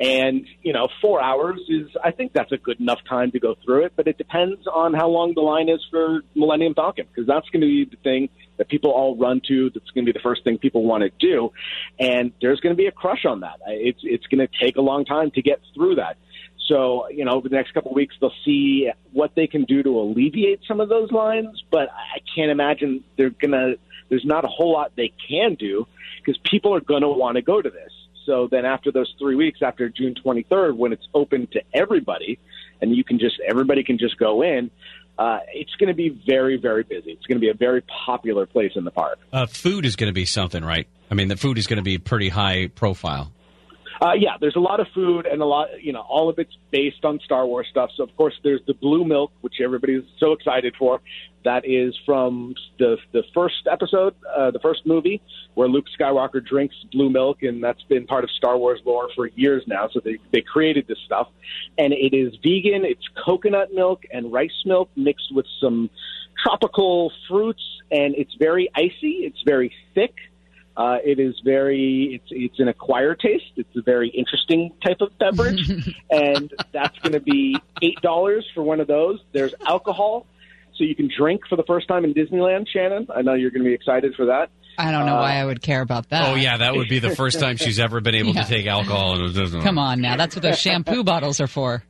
[0.00, 3.56] And you know, four hours is I think that's a good enough time to go
[3.64, 3.92] through it.
[3.96, 7.62] But it depends on how long the line is for Millennium Falcon because that's going
[7.62, 9.70] to be the thing that people all run to.
[9.70, 11.52] That's going to be the first thing people want to do,
[11.98, 13.56] and there's going to be a crush on that.
[13.66, 16.16] It's it's going to take a long time to get through that.
[16.68, 19.82] So you know, over the next couple of weeks, they'll see what they can do
[19.82, 21.60] to alleviate some of those lines.
[21.72, 23.74] But I can't imagine they're gonna.
[24.10, 25.86] There's not a whole lot they can do
[26.18, 27.92] because people are going to want to go to this.
[28.28, 32.38] So then after those three weeks, after June 23rd, when it's open to everybody,
[32.82, 34.70] and you can just everybody can just go in,
[35.18, 37.12] uh, it's going to be very very busy.
[37.12, 39.18] It's going to be a very popular place in the park.
[39.32, 40.86] Uh, food is going to be something, right?
[41.10, 43.32] I mean, the food is going to be pretty high profile.
[44.00, 46.56] Uh, yeah, there's a lot of food and a lot, you know, all of it's
[46.70, 47.90] based on Star Wars stuff.
[47.96, 51.00] So of course there's the blue milk, which everybody's so excited for.
[51.44, 55.22] That is from the the first episode, uh, the first movie,
[55.54, 59.28] where Luke Skywalker drinks blue milk, and that's been part of Star Wars lore for
[59.28, 59.88] years now.
[59.92, 61.28] So they they created this stuff,
[61.78, 62.84] and it is vegan.
[62.84, 65.90] It's coconut milk and rice milk mixed with some
[66.42, 69.24] tropical fruits, and it's very icy.
[69.24, 70.14] It's very thick.
[70.78, 73.50] Uh, it is very it's it's an acquired taste.
[73.56, 75.68] It's a very interesting type of beverage,
[76.10, 79.18] and that's going to be eight dollars for one of those.
[79.32, 80.24] There's alcohol,
[80.76, 82.68] so you can drink for the first time in Disneyland.
[82.72, 84.50] Shannon, I know you're going to be excited for that.
[84.80, 86.28] I don't know Uh, why I would care about that.
[86.28, 88.42] Oh yeah, that would be the first time she's ever been able Yeah.
[88.44, 89.20] to take alcohol.
[89.20, 90.16] And Come on now.
[90.16, 91.82] That's what those shampoo bottles are for.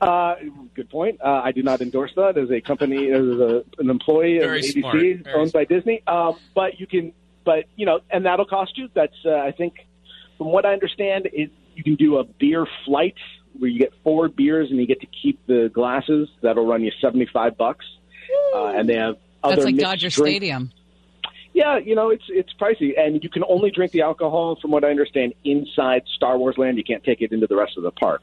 [0.00, 0.34] Uh,
[0.74, 1.20] good point.
[1.24, 4.64] Uh, I do not endorse that as a company, as a, an employee Very of
[4.64, 4.96] ABC, smart.
[4.96, 6.02] Very owned by Disney.
[6.08, 7.12] Um, but you can,
[7.46, 8.90] but you know, and that'll cost you.
[8.92, 9.76] That's uh, I think,
[10.36, 13.14] from what I understand, it you can do a beer flight
[13.58, 16.28] where you get four beers and you get to keep the glasses.
[16.42, 17.86] That'll run you seventy five bucks.
[18.54, 20.72] Uh, and they have other That's like Dodger drink- Stadium.
[21.54, 24.84] Yeah, you know, it's it's pricey, and you can only drink the alcohol, from what
[24.84, 26.76] I understand, inside Star Wars Land.
[26.76, 28.20] You can't take it into the rest of the park,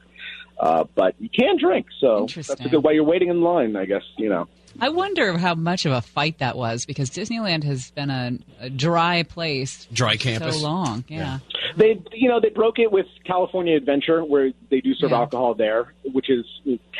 [0.60, 1.86] uh, but you can drink.
[1.98, 2.84] So that's a good.
[2.84, 4.46] While you're waiting in line, I guess you know.
[4.80, 8.70] I wonder how much of a fight that was because Disneyland has been a, a
[8.70, 10.60] dry place Dry for campus.
[10.60, 11.04] so long.
[11.08, 11.38] Yeah.
[11.76, 15.18] They, you know, they broke it with California Adventure, where they do serve Yeah.
[15.18, 16.44] alcohol there, which is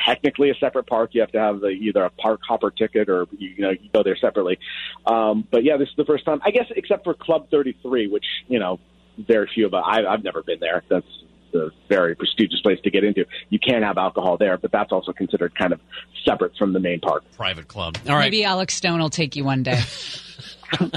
[0.04, 1.10] technically a separate park.
[1.12, 4.02] You have to have the, either a park hopper ticket or you know you go
[4.02, 4.58] there separately.
[5.06, 8.08] Um, but yeah, this is the first time, I guess, except for Club Thirty Three,
[8.08, 8.80] which you know
[9.18, 9.74] very few of.
[9.74, 10.82] I, I've never been there.
[10.88, 11.06] That's
[11.54, 13.24] a very prestigious place to get into.
[13.50, 15.80] You can have alcohol there, but that's also considered kind of
[16.24, 17.24] separate from the main park.
[17.36, 17.96] Private club.
[18.08, 18.24] All right.
[18.24, 19.80] Maybe Alex Stone will take you one day.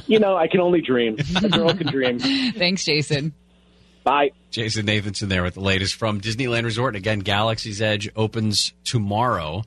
[0.08, 1.18] You know, I can only dream.
[1.36, 2.20] A girl can dream.
[2.20, 3.34] Thanks, Jason.
[4.04, 4.32] Bye.
[4.52, 6.96] Jason Nathanson there with the latest from Disneyland Resort.
[6.96, 9.64] And again, Galaxy's Edge opens tomorrow.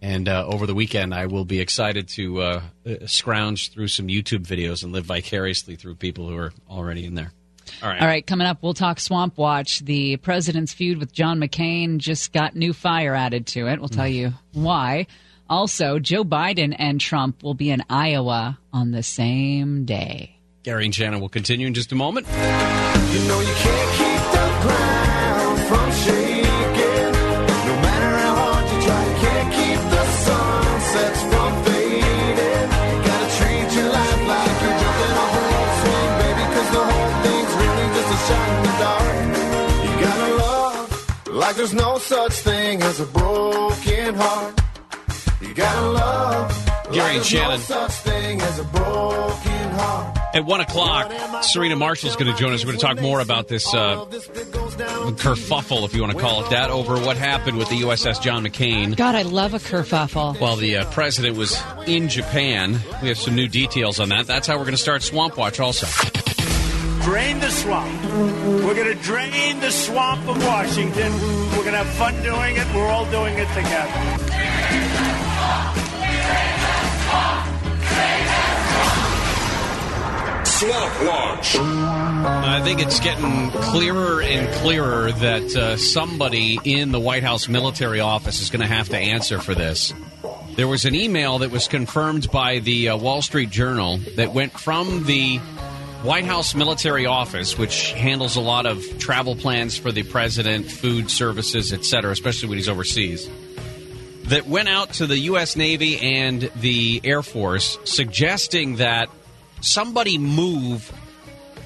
[0.00, 4.08] And uh, over the weekend, I will be excited to uh, uh, scrounge through some
[4.08, 7.32] YouTube videos and live vicariously through people who are already in there.
[7.82, 8.00] All right.
[8.00, 9.80] All right, coming up, we'll talk Swamp Watch.
[9.80, 13.78] The president's feud with John McCain just got new fire added to it.
[13.80, 14.14] We'll tell mm.
[14.14, 15.06] you why.
[15.50, 20.38] Also, Joe Biden and Trump will be in Iowa on the same day.
[20.62, 22.26] Gary and Shannon will continue in just a moment.
[22.28, 24.01] You know you
[41.52, 44.58] Like there's no such thing as a broken heart.
[45.42, 46.70] You gotta love.
[46.90, 47.50] Gary and Shannon.
[47.50, 50.18] No such thing as a broken heart.
[50.34, 51.12] At one o'clock,
[51.42, 52.64] Serena Marshall's going to join us.
[52.64, 54.06] We're going to talk more about this uh,
[55.16, 58.46] kerfuffle, if you want to call it that, over what happened with the USS John
[58.46, 58.96] McCain.
[58.96, 60.40] God, I love a kerfuffle.
[60.40, 64.26] While the uh, president was in Japan, we have some new details on that.
[64.26, 65.60] That's how we're going to start Swamp Watch.
[65.60, 65.86] Also,
[67.04, 68.04] Drain the swamp.
[68.64, 71.12] We're going to drain the swamp of Washington.
[71.50, 72.66] We're going to have fun doing it.
[72.74, 74.32] We're all doing it together.
[80.44, 81.56] Swamp Watch.
[81.56, 87.98] I think it's getting clearer and clearer that uh, somebody in the White House military
[87.98, 89.92] office is going to have to answer for this.
[90.54, 94.52] There was an email that was confirmed by the uh, Wall Street Journal that went
[94.52, 95.40] from the
[96.02, 101.08] White House military office, which handles a lot of travel plans for the president, food
[101.08, 103.30] services, etc., especially when he's overseas,
[104.24, 105.54] that went out to the U.S.
[105.54, 109.10] Navy and the Air Force suggesting that
[109.60, 110.92] somebody move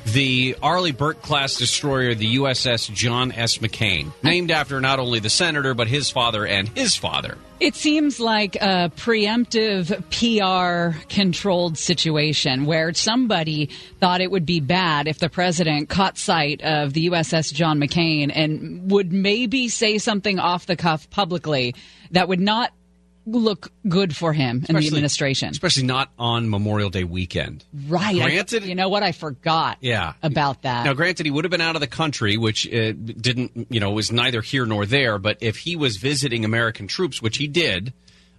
[0.06, 3.58] the Arleigh Burke class destroyer, the USS John S.
[3.58, 7.36] McCain, named after not only the senator, but his father and his father.
[7.58, 15.08] It seems like a preemptive PR controlled situation where somebody thought it would be bad
[15.08, 20.38] if the president caught sight of the USS John McCain and would maybe say something
[20.38, 21.74] off the cuff publicly
[22.10, 22.72] that would not
[23.27, 25.51] look good for him in the administration.
[25.51, 27.65] Especially not on Memorial Day weekend.
[27.89, 28.16] Right.
[28.20, 29.03] I- Granted- you know what?
[29.03, 30.12] I forgot Yeah.
[30.23, 30.85] about that.
[30.85, 33.90] Now, granted, he would have been out of the country, which uh, didn't, you know,
[33.90, 35.19] was neither here nor there.
[35.19, 37.93] But if he was visiting American troops, which he did,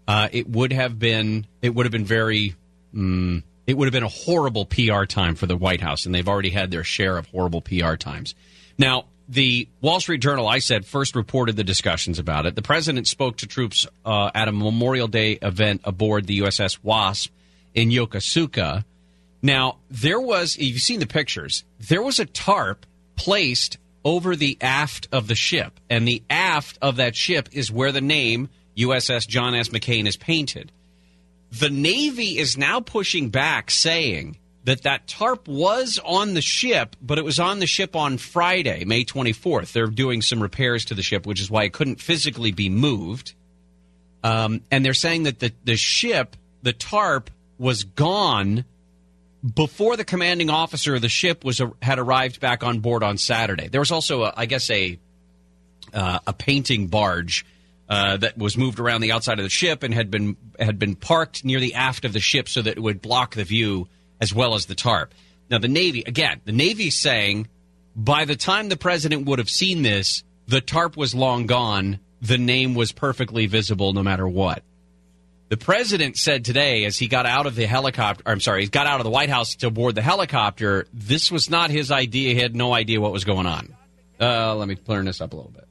[0.07, 2.55] uh, it would have been, it would have been very,
[2.95, 6.29] mm, it would have been a horrible PR time for the White House, and they've
[6.29, 8.33] already had their share of horrible PR times.
[8.77, 12.55] Now, the Wall Street Journal, I said, first reported the discussions about it.
[12.55, 17.31] The president spoke to troops uh, at a Memorial Day event aboard the USS Wasp
[17.73, 18.85] in Yokosuka.
[19.41, 22.85] Now, there was, you've seen the pictures, there was a tarp
[23.15, 25.79] placed over the aft of the ship.
[25.89, 29.69] And the aft of that ship is where the name USS John S.
[29.69, 30.71] McCain is painted.
[31.51, 34.37] The Navy is now pushing back, saying
[34.67, 38.83] that that tarp was on the ship, but it was on the ship on Friday,
[38.83, 39.71] May 24th.
[39.71, 43.33] They're doing some repairs to the ship, which is why it couldn't physically be moved.
[44.25, 48.65] Um, and they're saying that the, the ship, the tarp, was gone
[49.55, 53.69] before the commanding officer of the ship was had arrived back on board on Saturday.
[53.69, 54.99] There was also, a, I guess, a
[55.93, 57.45] uh, a painting barge
[57.87, 60.95] uh, that was moved around the outside of the ship and had been had been
[60.95, 63.87] parked near the aft of the ship so that it would block the view
[64.21, 65.13] as well as the tarp.
[65.49, 67.47] Now, the Navy again, the Navy's saying
[67.95, 71.99] by the time the president would have seen this, the tarp was long gone.
[72.21, 74.63] The name was perfectly visible no matter what.
[75.49, 78.85] The president said today, as he got out of the helicopter, I'm sorry, he got
[78.85, 82.33] out of the White House to board the helicopter, this was not his idea.
[82.33, 83.75] He had no idea what was going on.
[84.19, 85.66] Uh, let me turn this up a little bit.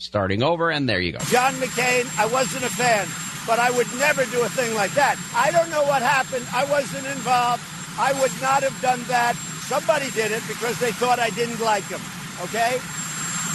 [0.00, 1.18] Starting over, and there you go.
[1.26, 3.06] John McCain, I wasn't a fan,
[3.46, 5.20] but I would never do a thing like that.
[5.36, 6.46] I don't know what happened.
[6.54, 7.62] I wasn't involved.
[7.98, 9.36] I would not have done that.
[9.68, 12.00] Somebody did it because they thought I didn't like him.
[12.44, 12.80] Okay?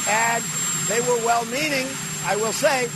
[0.07, 0.43] And
[0.87, 1.87] they were well meaning,
[2.25, 2.89] I will say.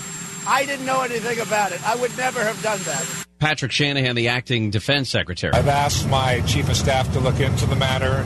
[0.48, 1.82] I didn't know anything about it.
[1.88, 3.26] I would never have done that.
[3.40, 5.54] Patrick Shanahan, the acting defense secretary.
[5.54, 8.26] I've asked my chief of staff to look into the matter.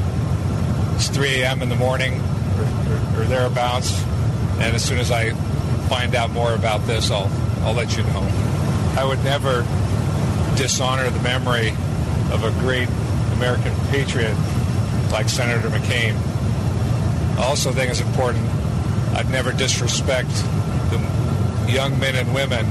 [0.95, 1.62] It's 3 a.m.
[1.62, 2.20] in the morning
[2.58, 4.04] or, or, or thereabouts,
[4.59, 5.34] and as soon as I
[5.88, 7.30] find out more about this, I'll
[7.63, 8.27] I'll let you know.
[8.97, 9.65] I would never
[10.55, 11.69] dishonor the memory
[12.31, 12.89] of a great
[13.34, 14.35] American patriot
[15.11, 16.15] like Senator McCain.
[17.38, 18.47] I also think it's important
[19.15, 20.30] I'd never disrespect
[20.89, 22.67] the young men and women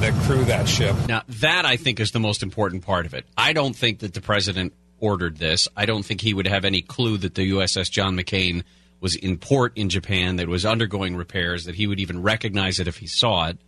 [0.00, 0.96] that crew that ship.
[1.06, 3.24] Now, that I think is the most important part of it.
[3.36, 5.68] I don't think that the president ordered this.
[5.76, 8.64] I don't think he would have any clue that the USS John McCain
[9.00, 12.88] was in port in Japan, that was undergoing repairs, that he would even recognize it
[12.88, 13.58] if he saw it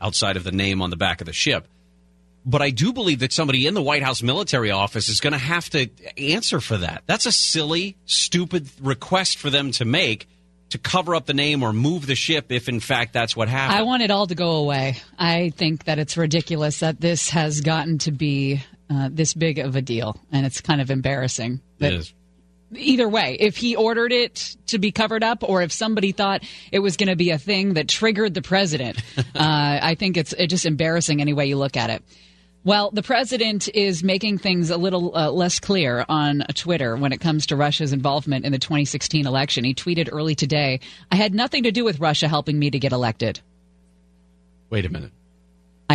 [0.00, 1.68] outside of the name on the back of the ship.
[2.44, 5.38] But I do believe that somebody in the White House military office is going to
[5.38, 7.02] have to answer for that.
[7.06, 10.26] That's a silly, stupid request for them to make
[10.70, 13.78] to cover up the name or move the ship if, in fact, that's what happened.
[13.78, 14.96] I want it all to go away.
[15.18, 19.76] I think that it's ridiculous that this has gotten to be uh, this big of
[19.76, 21.60] a deal, and it's kind of embarrassing.
[21.78, 22.14] it is.
[22.72, 26.78] Either way, if he ordered it to be covered up, or if somebody thought it
[26.78, 30.50] was going to be a thing that triggered the president, uh, I think it's, it's
[30.50, 32.02] just embarrassing any way you look at it.
[32.62, 37.18] Well, the president is making things a little uh, less clear on Twitter when it
[37.18, 39.64] comes to Russia's involvement in the 2016 election.
[39.64, 40.80] He tweeted early today,
[41.10, 43.40] I had nothing to do with Russia helping me to get elected.
[44.68, 45.12] Wait a minute.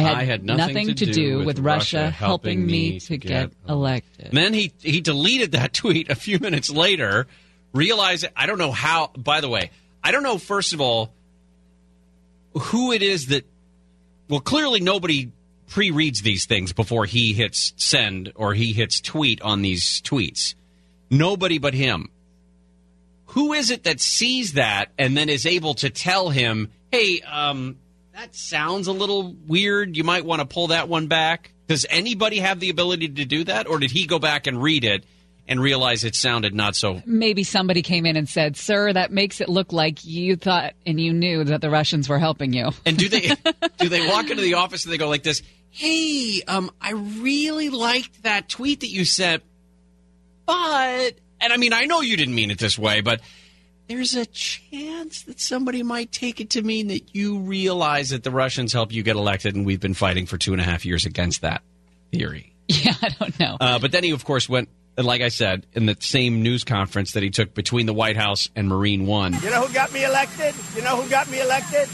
[0.03, 4.27] I had, nothing, to, do, with Russia helping me to get elected.
[4.27, 7.27] And then he he deleted that tweet a few minutes later,
[7.73, 9.11] realizing I don't know how.
[9.17, 9.71] By the way,
[10.03, 10.37] I don't know.
[10.37, 11.13] First of all,
[12.53, 13.45] who it is that.
[14.27, 15.31] Well, clearly nobody
[15.67, 20.55] pre-reads these things before he hits send or he hits tweet on these tweets.
[21.09, 22.09] Nobody but him.
[23.27, 27.77] Who is it that sees that and then is able to tell him, "Hey, um,
[28.15, 29.95] that sounds a little weird.
[29.95, 33.43] You might want to pull that one back." Does anybody have the ability to do
[33.45, 35.03] that, or did he go back and read it
[35.47, 37.01] and realize it sounded not so?
[37.05, 40.99] Maybe somebody came in and said, Sir, that makes it look like you thought and
[40.99, 42.69] you knew that the Russians were helping you.
[42.85, 43.31] And do they
[43.77, 45.41] do they walk into the office and they go like this?
[45.69, 49.43] Hey, um, I really liked that tweet that you sent,
[50.45, 53.21] but and I mean I know you didn't mean it this way, but
[53.87, 58.31] there's a chance that somebody might take it to mean that you realize that the
[58.31, 61.05] Russians help you get elected, and we've been fighting for two and a half years
[61.05, 61.61] against that
[62.11, 62.53] theory.
[62.67, 63.57] Yeah, I don't know.
[63.59, 67.13] Uh, but then he, of course, went, like I said, in the same news conference
[67.13, 69.33] that he took between the White House and Marine One.
[69.33, 70.55] You know who got me elected?
[70.75, 71.87] You know who got me elected?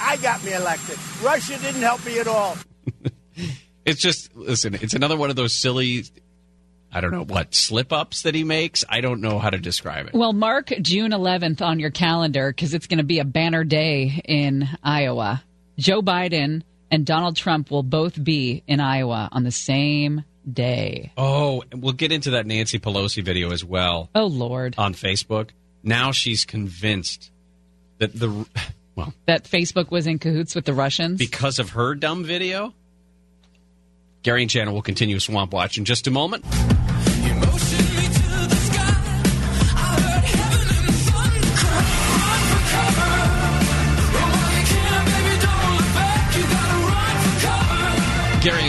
[0.00, 0.98] I got me elected.
[1.22, 2.56] Russia didn't help me at all.
[3.88, 6.04] It's just, listen, it's another one of those silly,
[6.92, 8.82] I don't know what, slip ups that he makes.
[8.88, 10.14] I don't know how to describe it.
[10.14, 14.22] Well, mark June 11th on your calendar because it's going to be a banner day
[14.24, 15.44] in Iowa.
[15.78, 21.12] Joe Biden and Donald Trump will both be in Iowa on the same day.
[21.18, 24.74] Oh, we'll get into that Nancy Pelosi video as well Oh, Lord.
[24.78, 25.50] on Facebook.
[25.82, 27.30] Now she's convinced
[27.98, 28.46] that the,
[28.94, 31.18] well, That Facebook was in cahoots with the Russians?
[31.18, 32.72] because of her dumb video.
[34.22, 36.44] Gary and Shannon will continue Swamp Watch in just a moment.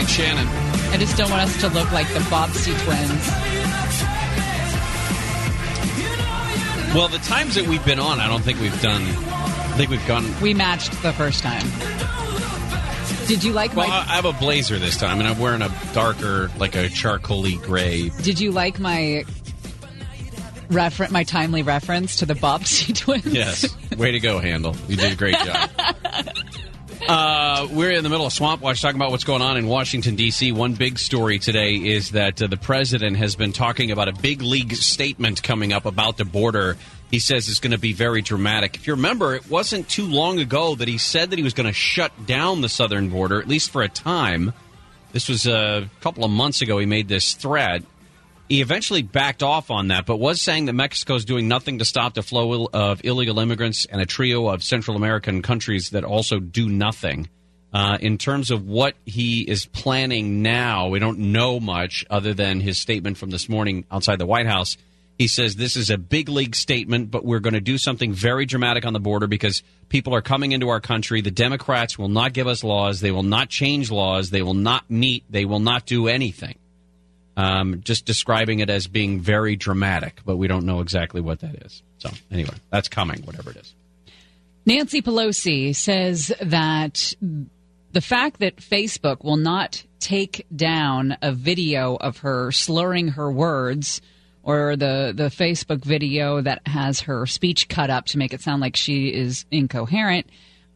[0.09, 0.47] And Shannon.
[0.91, 3.27] I just don't want us to look like the Bobsey twins.
[6.95, 9.03] Well, the times that we've been on, I don't think we've done.
[9.03, 10.25] I think we've gone.
[10.41, 11.63] We matched the first time.
[13.27, 15.61] Did you like Well, my I I have a blazer this time, and I'm wearing
[15.61, 18.09] a darker, like a charcoaly gray.
[18.23, 19.25] Did you like my
[20.71, 23.27] refer- my timely reference to the Bobsey twins?
[23.27, 24.75] Yes, way to go, Handel.
[24.87, 25.69] You did a great job.
[27.11, 30.15] Uh, we're in the middle of Swamp Watch talking about what's going on in Washington,
[30.15, 30.51] D.C.
[30.51, 34.43] One big story today is that uh, the president has been talking about a big
[34.43, 36.77] league statement coming up about the border.
[37.09, 38.75] He says it's going to be very dramatic.
[38.75, 41.65] If you remember, it wasn't too long ago that he said that he was going
[41.65, 44.53] to shut down the southern border, at least for a time.
[45.11, 47.81] This was a couple of months ago he made this threat.
[48.49, 51.85] He eventually backed off on that, but was saying that Mexico is doing nothing to
[51.85, 56.39] stop the flow of illegal immigrants and a trio of Central American countries that also
[56.39, 57.29] do nothing.
[57.71, 62.59] Uh, in terms of what he is planning now, we don't know much other than
[62.59, 64.77] his statement from this morning outside the White House.
[65.19, 68.47] He says this is a big league statement, but we're going to do something very
[68.47, 71.21] dramatic on the border because people are coming into our country.
[71.21, 72.99] The Democrats will not give us laws.
[72.99, 74.31] They will not change laws.
[74.31, 75.25] They will not meet.
[75.29, 76.55] They will not do anything.
[77.39, 81.55] Um, just describing it as being very dramatic, but we don't know exactly what that
[81.63, 81.83] is.
[81.99, 83.73] So, anyway, that's coming, whatever it is.
[84.65, 87.13] Nancy Pelosi says that
[87.93, 94.01] the fact that Facebook will not take down a video of her slurring her words
[94.43, 98.59] or the, the Facebook video that has her speech cut up to make it sound
[98.59, 100.27] like she is incoherent.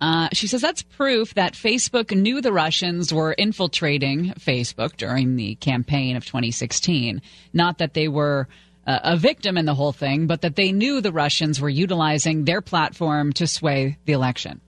[0.02, 5.56] Uh, she says that's proof that Facebook knew the Russians were infiltrating Facebook during the
[5.56, 7.22] campaign of 2016.
[7.54, 8.48] Not that they were
[8.86, 12.44] uh, a victim in the whole thing, but that they knew the Russians were utilizing
[12.44, 14.60] their platform to sway the election.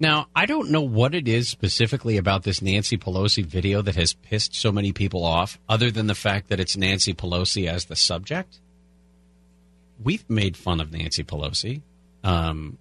[0.00, 4.12] Now, I don't know what it is specifically about this Nancy Pelosi video that has
[4.14, 7.96] pissed so many people off, other than the fact that it's Nancy Pelosi as the
[7.96, 8.60] subject.
[10.02, 11.82] We've made fun of Nancy Pelosi.
[12.22, 12.78] Um,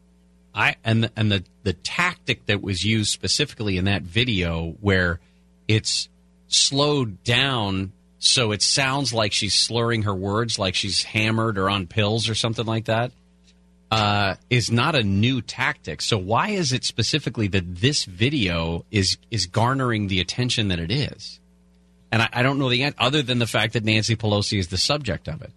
[0.58, 5.20] I and and the the tactic that was used specifically in that video, where
[5.68, 6.10] it's
[6.48, 11.86] slowed down so it sounds like she's slurring her words, like she's hammered or on
[11.88, 13.12] pills or something like that
[13.92, 16.02] uh, is not a new tactic.
[16.02, 20.92] So why is it specifically that this video is is garnering the attention that it
[20.92, 21.40] is?
[22.12, 24.68] And I, I don't know the answer other than the fact that Nancy Pelosi is
[24.68, 25.52] the subject of it.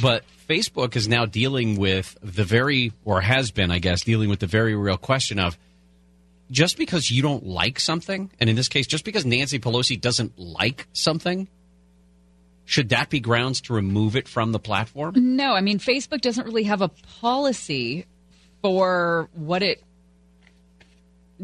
[0.00, 4.40] But Facebook is now dealing with the very, or has been, I guess, dealing with
[4.40, 5.58] the very real question of
[6.50, 10.38] just because you don't like something, and in this case, just because Nancy Pelosi doesn't
[10.38, 11.48] like something,
[12.64, 15.14] should that be grounds to remove it from the platform?
[15.16, 16.88] No, I mean Facebook doesn't really have a
[17.20, 18.06] policy
[18.60, 19.82] for what it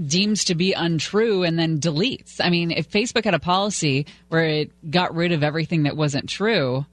[0.06, 2.40] deems to be untrue and then deletes.
[2.40, 6.28] I mean, if Facebook had a policy where it got rid of everything that wasn't
[6.28, 6.86] true,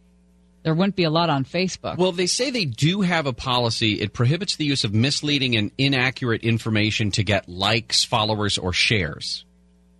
[0.66, 2.00] there wouldn't be a lot on Facebook.
[2.00, 4.02] Well, they say they do have a policy.
[4.02, 9.46] It prohibits the use of misleading and inaccurate information to get likes, followers, or shares.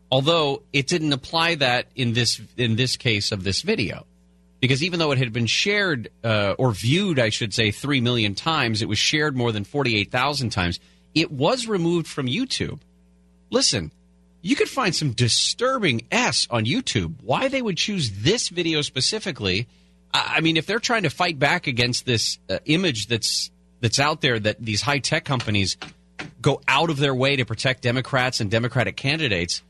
[0.10, 4.08] Although it didn't apply that in this in this case of this video,
[4.60, 8.34] because even though it had been shared uh, or viewed, I should say, three million
[8.34, 10.80] times, it was shared more than forty eight thousand times.
[11.14, 12.80] It was removed from YouTube.
[13.52, 13.92] Listen,
[14.42, 17.18] you could find some disturbing s on YouTube.
[17.22, 19.68] Why they would choose this video specifically?
[20.14, 23.52] I mean, if they're trying to fight back against this uh, image that's
[23.82, 25.78] that's out there that these high tech companies
[26.42, 29.62] go out of their way to protect Democrats and Democratic candidates,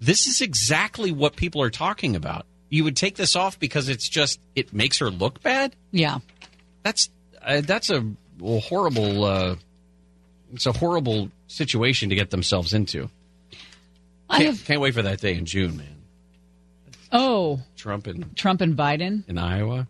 [0.00, 2.46] this is exactly what people are talking about.
[2.70, 5.76] You would take this off because it's just it makes her look bad.
[5.92, 6.20] Yeah,
[6.82, 7.10] that's
[7.42, 8.04] uh, that's a
[8.40, 9.24] horrible.
[9.24, 9.56] Uh,
[10.54, 13.10] it's a horrible situation to get themselves into.
[14.28, 15.96] I Can't, have- can't wait for that day in June, man.
[17.12, 19.28] Oh, Trump in, Trump and Biden?
[19.28, 19.88] in Iowa.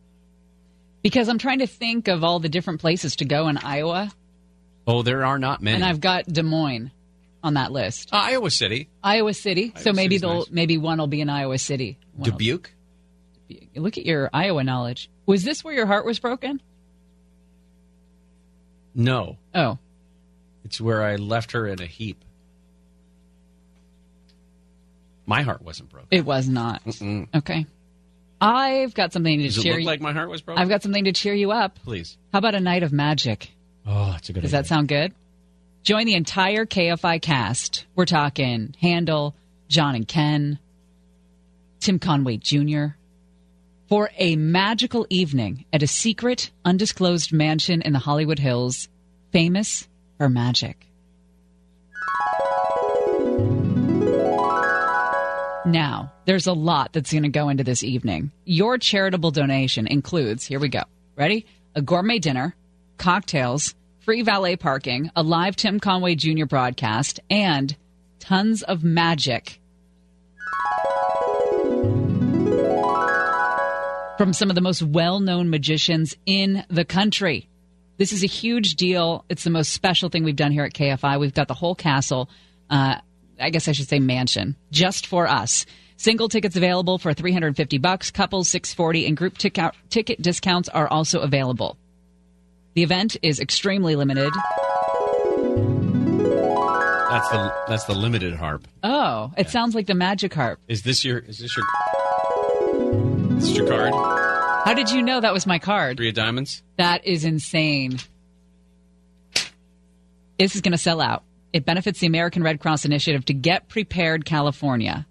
[1.02, 4.10] Because I'm trying to think of all the different places to go in Iowa,
[4.86, 5.76] Oh, there are not many.
[5.76, 6.90] and I've got Des Moines
[7.42, 8.10] on that list.
[8.12, 9.72] Uh, Iowa City, Iowa City.
[9.76, 10.50] so maybe City's they'll nice.
[10.50, 11.98] maybe one will be in Iowa City.
[12.14, 12.70] One Dubuque.
[13.76, 15.10] Look at your Iowa knowledge.
[15.26, 16.60] Was this where your heart was broken?
[18.94, 19.78] No, Oh,
[20.64, 22.24] it's where I left her in a heap.
[25.30, 26.08] My heart wasn't broken.
[26.10, 26.84] it was not.
[26.84, 27.28] Mm-mm.
[27.34, 27.64] Okay.
[28.40, 29.86] I've got something to Does it cheer look you.
[29.86, 30.60] like my heart was broken?
[30.60, 31.78] I've got something to cheer you up.
[31.84, 32.16] Please.
[32.32, 33.50] How about a night of magic?
[33.86, 34.42] Oh, that's a good idea.
[34.48, 34.62] Does idea.
[34.62, 35.14] that sound good?
[35.84, 37.86] Join the entire KFI cast.
[37.94, 39.34] We're talking Handel,
[39.68, 40.58] John and Ken,
[41.80, 42.86] Tim Conway Jr.
[43.88, 48.88] for a magical evening at a secret, undisclosed mansion in the Hollywood Hills,
[49.32, 49.86] famous
[50.18, 50.86] for magic.
[55.66, 58.30] Now, there's a lot that's going to go into this evening.
[58.44, 60.82] Your charitable donation includes, here we go.
[61.16, 61.44] Ready?
[61.74, 62.56] A gourmet dinner,
[62.96, 66.46] cocktails, free valet parking, a live Tim Conway Jr.
[66.46, 67.76] broadcast, and
[68.20, 69.60] tons of magic.
[74.16, 77.48] From some of the most well known magicians in the country.
[77.98, 79.26] This is a huge deal.
[79.28, 81.20] It's the most special thing we've done here at KFI.
[81.20, 82.30] We've got the whole castle,
[82.70, 82.96] uh,
[83.40, 85.66] I guess I should say mansion, just for us.
[85.96, 89.58] Single tickets available for 350 bucks, couples 640, and group tic-
[89.90, 91.76] ticket discounts are also available.
[92.74, 94.32] The event is extremely limited.
[97.10, 98.68] That's the that's the limited harp.
[98.84, 100.60] Oh, it sounds like the magic harp.
[100.68, 101.66] Is this your is this your
[103.36, 103.92] is this your card?
[104.64, 105.96] How did you know that was my card?
[105.96, 106.62] Three of diamonds?
[106.76, 107.98] That is insane.
[110.38, 111.24] This is going to sell out.
[111.52, 115.06] It benefits the American Red Cross Initiative to Get Prepared California.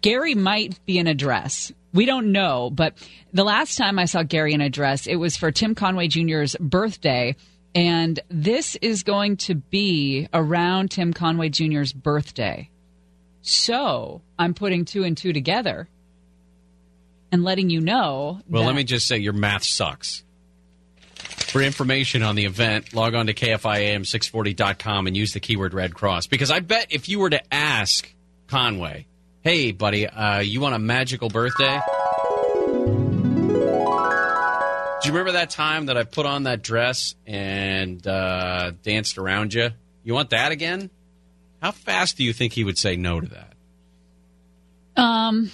[0.00, 1.70] Gary might be in a dress.
[1.92, 2.94] We don't know, but
[3.32, 6.56] the last time I saw Gary in a dress, it was for Tim Conway Jr.'s
[6.58, 7.36] birthday.
[7.74, 12.68] And this is going to be around Tim Conway Jr.'s birthday.
[13.42, 15.88] So I'm putting two and two together
[17.32, 18.40] and letting you know.
[18.48, 20.24] Well, that- let me just say your math sucks.
[21.50, 26.28] For information on the event, log on to KFIAM640.com and use the keyword Red Cross.
[26.28, 28.08] Because I bet if you were to ask
[28.46, 29.06] Conway,
[29.40, 31.80] hey, buddy, uh, you want a magical birthday?
[35.02, 39.52] Do you remember that time that I put on that dress and uh, danced around
[39.52, 39.70] you?
[40.04, 40.88] You want that again?
[41.60, 43.54] How fast do you think he would say no to that?
[45.02, 45.50] Um,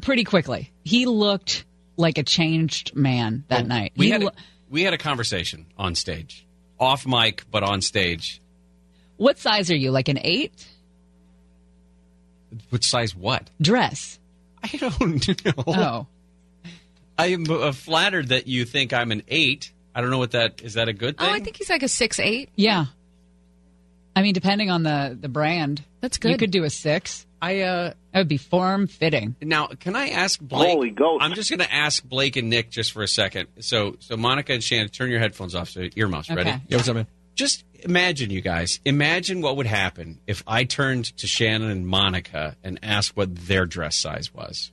[0.00, 0.72] pretty quickly.
[0.82, 1.66] He looked
[1.98, 3.92] like a changed man that night.
[3.96, 4.32] We He had, a,
[4.70, 6.46] we had a conversation on stage,
[6.78, 8.40] off mic, but on stage.
[9.16, 9.90] what size are you?
[9.90, 10.66] Like an eight
[12.70, 13.14] Which size?
[13.14, 13.50] What?
[13.60, 14.18] dress?
[14.62, 15.52] I don't know.
[15.66, 16.06] Oh,
[17.18, 19.72] I am uh, flattered that you think I'm an eight.
[19.94, 20.74] I don't know what that is.
[20.74, 21.28] That a good thing?
[21.28, 22.50] Oh, I think he's like a six eight.
[22.56, 22.86] yeah.
[24.14, 26.30] I mean, depending on the the brand, That's good.
[26.32, 27.25] You could do a six.
[27.40, 29.36] I uh That would be form fitting.
[29.42, 30.70] now can I ask Blake?
[30.70, 31.22] Holy ghost.
[31.22, 33.48] I'm just going to ask Blake and Nick just for a second.
[33.60, 35.68] So so Monica and Shannon, turn your headphones off.
[35.68, 36.48] So earmuffs, ready?
[36.50, 36.60] Okay.
[36.68, 37.06] Yeah, what's up, man?
[37.34, 38.80] Just imagine, you guys.
[38.86, 43.66] Imagine what would happen if I turned to Shannon and Monica and asked what their
[43.66, 44.72] dress size was.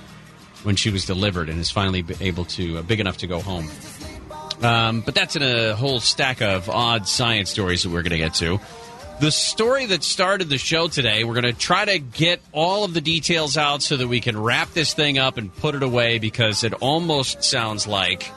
[0.63, 3.69] when she was delivered and is finally able to, uh, big enough to go home.
[4.61, 8.17] Um, but that's in a whole stack of odd science stories that we're going to
[8.17, 8.59] get to.
[9.19, 12.93] The story that started the show today, we're going to try to get all of
[12.93, 16.17] the details out so that we can wrap this thing up and put it away
[16.17, 18.31] because it almost sounds like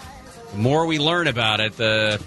[0.54, 2.22] the more we learn about it, the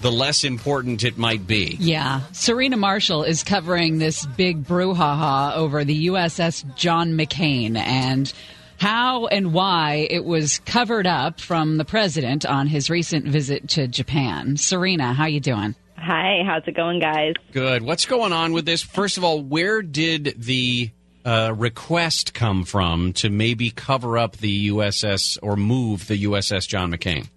[0.00, 1.76] the less important it might be.
[1.78, 2.20] Yeah.
[2.32, 8.30] Serena Marshall is covering this big brouhaha over the USS John McCain and
[8.78, 13.86] how and why it was covered up from the president on his recent visit to
[13.88, 14.56] Japan.
[14.56, 15.74] Serena, how you doing?
[15.96, 17.34] Hi, how's it going, guys?
[17.52, 17.82] Good.
[17.82, 18.82] What's going on with this?
[18.82, 20.90] First of all, where did the
[21.26, 26.92] uh, request come from to maybe cover up the USS or move the USS John
[26.92, 27.28] McCain?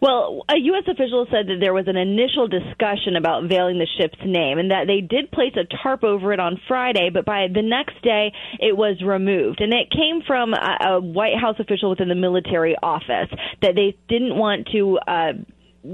[0.00, 0.82] Well, a U.S.
[0.88, 4.88] official said that there was an initial discussion about veiling the ship's name and that
[4.88, 8.76] they did place a tarp over it on Friday, but by the next day it
[8.76, 9.60] was removed.
[9.60, 14.36] And it came from a, White House official within the military office that they didn't
[14.36, 14.98] want to.
[15.06, 15.32] Uh,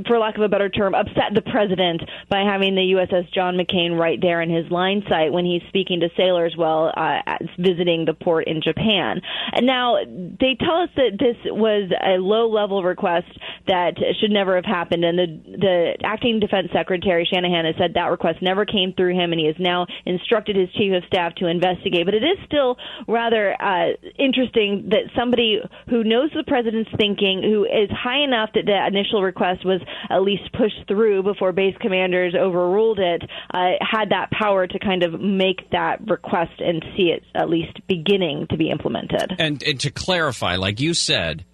[0.07, 3.99] for lack of a better term, upset the president by having the USS John McCain
[3.99, 7.21] right there in his line sight when he's speaking to sailors while uh,
[7.59, 9.21] visiting the port in Japan.
[9.53, 13.27] And now they tell us that this was a low-level request
[13.67, 15.27] that should never have happened, and the
[15.59, 19.47] the acting defense secretary Shanahan has said that request never came through him, and he
[19.47, 22.05] has now instructed his chief of staff to investigate.
[22.05, 27.65] But it is still rather uh, interesting that somebody who knows the president's thinking, who
[27.65, 29.78] is high enough that the initial request was
[30.11, 33.23] at least pushed through before base commanders overruled it,
[33.53, 37.79] uh, had that power to kind of make that request and see it at least
[37.87, 39.35] beginning to be implemented.
[39.39, 41.45] And, and to clarify, like you said,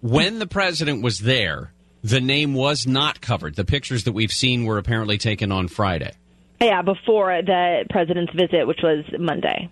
[0.00, 3.56] when the president was there, the name was not covered.
[3.56, 6.12] The pictures that we've seen were apparently taken on Friday.
[6.60, 9.70] Yeah, before the president's visit, which was Monday.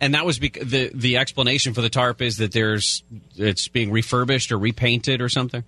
[0.00, 3.04] And that was bec- the the explanation for the tarp is that there's
[3.36, 5.62] it's being refurbished or repainted or something.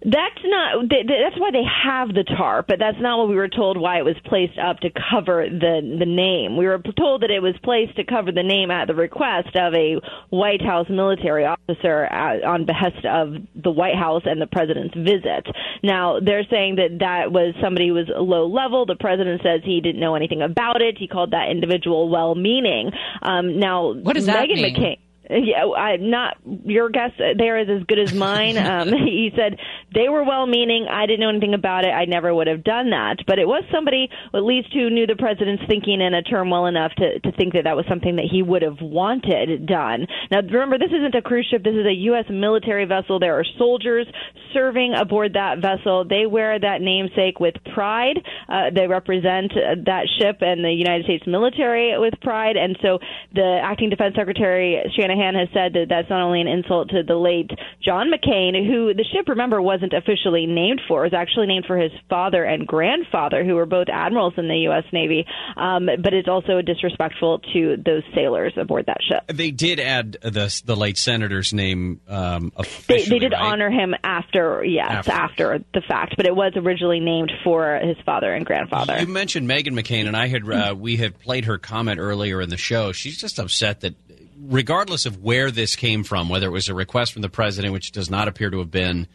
[0.00, 0.88] That's not.
[0.88, 3.76] th- th- That's why they have the tarp, but that's not what we were told.
[3.76, 6.56] Why it was placed up to cover the the name.
[6.56, 9.74] We were told that it was placed to cover the name at the request of
[9.74, 9.98] a
[10.30, 15.46] White House military officer uh, on behest of the White House and the president's visit.
[15.82, 18.86] Now they're saying that that was somebody who was low level.
[18.86, 20.96] The president says he didn't know anything about it.
[20.96, 22.92] He called that individual well-meaning.
[23.22, 24.74] Um, now, What does that mean?
[24.76, 24.98] McCain.
[25.30, 26.38] Yeah, I'm not.
[26.64, 28.56] Your guess there is as good as mine.
[28.68, 29.56] Um, he said
[29.94, 30.88] they were well-meaning.
[30.90, 31.90] I didn't know anything about it.
[31.90, 33.18] I never would have done that.
[33.26, 36.66] But it was somebody, at least, who knew the president's thinking in a term well
[36.66, 40.06] enough to to think that that was something that he would have wanted done.
[40.30, 41.62] Now, remember, this isn't a cruise ship.
[41.62, 42.26] This is a U.S.
[42.28, 43.18] military vessel.
[43.18, 44.06] There are soldiers
[44.52, 46.04] serving aboard that vessel.
[46.04, 48.18] They wear that namesake with pride.
[48.48, 52.56] Uh, they represent uh, that ship and the United States military with pride.
[52.56, 52.98] And so,
[53.34, 57.02] the acting defense secretary Shanahan Shanahan has said that that's not only an insult to
[57.02, 57.50] the late
[57.82, 61.04] John McCain, who the ship, remember, wasn't officially named for.
[61.04, 64.56] It was actually named for his father and grandfather, who were both admirals in the
[64.70, 64.84] U.S.
[64.92, 65.26] Navy.
[65.56, 69.24] Um, but it's also disrespectful to those sailors aboard that ship.
[69.28, 72.52] They did add the the late senator's name um,
[72.86, 73.40] They, they did right?
[73.40, 75.12] honor him after, yes, After.
[75.52, 75.64] after.
[75.74, 78.98] the fact, but it was originally named for his father and grandfather.
[79.00, 82.50] You mentioned Meghan McCain, and I had uh, we had played her comment earlier in
[82.50, 82.92] the show.
[82.92, 83.94] She's just upset that,
[84.40, 87.92] regardless of where this came from, whether it was a request from the president, which
[87.92, 89.08] does not appear to have been,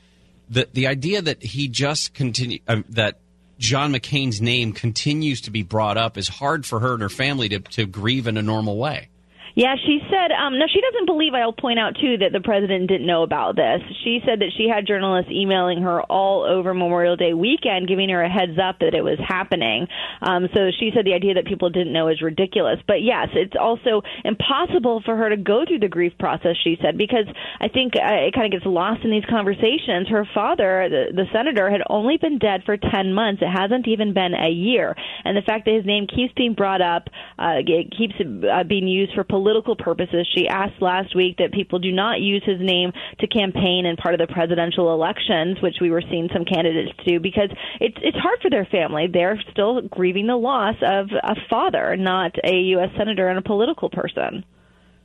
[0.49, 3.19] the the idea that he just continue uh, that
[3.57, 7.49] John McCain's name continues to be brought up is hard for her and her family
[7.49, 9.09] to to grieve in a normal way.
[9.55, 12.89] Yeah, she said, um, no, she doesn't believe, I'll point out too, that the president
[12.89, 13.81] didn't know about this.
[14.03, 18.23] She said that she had journalists emailing her all over Memorial Day weekend, giving her
[18.23, 19.87] a heads up that it was happening.
[20.21, 22.79] Um, so she said the idea that people didn't know is ridiculous.
[22.87, 26.97] But yes, it's also impossible for her to go through the grief process, she said,
[26.97, 27.27] because
[27.61, 30.09] I think uh, it kind of gets lost in these conversations.
[30.09, 33.43] Her father, the, the senator, had only been dead for 10 months.
[33.43, 34.95] It hasn't even been a year.
[35.23, 38.87] And the fact that his name keeps being brought up, uh, it keeps uh, being
[38.87, 39.42] used for political
[39.77, 40.27] purposes.
[40.35, 44.13] She asked last week that people do not use his name to campaign in part
[44.13, 47.49] of the presidential elections, which we were seeing some candidates do, because
[47.79, 49.07] it's it's hard for their family.
[49.11, 52.89] They're still grieving the loss of a father, not a U.S.
[52.97, 54.45] senator and a political person.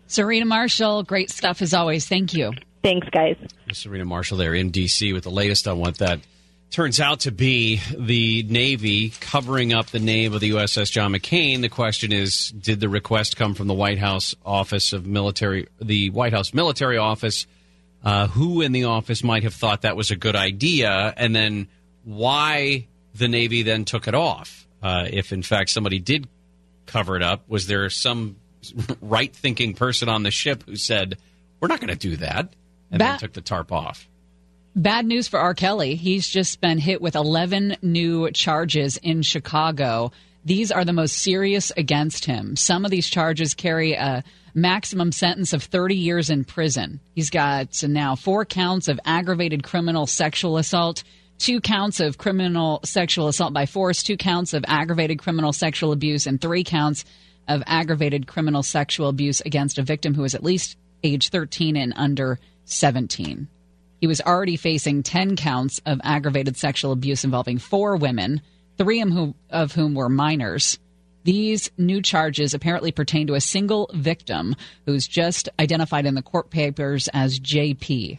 [0.07, 2.07] Serena Marshall, great stuff as always.
[2.09, 2.53] Thank you.
[2.83, 3.37] Thanks, guys.
[3.73, 5.13] Serena Marshall there in D.C.
[5.13, 6.21] with the latest on what that
[6.71, 11.61] turns out to be the Navy covering up the name of the USS John McCain.
[11.61, 16.11] The question is, did the request come from the White House Office of Military, the
[16.11, 17.47] White House Military Office?
[18.05, 21.67] Uh, who in the office might have thought that was a good idea, and then
[22.05, 24.69] why the Navy then took it off?
[24.81, 26.29] Uh, if in fact somebody did
[26.87, 28.37] cover it up, was there some
[29.01, 31.19] right-thinking person on the ship who said,
[31.59, 32.53] "We're not going to do that,"
[32.93, 34.09] and then took the tarp off?
[34.79, 35.55] Bad news for R.
[35.55, 35.97] Kelly.
[35.97, 40.13] He's just been hit with 11 new charges in Chicago.
[40.45, 42.55] These are the most serious against him.
[42.55, 44.23] Some of these charges carry a
[44.55, 47.01] maximum sentence of 30 years in prison.
[47.17, 51.03] He's got now four counts of aggravated criminal sexual assault,
[51.39, 56.25] two counts of criminal sexual assault by force, two counts of aggravated criminal sexual abuse,
[56.29, 57.05] and three counts
[57.49, 61.95] of aggravated criminal sexual abuse against a victim who is at least age 13 and
[61.97, 63.49] under 17.
[64.01, 68.41] He was already facing 10 counts of aggravated sexual abuse involving four women,
[68.77, 69.03] three
[69.51, 70.79] of whom, were minors.
[71.25, 74.55] These new charges apparently pertain to a single victim
[74.87, 78.19] who's just identified in the court papers as JP.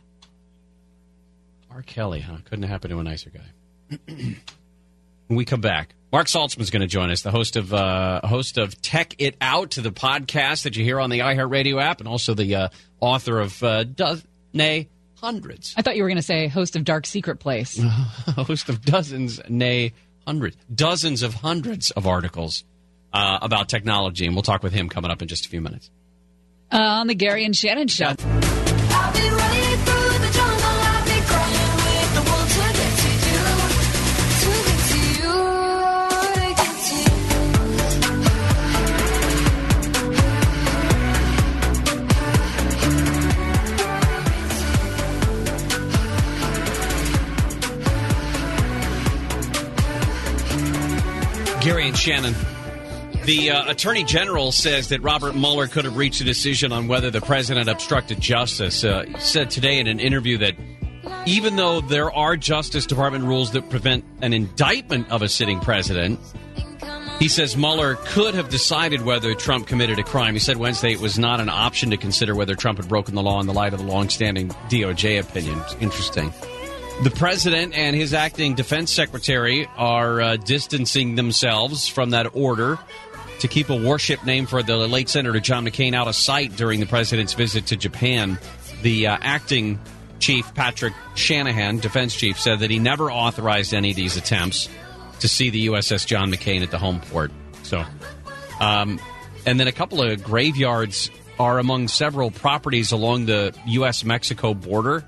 [1.71, 1.81] R.
[1.83, 2.37] Kelly, huh?
[2.43, 3.97] Couldn't have happened to a nicer guy.
[4.05, 8.57] when we come back, Marc Saltzman's going to join us, the host of uh, host
[8.57, 12.33] of Tech It Out, the podcast that you hear on the iHeartRadio app, and also
[12.33, 12.69] the uh,
[12.99, 14.89] author of uh, does, nay,
[15.21, 17.79] hundreds, I thought you were going to say host of Dark Secret Place.
[18.35, 19.93] host of dozens, nay,
[20.25, 22.63] hundreds, dozens of hundreds of articles
[23.13, 25.89] uh, about technology, and we'll talk with him coming up in just a few minutes.
[26.71, 28.13] Uh, on the Gary and Shannon show.
[51.69, 52.33] Gary and Shannon.
[53.25, 57.11] The uh, Attorney General says that Robert Mueller could have reached a decision on whether
[57.11, 58.83] the president obstructed justice.
[58.83, 60.55] Uh, said today in an interview that
[61.27, 66.19] even though there are Justice Department rules that prevent an indictment of a sitting president,
[67.19, 70.33] he says Mueller could have decided whether Trump committed a crime.
[70.33, 73.21] He said Wednesday it was not an option to consider whether Trump had broken the
[73.21, 75.61] law in the light of the longstanding DOJ opinion.
[75.79, 76.33] Interesting.
[77.01, 82.77] The president and his acting defense secretary are uh, distancing themselves from that order
[83.39, 86.81] to keep a warship named for the late Senator John McCain out of sight during
[86.81, 88.37] the president's visit to Japan.
[88.81, 89.79] The uh, acting
[90.19, 94.67] chief, Patrick Shanahan, defense chief, said that he never authorized any of these attempts
[95.21, 97.31] to see the USS John McCain at the home port.
[97.63, 97.85] So,
[98.59, 98.99] um,
[99.45, 101.09] and then a couple of graveyards
[101.39, 104.03] are among several properties along the U.S.
[104.03, 105.05] Mexico border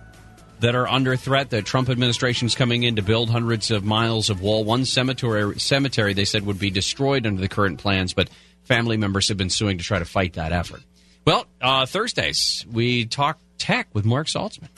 [0.61, 1.49] that are under threat.
[1.49, 4.63] The Trump administration is coming in to build hundreds of miles of wall.
[4.63, 8.29] One cemetery, cemetery they said would be destroyed under the current plans, but
[8.63, 10.81] family members have been suing to try to fight that effort.
[11.25, 14.69] Well, uh, Thursdays we talk tech with Marc Saltzman.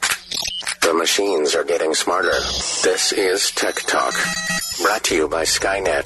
[0.81, 2.33] The machines are getting smarter.
[2.83, 4.13] This is Tech Talk,
[4.81, 6.05] brought to you by Skynet.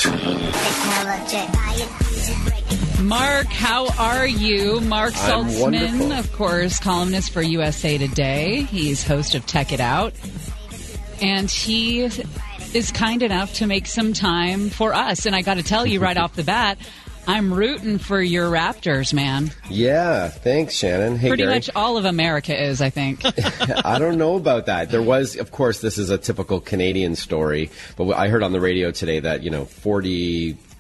[1.30, 2.87] Technology.
[3.02, 4.82] Marc, how are you?
[4.82, 8.64] Marc Saltzman, of course, columnist for USA Today.
[8.64, 10.14] He's host of Tech It Out.
[11.22, 15.28] And he is kind enough to make some time for us.
[15.28, 16.80] And I got to tell you right off the bat,
[17.28, 19.52] I'm rooting for your Raptors, man.
[19.70, 21.18] Yeah, thanks, Shannon.
[21.18, 21.56] Hey, Pretty Gary.
[21.56, 23.22] much all of America is, I think.
[23.86, 24.90] I don't know about that.
[24.90, 28.62] There was, of course, this is a typical Canadian story, but I heard on the
[28.62, 29.66] radio today that, you know,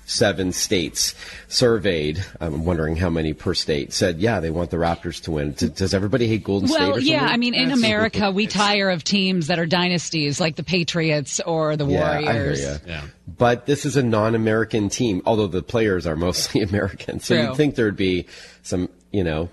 [0.07, 1.13] 47 states
[1.49, 5.51] surveyed, I'm wondering how many per state, said, yeah, they want the Raptors to win.
[5.51, 7.25] D- does everybody hate Golden State well, yeah.
[7.29, 11.41] I mean, in That's- America, we tire of teams that are dynasties like the Patriots
[11.45, 12.59] or the Yeah, Warriors.
[12.61, 13.01] I hear ya.
[13.27, 17.19] But this is a non-American team, although the players are mostly American.
[17.19, 17.43] So True.
[17.47, 18.27] you'd think there'd be
[18.63, 19.49] some, you know,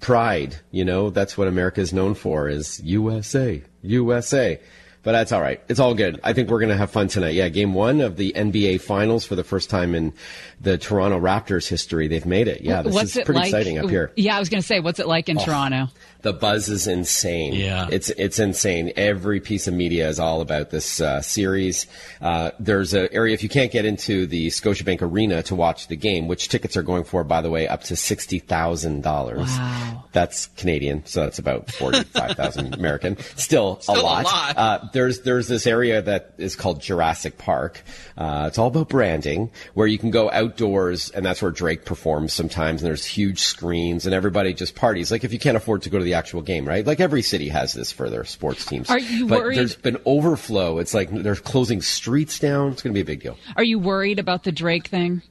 [0.00, 0.56] pride.
[0.70, 4.60] You know, that's what America is known for: is USA, USA.
[5.04, 5.60] But that's all right.
[5.68, 6.18] It's all good.
[6.24, 7.34] I think we're going to have fun tonight.
[7.34, 10.14] Yeah, game one of the NBA Finals for the first time in
[10.62, 12.08] the Toronto Raptors history.
[12.08, 12.62] They've made it.
[12.62, 13.48] Yeah, this What's is pretty like?
[13.48, 14.12] exciting up here.
[14.16, 15.44] Yeah, I was going to say, what's it like in Oh.
[15.44, 15.88] Toronto?
[16.24, 17.52] The buzz is insane.
[17.52, 18.92] Yeah, it's it's insane.
[18.96, 21.86] Every piece of media is all about this uh, series.
[22.20, 25.96] Uh, there's an area if you can't get into the Scotiabank Arena to watch the
[25.96, 29.50] game, which tickets are going for, by the way, up to sixty thousand dollars.
[29.50, 30.04] Wow.
[30.12, 33.18] That's Canadian, so that's about forty-five thousand American.
[33.36, 34.24] Still, Still a a lot.
[34.24, 34.56] lot.
[34.56, 37.82] Uh, there's there's this area that is called Jurassic Park.
[38.16, 42.32] Uh, it's all about branding, where you can go outdoors, and that's where Drake performs
[42.32, 42.80] sometimes.
[42.80, 45.10] And there's huge screens, and everybody just parties.
[45.10, 46.86] Like if you can't afford to go to the actual game, right?
[46.86, 48.90] Like every city has this for their sports teams.
[48.90, 50.78] Are you but worried- There's been overflow.
[50.78, 52.72] It's like they're closing streets down.
[52.72, 53.36] It's going to be a big deal.
[53.56, 55.22] Are you worried about the Drake thing?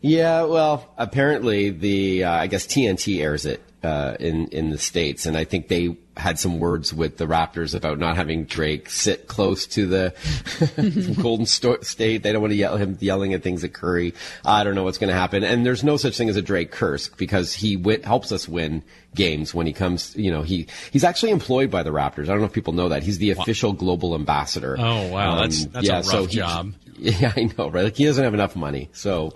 [0.00, 5.24] Yeah, well, apparently the uh, I guess TNT airs it uh, in in the states,
[5.24, 9.26] and I think they had some words with the Raptors about not having Drake sit
[9.26, 12.22] close to the Golden State.
[12.22, 14.14] They don't want to yell him yelling at things at Curry.
[14.44, 16.70] I don't know what's going to happen, and there's no such thing as a Drake
[16.70, 18.82] curse because he wi- helps us win
[19.14, 20.14] games when he comes.
[20.16, 22.24] You know, he he's actually employed by the Raptors.
[22.24, 24.76] I don't know if people know that he's the official global ambassador.
[24.78, 25.36] Oh, wow.
[25.36, 25.92] That's- um, that's a
[26.22, 26.74] rough job.
[26.96, 27.82] Yeah, I know, right?
[27.84, 29.32] Like he doesn't have enough money, so.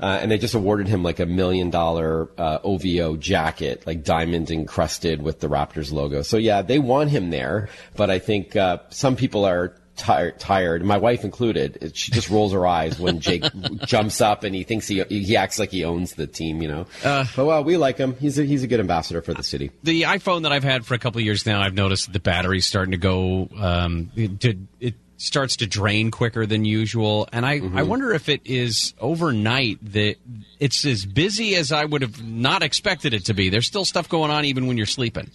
[0.00, 4.50] Uh, and they just awarded him like a million dollar uh, OVO jacket, like diamond
[4.50, 6.22] encrusted with the Raptors logo.
[6.22, 10.84] So yeah, they want him there, but I think uh, some people are tired, tired,
[10.84, 11.92] my wife included.
[11.94, 13.44] She just rolls her eyes when Drake
[13.84, 16.86] jumps up and he thinks he he acts like he owns the team, you know.
[17.04, 18.16] Uh, but well, we like him.
[18.16, 19.70] He's a, he's a good ambassador for the city.
[19.82, 22.64] The iPhone that I've had for a couple of years now, I've noticed the battery's
[22.64, 23.48] starting to go.
[23.58, 27.88] Um, it, it starts to drain quicker than usual, and I, I mm-hmm.
[27.88, 30.16] wonder if it is overnight that
[30.58, 33.50] it's as busy as I would have not expected it to be.
[33.50, 35.30] There's still stuff going on even when you're sleeping.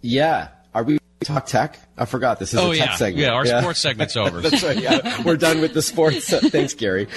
[0.00, 0.48] Yeah.
[0.74, 1.78] Are we talk tech?
[1.98, 2.94] I forgot this is Oh, a tech yeah.
[2.96, 3.22] segment.
[3.26, 4.40] Yeah, our sports segment's over.
[4.40, 4.78] That's right.
[4.78, 6.28] Yeah, we're done with the sports.
[6.50, 7.08] Thanks, Gary.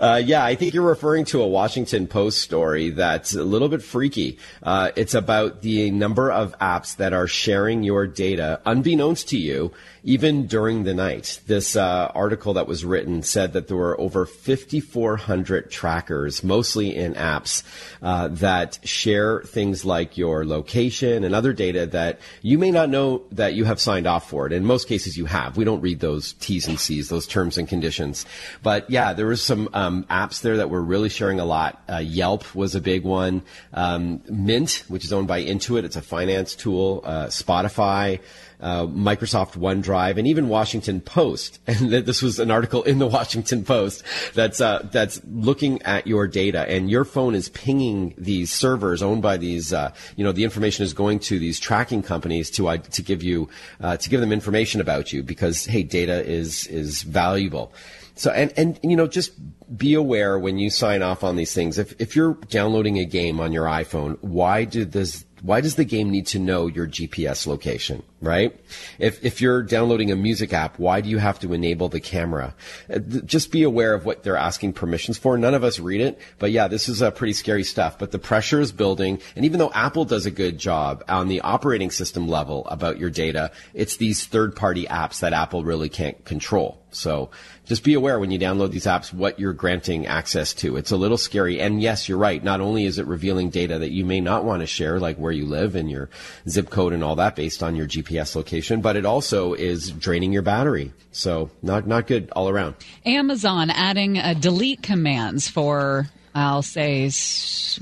[0.00, 3.82] Uh, yeah, I think you're referring to a Washington Post story that's a little bit
[3.82, 4.38] freaky.
[4.62, 9.72] Uh, it's about the number of apps that are sharing your data unbeknownst to you,
[10.04, 11.40] even during the night.
[11.46, 17.14] This uh, article that was written said that there were over 5,400 trackers, mostly in
[17.14, 17.62] apps,
[18.02, 23.22] uh, that share things like your location and other data that you may not know
[23.32, 24.52] that you have signed off for it.
[24.52, 25.56] In most cases, you have.
[25.56, 28.26] We don't read those T's and C's, those terms and conditions.
[28.62, 31.82] But yeah, there was some um, apps there that were really sharing a lot.
[31.88, 33.42] Uh, Yelp was a big one.
[33.72, 37.02] Um, Mint, which is owned by Intuit, it's a finance tool.
[37.04, 38.20] Uh, Spotify.
[38.60, 41.60] Uh, Microsoft OneDrive and even Washington Post.
[41.68, 44.02] And this was an article in the Washington Post
[44.34, 49.22] that's uh, that's looking at your data, and your phone is pinging these servers owned
[49.22, 49.72] by these.
[49.72, 53.22] Uh, you know, the information is going to these tracking companies to uh, to give
[53.22, 53.48] you
[53.80, 57.72] uh, to give them information about you because hey, data is is valuable.
[58.18, 59.32] So and and you know just
[59.76, 61.78] be aware when you sign off on these things.
[61.78, 65.84] If if you're downloading a game on your iPhone, why did this why does the
[65.84, 68.58] game need to know your GPS location, right?
[68.98, 72.54] If, if you're downloading a music app, why do you have to enable the camera?
[72.92, 75.38] Uh, Just be aware of what they're asking permissions for.
[75.38, 77.98] None of us read it, but yeah, this is uh, pretty scary stuff.
[77.98, 81.40] But the pressure is building, and even though Apple does a good job on the
[81.42, 86.78] operating system level about your data, it's these third-party apps that Apple really can't control.
[86.90, 87.30] So
[87.68, 90.76] just be aware when you download these apps what you're granting access to.
[90.78, 91.60] It's a little scary.
[91.60, 92.42] And yes, you're right.
[92.42, 95.30] Not only is it revealing data that you may not want to share, like where
[95.30, 96.08] you live and your
[96.48, 100.32] zip code and all that based on your GPS location, but it also is draining
[100.32, 100.94] your battery.
[101.12, 102.74] So not, not good all around.
[103.04, 107.10] Amazon adding uh, delete commands for, I'll say,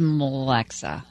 [0.01, 1.05] Alexa.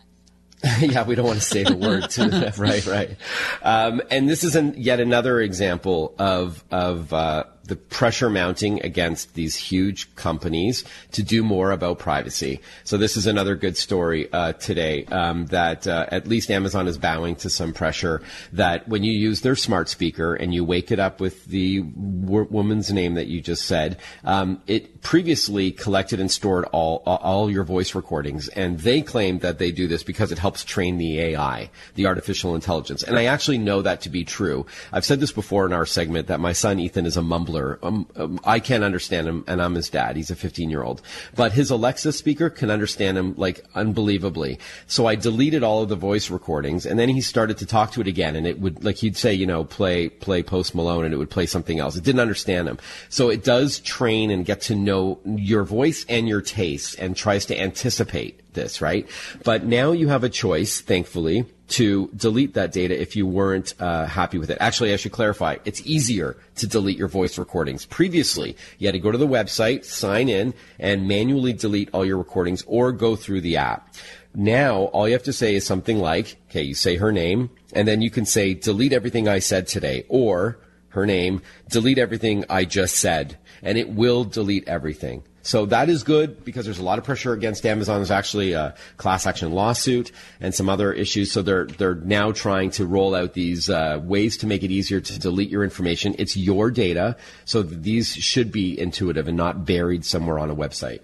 [0.80, 2.30] yeah, we don't want to say the word too.
[2.62, 3.16] right, right.
[3.62, 9.34] Um, and this is an, yet another example of of uh, the pressure mounting against
[9.34, 12.62] these huge companies to do more about privacy.
[12.84, 16.98] So this is another good story uh, today um, that uh, at least Amazon is
[16.98, 18.22] bowing to some pressure
[18.54, 22.48] that when you use their smart speaker and you wake it up with the w-
[22.50, 27.64] woman's name that you just said, um, it previously collected and stored all all your
[27.64, 31.70] voice recordings, and they claim that they do this because it helps train the AI,
[31.96, 33.04] the artificial intelligence.
[33.04, 34.66] And I actually know that to be true.
[34.92, 37.55] I've said this before in our segment that my son Ethan is a mumbler.
[37.84, 40.16] Um, um, I can't understand him, and I'm his dad.
[40.16, 41.02] He's a 15 year old,
[41.36, 44.60] but his Alexa speaker can understand him like unbelievably.
[44.88, 48.02] So I deleted all of the voice recordings, and then he started to talk to
[48.02, 51.14] it again, and it would like he'd say, you know, play play Post Malone, and
[51.14, 51.96] it would play something else.
[51.96, 52.78] It didn't understand him,
[53.10, 57.46] so it does train and get to know your voice and your tastes, and tries
[57.48, 59.08] to anticipate this, right?
[59.44, 64.06] But now you have a choice, thankfully, to delete that data if you weren't uh,
[64.06, 64.58] happy with it.
[64.60, 67.86] Actually, I should clarify, it's easier to delete your voice recordings.
[67.86, 72.18] Previously, you had to go to the website, sign in, and manually delete all your
[72.18, 73.94] recordings or go through the app.
[74.36, 77.88] Now, all you have to say is something like, okay, you say her name, and
[77.88, 80.60] then you can say, delete everything I said today, or
[80.90, 85.24] her name, delete everything I just said, and it will delete everything.
[85.46, 87.98] So that is good because there's a lot of pressure against Amazon.
[88.00, 90.12] There's actually a class action lawsuit
[90.42, 91.32] and some other issues.
[91.32, 95.00] So they're they're now trying to roll out these uh, ways to make it easier
[95.00, 96.16] to delete your information.
[96.18, 97.16] It's your data,
[97.46, 101.02] so these should be intuitive and not buried somewhere on a website.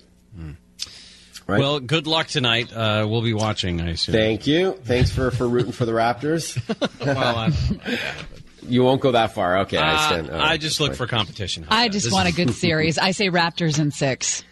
[1.47, 1.59] Right.
[1.59, 2.71] Well, good luck tonight.
[2.71, 4.13] Uh, we'll be watching, I assume.
[4.13, 4.73] Thank you.
[4.85, 6.57] Thanks for, for rooting for the Raptors.
[7.05, 7.53] well, I'm,
[8.67, 9.59] you won't go that far.
[9.59, 10.29] Okay, I Uh, stand.
[10.29, 10.97] all I just look fine.
[10.97, 11.65] for competition.
[11.69, 12.97] I just This want a good series.
[12.97, 14.43] I say Raptors in six.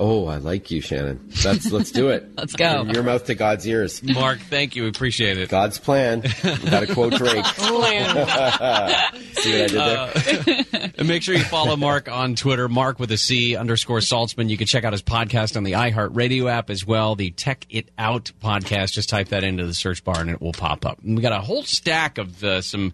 [0.00, 1.18] Oh, I like you, Shannon.
[1.42, 2.28] That's let's do it.
[2.36, 2.84] Let's go.
[2.84, 4.00] From your mouth to God's ears.
[4.00, 4.86] Marc, thank you.
[4.86, 5.48] Appreciate it.
[5.48, 6.20] God's plan.
[6.20, 7.44] Got to quote Drake.
[7.58, 9.10] See what I
[9.42, 10.90] did there?
[10.98, 14.48] And make sure you follow Marc on Twitter, Mark with a C underscore Saltzman.
[14.48, 17.90] You can check out his podcast on the iHeartRadio app as well, the Tech It
[17.98, 18.92] Out podcast.
[18.92, 21.00] Just type that into the search bar and it will pop up.
[21.02, 22.92] And we got a whole stack of uh, some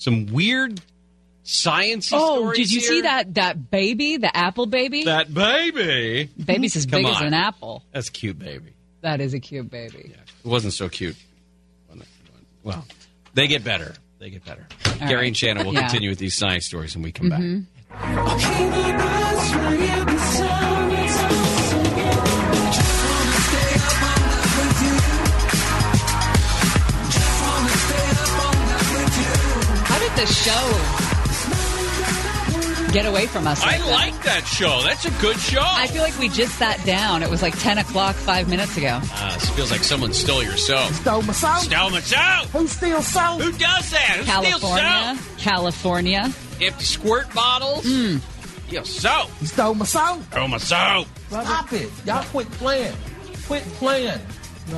[0.00, 0.80] some weird
[1.42, 2.10] science.
[2.12, 2.88] Oh, stories did you here.
[2.88, 5.04] see that that baby, the apple baby?
[5.04, 6.28] That baby.
[6.42, 7.84] Baby's as Come big as an apple.
[7.92, 8.72] That's cute, baby.
[9.02, 10.14] That is a cute baby.
[10.44, 11.16] It wasn't so cute.
[12.62, 12.84] Well,
[13.34, 13.94] they get better.
[14.18, 14.66] They get better.
[14.86, 15.26] All Gary right.
[15.28, 15.80] and Shannon will Yeah.
[15.82, 17.40] continue with these science stories when we come back.
[17.40, 20.19] Mm-hmm.
[30.20, 31.10] The show
[32.92, 33.62] get away from us?
[33.62, 33.90] I like that?
[33.90, 34.82] like that show.
[34.82, 35.62] That's a good show.
[35.62, 37.22] I feel like we just sat down.
[37.22, 39.00] It was like 10 o'clock five minutes ago.
[39.02, 40.92] Uh, this feels like someone stole your soap.
[40.92, 41.58] Stole my soap.
[41.60, 42.48] Stole my soap.
[42.50, 43.40] Who steals soap?
[43.40, 44.16] Who does that?
[44.18, 45.16] Who California.
[45.16, 46.24] steals California.
[46.24, 46.62] soap?
[46.62, 47.84] Empty squirt bottles.
[47.86, 48.20] Mm.
[48.70, 49.30] Yo, soap.
[49.40, 50.22] You stole my soap.
[50.32, 51.06] Stole my soap.
[51.28, 51.90] Stop it.
[52.04, 52.94] Y'all quit playing.
[53.46, 54.20] Quit playing.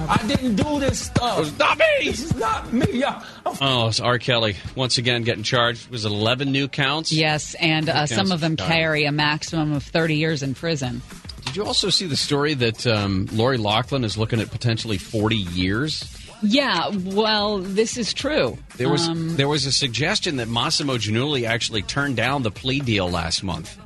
[0.08, 1.40] I didn't do this stuff.
[1.40, 1.84] It's not me.
[2.10, 2.86] This is not me.
[2.92, 3.22] Y'all.
[3.60, 4.18] Oh, it's R.
[4.18, 5.86] Kelly once again getting charged.
[5.86, 7.12] It Was 11 new counts?
[7.12, 11.02] Yes, and uh, some of them carry a maximum of 30 years in prison.
[11.44, 15.36] Did you also see the story that um, Lori Loughlin is looking at potentially 40
[15.36, 16.18] years?
[16.42, 18.58] Yeah, well, this is true.
[18.76, 22.80] There was Um, there was a suggestion that Mossimo Giannulli actually turned down the plea
[22.80, 23.78] deal last month,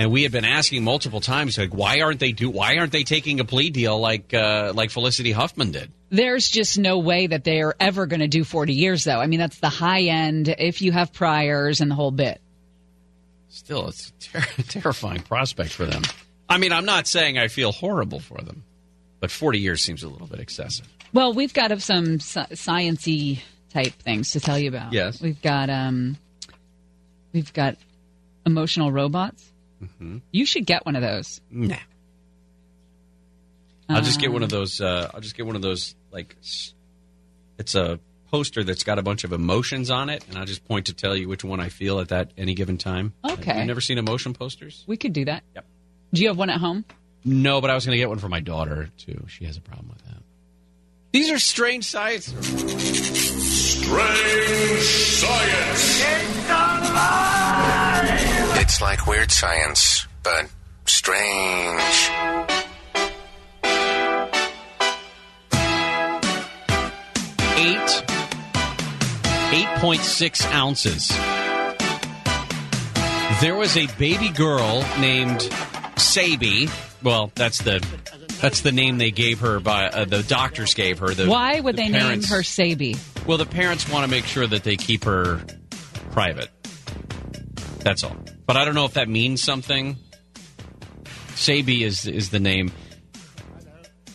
[0.00, 2.48] and we had been asking multiple times, like, why aren't they do?
[2.48, 5.92] Why aren't they taking a plea deal like uh, like Felicity Huffman did?
[6.08, 9.20] There's just no way that they're ever going to do 40 years, though.
[9.20, 12.40] I mean, that's the high end if you have priors and the whole bit.
[13.50, 16.00] Still, it's a ter- terrifying prospect for them.
[16.48, 18.64] I mean, I'm not saying I feel horrible for them,
[19.20, 20.88] but 40 years seems a little bit excessive.
[21.12, 24.94] Well, we've got some sciency type things to tell you about.
[24.94, 25.20] Yes.
[25.20, 26.16] we've got um,
[27.34, 27.76] we've got
[28.46, 29.49] emotional robots.
[29.82, 30.18] Mm-hmm.
[30.32, 31.40] You should get one of those.
[31.50, 31.76] Nah.
[33.88, 34.80] I'll just get one of Um, those.
[34.80, 35.94] Uh, I'll just get one of those.
[36.12, 36.36] Like,
[37.58, 37.98] it's a
[38.30, 41.16] poster that's got a bunch of emotions on it, and I'll just point to tell
[41.16, 43.12] you which one I feel at that any given time.
[43.28, 43.58] Okay.
[43.58, 44.84] You've never seen emotion posters?
[44.86, 45.42] We could do that.
[45.56, 45.64] Yep.
[46.12, 46.84] Do you have one at home?
[47.24, 49.24] No, but I was going to get one for my daughter too.
[49.28, 50.22] She has a problem with that.
[51.12, 52.26] These are strange science.
[53.50, 56.00] Strange science.
[56.06, 57.79] It's
[58.80, 60.46] like weird science, but
[60.86, 62.10] strange.
[67.56, 68.04] Eight,
[69.52, 71.08] eight point six ounces.
[73.40, 75.42] There was a baby girl named
[75.96, 76.68] Sabi.
[77.02, 77.84] Well, that's the
[78.40, 81.12] that's the name they gave her by uh, the doctors gave her.
[81.12, 82.96] The, Why would the they parents- name her Sabi?
[83.26, 85.42] Well, the parents want to make sure that they keep her
[86.12, 86.48] private.
[87.80, 88.16] That's all.
[88.50, 89.96] But I don't know if that means something.
[91.36, 92.72] Sabi is is the name.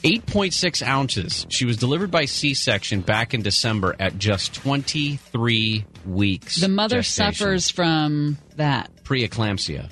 [0.03, 1.47] 8.6 ounces.
[1.47, 6.59] She was delivered by C section back in December at just 23 weeks.
[6.59, 7.33] The mother gestation.
[7.33, 8.91] suffers from that.
[9.05, 9.89] preeclampsia,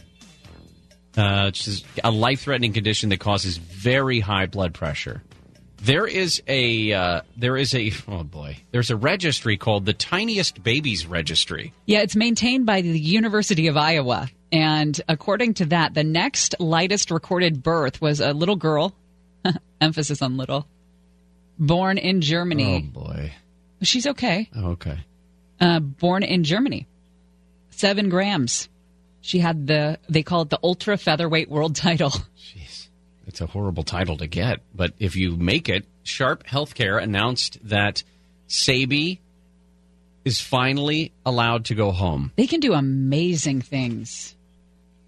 [1.16, 5.24] uh, which is a life threatening condition that causes very high blood pressure.
[5.84, 10.64] There is a uh, there is a oh boy there's a registry called the Tiniest
[10.64, 11.74] Babies Registry.
[11.86, 14.30] Yeah, it's maintained by the University of Iowa.
[14.52, 18.96] And according to that, the next lightest recorded birth was a little girl,
[19.82, 20.68] emphasis on little,
[21.60, 22.90] born in Germany.
[22.96, 23.34] Oh boy,
[23.82, 24.50] She's okay.
[24.56, 25.00] oh, okay.
[25.60, 26.88] Uh, born in Germany.
[27.72, 28.70] Seven grams.
[29.22, 32.12] She had the, they call it the ultra featherweight world title.
[33.28, 38.04] It's a horrible title to get, but if you make it, Sharp Healthcare announced that
[38.48, 39.22] Sabi
[40.26, 42.32] is finally allowed to go home.
[42.36, 44.36] They can do amazing things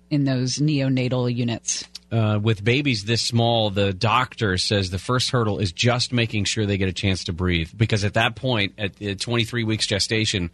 [0.09, 1.85] in those neonatal units.
[2.11, 6.65] Uh, with babies this small, the doctor says the first hurdle is just making sure
[6.65, 7.71] they get a chance to breathe.
[7.75, 10.51] Because at that point, at uh, 23 weeks gestation,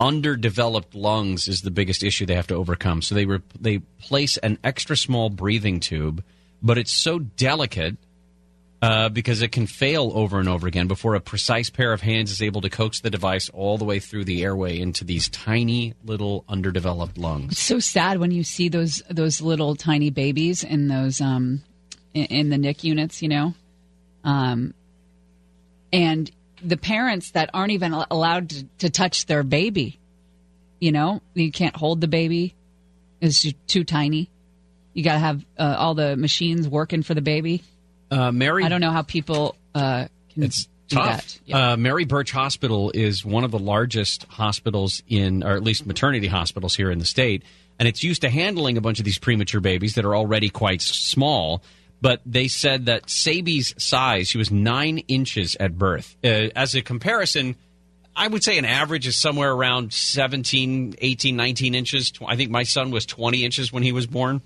[0.00, 3.02] underdeveloped lungs is the biggest issue they have to overcome.
[3.02, 6.24] So they re- they place an extra small breathing tube,
[6.64, 7.96] but it's so delicate
[8.80, 12.32] uh, because it can fail over and over again before a precise pair of hands
[12.32, 15.94] is able to coax the device all the way through the airway into these tiny
[16.04, 17.52] little underdeveloped lungs.
[17.52, 21.62] It's so sad when you see those those little tiny babies in those um
[22.14, 23.54] in, in the NIC units, you know,
[24.24, 24.74] um,
[25.92, 26.30] and
[26.62, 29.98] the parents that aren't even allowed to, to touch their baby.
[30.80, 32.54] You know, you can't hold the baby;
[33.20, 34.30] it's too tiny.
[34.94, 37.62] You got to have uh, all the machines working for the baby.
[38.10, 41.38] Uh, Mary, I don't know how people uh, can It's do tough.
[41.48, 41.54] that.
[41.54, 46.28] Uh, Mary Birch Hospital is one of the largest hospitals in, or at least maternity
[46.28, 47.42] hospitals here in the state,
[47.78, 50.80] and it's used to handling a bunch of these premature babies that are already quite
[50.80, 51.62] small.
[52.00, 56.16] But they said that Sabi's size, she was nine inches at birth.
[56.22, 57.56] Uh, as a comparison,
[58.14, 62.12] I would say an average is somewhere around 17, 18, 19 inches.
[62.24, 64.42] I think my son was 20 inches when he was born.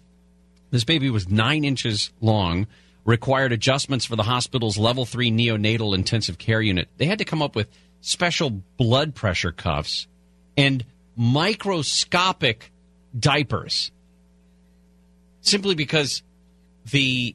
[0.70, 2.66] This baby was nine inches long,
[3.04, 6.88] required adjustments for the hospital's level three neonatal intensive care unit.
[6.96, 7.68] They had to come up with
[8.00, 10.06] special blood pressure cuffs
[10.56, 10.84] and
[11.16, 12.70] microscopic
[13.18, 13.90] diapers
[15.40, 16.22] simply because
[16.90, 17.34] the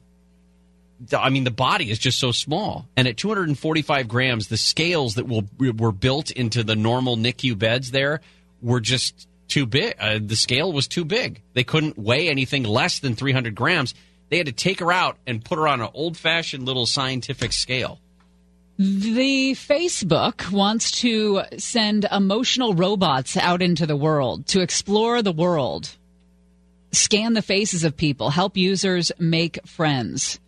[1.12, 5.26] I mean, the body is just so small, and at 245 grams, the scales that
[5.26, 8.20] will, were built into the normal NICU beds there
[8.62, 9.94] were just too big.
[9.98, 11.42] Uh, the scale was too big.
[11.54, 13.94] They couldn't weigh anything less than 300 grams.
[14.28, 18.00] They had to take her out and put her on an old-fashioned little scientific scale.
[18.76, 25.90] The Facebook wants to send emotional robots out into the world to explore the world,
[26.90, 30.40] scan the faces of people, help users make friends.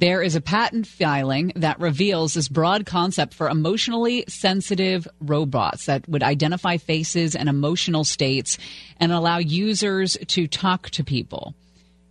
[0.00, 6.08] There is a patent filing that reveals this broad concept for emotionally sensitive robots that
[6.08, 8.56] would identify faces and emotional states
[8.96, 11.54] and allow users to talk to people.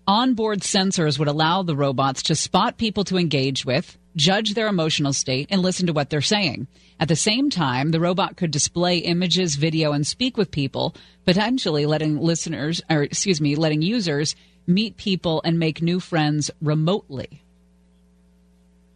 [0.05, 5.11] Onboard sensors would allow the robots to spot people to engage with, judge their emotional
[5.11, 6.67] state, and listen to what they're saying.
[6.99, 10.95] At the same time, the robot could display images, video, and speak with people,
[11.25, 14.35] potentially letting listeners, or excuse me, letting users
[14.67, 17.41] meet people and make new friends remotely.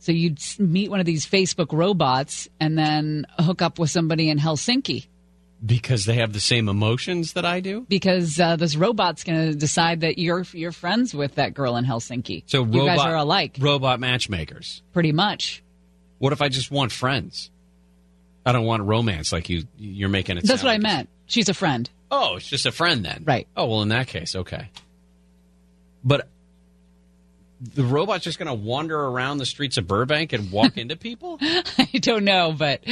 [0.03, 4.37] So you'd meet one of these Facebook robots and then hook up with somebody in
[4.37, 5.07] Helsinki
[5.65, 7.85] Because they have the same emotions that I do?
[7.87, 11.85] because uh, this robot's going to decide that you're you're friends with that girl in
[11.85, 12.43] Helsinki.
[12.47, 14.81] So you robot, guys are alike, Robot matchmakers.
[14.91, 15.63] pretty much.
[16.19, 17.49] What if I just want friends?
[18.45, 19.63] I don't want romance like you.
[19.77, 20.43] You're making it.
[20.45, 21.07] That's what I meant.
[21.27, 21.89] She's a friend.
[22.11, 23.23] Oh, it's just a friend then.
[23.25, 23.47] Right.
[23.55, 24.69] Oh, well, in that case, okay.
[26.03, 26.27] But
[27.75, 31.37] the robot's just going to wander around the streets of Burbank and walk into people?
[31.41, 32.83] I don't know, but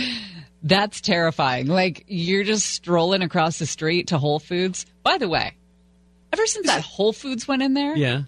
[0.63, 1.67] that's terrifying.
[1.67, 4.85] Like you're just strolling across the street to Whole Foods.
[5.03, 5.55] By the way,
[6.31, 8.21] ever since that Whole Foods went in there, Yeah.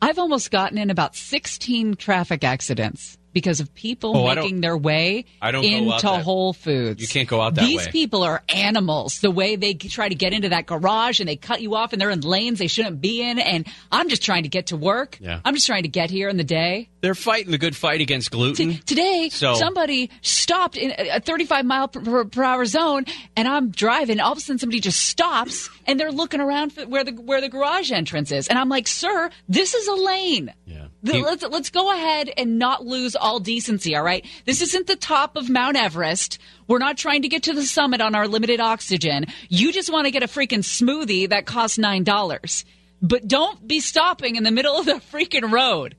[0.00, 5.24] I've almost gotten in about 16 traffic accidents because of people Oh, making their way
[5.40, 7.00] I don't into that- Whole Foods.
[7.00, 7.84] You can't go out that These way.
[7.84, 9.18] These people are animals.
[9.20, 12.00] The way they try to get into that garage and they cut you off and
[12.02, 13.38] they're in lanes they shouldn't be in.
[13.38, 15.18] And I'm just trying to get to work.
[15.20, 15.40] Yeah.
[15.44, 16.88] I'm just trying to get here in the day.
[17.00, 18.78] They're fighting the good fight against gluten.
[18.84, 23.04] Today, So- somebody stopped in a 35 mile per, per, per hour zone,
[23.36, 24.18] and I'm driving.
[24.18, 27.40] All of a sudden, somebody just stops, and they're looking around for where the where
[27.40, 30.86] the garage entrance is, and I'm like, "Sir, this is a lane." Yeah.
[31.02, 33.94] The- He- let's let's go ahead and not lose all decency.
[33.94, 36.38] All right, this isn't the top of Mount Everest.
[36.66, 39.26] We're not trying to get to the summit on our limited oxygen.
[39.48, 42.64] You just want to get a freaking smoothie that costs nine dollars.
[43.00, 45.94] But don't be stopping in the middle of the freaking road.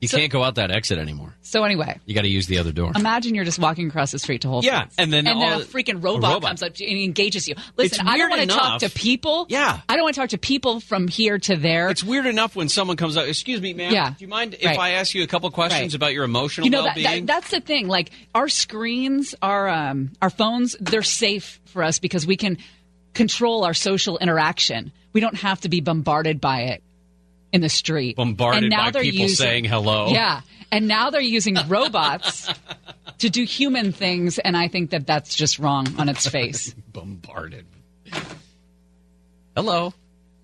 [0.00, 1.34] You can't go out that exit anymore.
[1.42, 2.92] So anyway, You got to use the other door.
[2.96, 4.94] imagine you're just walking across the street to Whole Yeah, Foods.
[4.98, 6.48] and then and then a freaking a robot, robot.
[6.50, 7.54] comes up and engages you.
[7.56, 9.46] It's Listen, I don't want to talk to people.
[9.50, 9.80] Yeah.
[9.88, 11.90] I don't want to talk to people from here to there.
[11.90, 13.26] It's weird enough when someone comes up.
[13.26, 13.92] Excuse me, ma'am.
[13.92, 14.10] Yeah.
[14.10, 14.78] Do you mind if Right.
[14.78, 15.96] I ask you a couple questions Right.
[15.96, 20.12] about your emotional you know that, that that's the thing like our screens our um
[20.22, 22.56] our phones they're safe for us because we can
[23.14, 26.82] control our social interaction we don't have to be bombarded by it
[27.52, 30.08] in the street Bombarded and now by they're people using, saying hello.
[30.08, 30.40] yeah
[30.72, 32.48] and now they're using robots
[33.18, 37.66] to do human things and i think that that's just wrong on its face Bombarded.
[39.56, 39.92] Hello.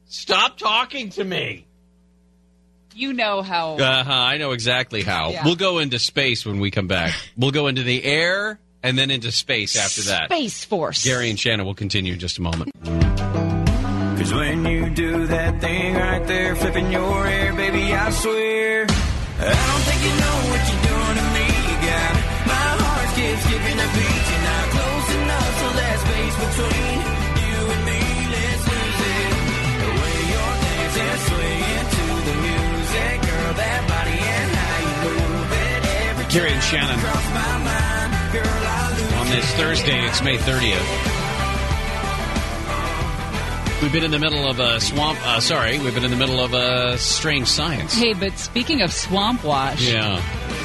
[0.08, 1.66] Stop talking to me.
[2.94, 5.30] you know how Uh-huh, I know exactly how.
[5.30, 5.44] Yeah.
[5.44, 7.14] We'll go into space when we come back.
[7.36, 10.26] We'll go into the air and then into space after that.
[10.26, 12.70] space force Gary and Shannon will continue in just a moment.
[14.96, 18.88] Do that thing right there, flipping your hair, baby, I swear.
[18.88, 21.46] I don't think you know what you're doing to me.
[21.68, 22.12] You got
[22.48, 24.24] my heart skipping a beat.
[24.24, 26.96] You're not close enough, so there's space between
[27.44, 28.00] you and me.
[28.40, 29.32] Let's lose it.
[29.84, 35.50] The way you're dancing, swinging to the music, girl, that body and how you move
[35.60, 35.80] it.
[36.08, 36.96] Every Gary and Shannon.
[37.36, 41.25] my mind, girl, I lose On this Thursday, it's May 30th.
[43.82, 45.18] We've been in the middle of a swamp.
[45.24, 47.94] Uh, sorry, we've been in the middle of a strange science.
[47.94, 50.20] hey but speaking of swamp wash Yeah.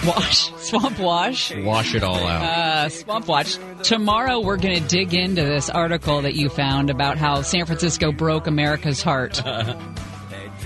[0.07, 2.41] wash swamp wash Wash it all out.
[2.43, 3.57] Uh, Swamp Watch.
[3.83, 8.11] Tomorrow, we're going to dig into this article that you found about how San Francisco
[8.11, 9.41] broke America's heart.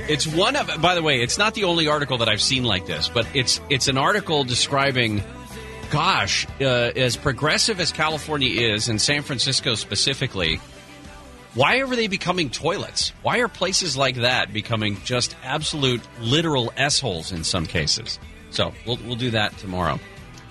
[0.07, 0.69] It's one of.
[0.81, 3.59] By the way, it's not the only article that I've seen like this, but it's
[3.69, 5.23] it's an article describing.
[5.89, 10.59] Gosh, uh, as progressive as California is, and San Francisco specifically,
[11.55, 13.11] why are they becoming toilets?
[13.23, 18.19] Why are places like that becoming just absolute literal s holes in some cases?
[18.51, 19.99] So we'll we'll do that tomorrow.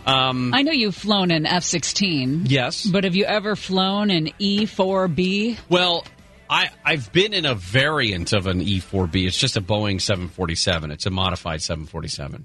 [0.06, 2.42] Um, I know you've flown an F 16.
[2.46, 2.84] Yes.
[2.84, 5.58] But have you ever flown an E 4B?
[5.70, 6.04] Well,
[6.50, 9.26] I, I've been in a variant of an E4B.
[9.26, 10.90] It's just a Boeing 747.
[10.90, 12.44] It's a modified 747.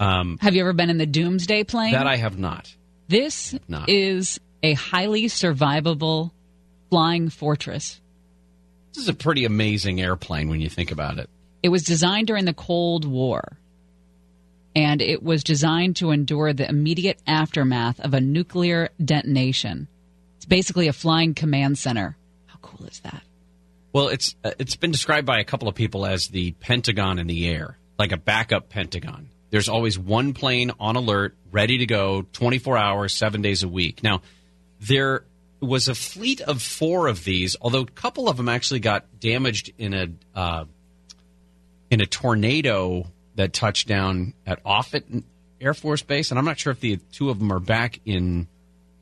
[0.00, 1.92] Um, Have you ever been in the Doomsday plane?
[1.92, 2.74] that I have not.
[3.08, 3.88] this Not.
[3.88, 6.32] is a highly survivable
[6.92, 8.02] flying fortress.
[8.92, 11.30] This is a pretty amazing airplane when you think about it.
[11.62, 13.56] It was designed during the Cold War,
[14.76, 19.88] and it was designed to endure the immediate aftermath of a nuclear detonation.
[20.36, 22.18] It's basically a flying command center.
[22.44, 23.22] How cool is that?
[23.94, 27.26] Well, it's uh, it's been described by a couple of people as the Pentagon in
[27.26, 29.30] the air, like a backup Pentagon.
[29.48, 34.02] There's always one plane on alert, ready to go, 24 hours, seven days a week.
[34.02, 34.20] Now,
[34.78, 35.24] there
[35.62, 39.72] was a fleet of four of these, although a couple of them actually got damaged
[39.78, 40.64] in a uh,
[41.90, 43.06] in a tornado
[43.36, 45.04] that touched down at Offutt
[45.60, 48.48] Air Force Base, and I'm not sure if the two of them are back in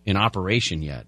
[0.04, 1.06] in operation yet.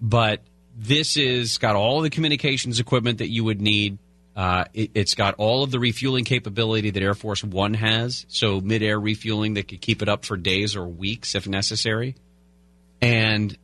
[0.00, 0.40] But
[0.76, 3.98] this is got all the communications equipment that you would need.
[4.34, 8.60] Uh, it, it's got all of the refueling capability that Air Force One has, so
[8.60, 12.14] mid-air refueling that could keep it up for days or weeks if necessary.
[13.00, 13.56] And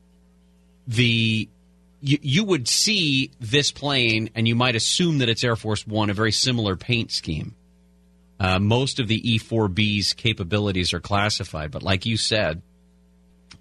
[0.87, 1.49] the
[2.01, 6.11] you, you would see this plane and you might assume that it's Air Force One,
[6.11, 7.55] a very similar paint scheme.
[8.41, 12.61] Uh, most of the E4B's capabilities are classified, but like you said,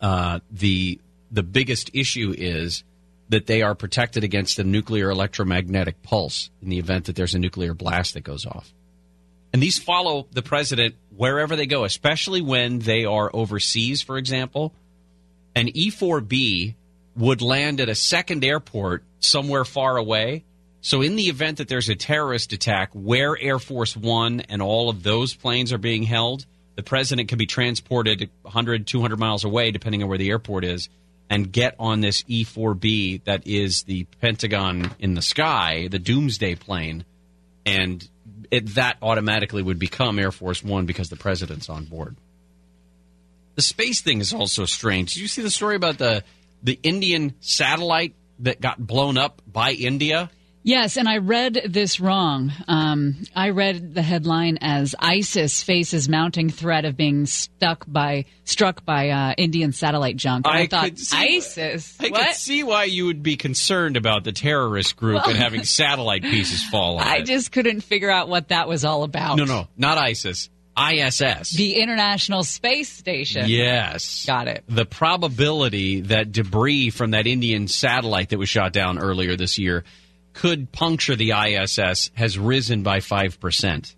[0.01, 0.99] uh, the
[1.31, 2.83] the biggest issue is
[3.29, 7.39] that they are protected against a nuclear electromagnetic pulse in the event that there's a
[7.39, 8.73] nuclear blast that goes off.
[9.53, 14.73] And these follow the president wherever they go, especially when they are overseas, for example.
[15.55, 16.75] An E4B
[17.15, 20.43] would land at a second airport somewhere far away.
[20.81, 24.89] So, in the event that there's a terrorist attack where Air Force One and all
[24.89, 29.71] of those planes are being held, the president can be transported 100, 200 miles away,
[29.71, 30.89] depending on where the airport is,
[31.29, 37.05] and get on this E4B that is the Pentagon in the sky, the doomsday plane,
[37.65, 38.07] and
[38.49, 42.15] it, that automatically would become Air Force One because the president's on board.
[43.55, 45.13] The space thing is also strange.
[45.13, 46.23] Did you see the story about the
[46.63, 50.29] the Indian satellite that got blown up by India?
[50.63, 52.51] Yes, and I read this wrong.
[52.67, 58.85] Um, I read the headline as ISIS faces mounting threat of being stuck by struck
[58.85, 60.45] by uh, Indian satellite junk.
[60.47, 61.97] I, I thought see- ISIS.
[61.99, 62.27] I what?
[62.27, 66.21] could see why you would be concerned about the terrorist group Well- and having satellite
[66.21, 67.25] pieces fall on I it.
[67.25, 69.37] just couldn't figure out what that was all about.
[69.37, 70.51] No, no, not ISIS.
[70.89, 71.51] ISS.
[71.51, 73.45] The International Space Station.
[73.47, 74.25] Yes.
[74.25, 74.63] Got it.
[74.67, 79.83] The probability that debris from that Indian satellite that was shot down earlier this year
[80.33, 83.95] could puncture the ISS has risen by 5%.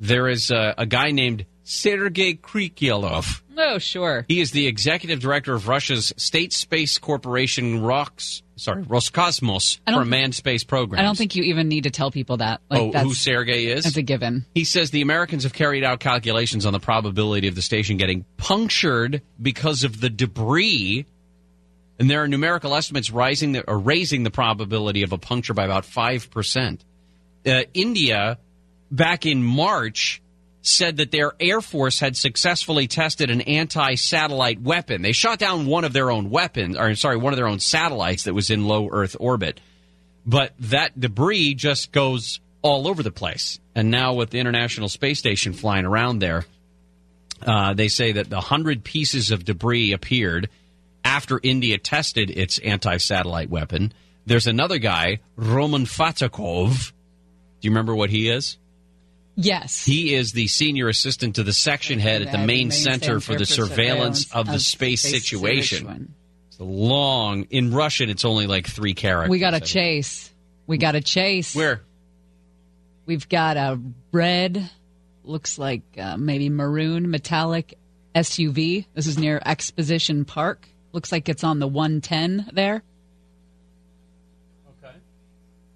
[0.00, 3.42] There is a, a guy named Sergei Krikalev.
[3.58, 4.24] Oh, sure.
[4.28, 10.36] He is the executive director of Russia's state space corporation Rox, sorry, Roscosmos for manned
[10.36, 11.00] space programs.
[11.00, 12.60] I don't think you even need to tell people that.
[12.70, 13.82] Like oh, who Sergei is?
[13.82, 14.46] That's a given.
[14.54, 18.24] He says the Americans have carried out calculations on the probability of the station getting
[18.36, 21.04] punctured because of the debris,
[21.98, 25.64] and there are numerical estimates rising the, or raising the probability of a puncture by
[25.64, 26.84] about five percent.
[27.44, 28.38] Uh, India,
[28.92, 30.22] back in March,
[30.66, 35.02] said that their air force had successfully tested an anti-satellite weapon.
[35.02, 38.24] They shot down one of their own weapons, or sorry, one of their own satellites
[38.24, 39.60] that was in low Earth orbit
[40.26, 43.60] but that debris just goes all over the place.
[43.74, 46.44] And now with the International Space Station flying around there,
[47.42, 50.50] uh, they say that the hundred pieces of debris appeared
[51.04, 53.92] after India tested its anti-satellite weapon.
[54.26, 56.90] There's another guy, Roman Fatakov.
[57.60, 58.58] Do you remember what he is?
[59.36, 59.84] Yes.
[59.84, 63.44] He is the senior assistant to the section head at the main, center, for the
[63.44, 66.14] surveillance of the space, situation.
[66.48, 68.08] It's long in Russian.
[68.08, 69.30] It's only like three characters.
[69.30, 70.32] We got a chase.
[70.66, 71.54] We got a chase.
[71.54, 71.82] Where?
[73.04, 73.78] We've got a
[74.10, 74.70] red,
[75.22, 77.78] looks like uh, maybe maroon metallic
[78.14, 78.86] SUV.
[78.94, 80.66] This is near Exposition Park.
[80.92, 82.82] Looks like it's on the 110 there.
[84.82, 84.94] Okay.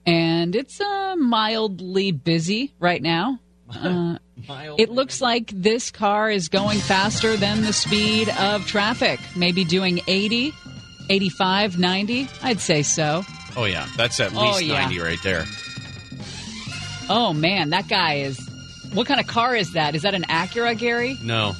[0.07, 3.39] And it's uh, mildly busy right now.
[3.75, 4.19] Uh,
[4.79, 9.21] it looks like this car is going faster than the speed of traffic.
[9.37, 10.53] Maybe doing 80,
[11.09, 12.29] 85, 90.
[12.43, 13.25] I'd say so.
[13.57, 14.75] Oh yeah, that's at Oh, least yeah.
[14.81, 15.45] ninety right there.
[17.09, 18.39] Oh man, that guy is.
[18.95, 19.95] What kind of car is that?
[19.95, 21.17] Is that an Acura, Gary?
[21.23, 21.53] No,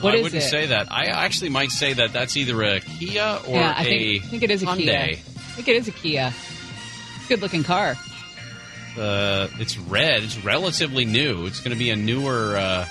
[0.00, 0.46] What I is wouldn't it?
[0.48, 0.90] say that.
[0.90, 4.26] I actually might say that that's either a Kia or yeah, I a think, I
[4.28, 4.78] think it is a Hyundai.
[4.78, 4.94] Kia.
[5.12, 6.32] I think it is a Kia.
[7.28, 7.96] Good looking car.
[8.98, 10.22] Uh, it's red.
[10.22, 11.46] It's relatively new.
[11.46, 12.86] It's going to be a newer, uh,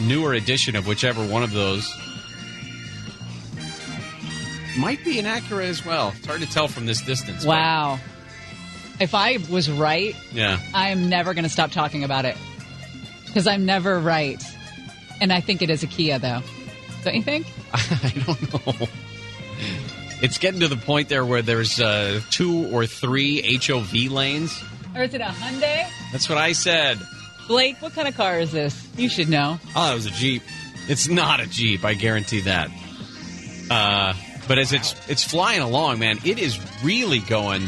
[0.00, 1.86] newer edition of whichever one of those.
[4.78, 6.12] Might be an Acura as well.
[6.16, 7.44] It's hard to tell from this distance.
[7.44, 7.98] but- Wow.
[9.00, 10.58] If I was right, Yeah.
[10.74, 12.36] I'm never going to stop talking about it
[13.26, 14.42] because I'm never right.
[15.20, 16.42] And I think it is a Kia, though.
[17.04, 17.46] Don't you think?
[17.72, 18.88] I don't know.
[20.20, 24.60] It's getting to the point there where there's uh, two or three HOV lanes.
[24.94, 25.86] Or is it a Hyundai?
[26.12, 26.98] That's what I said.
[27.46, 28.88] Blake, what kind of car is this?
[28.96, 29.58] You should know.
[29.76, 30.42] Oh, it was a Jeep.
[30.88, 32.70] It's not a Jeep, I guarantee that.
[33.70, 34.14] Uh,
[34.46, 37.62] but as it's it's flying along, man, it is really going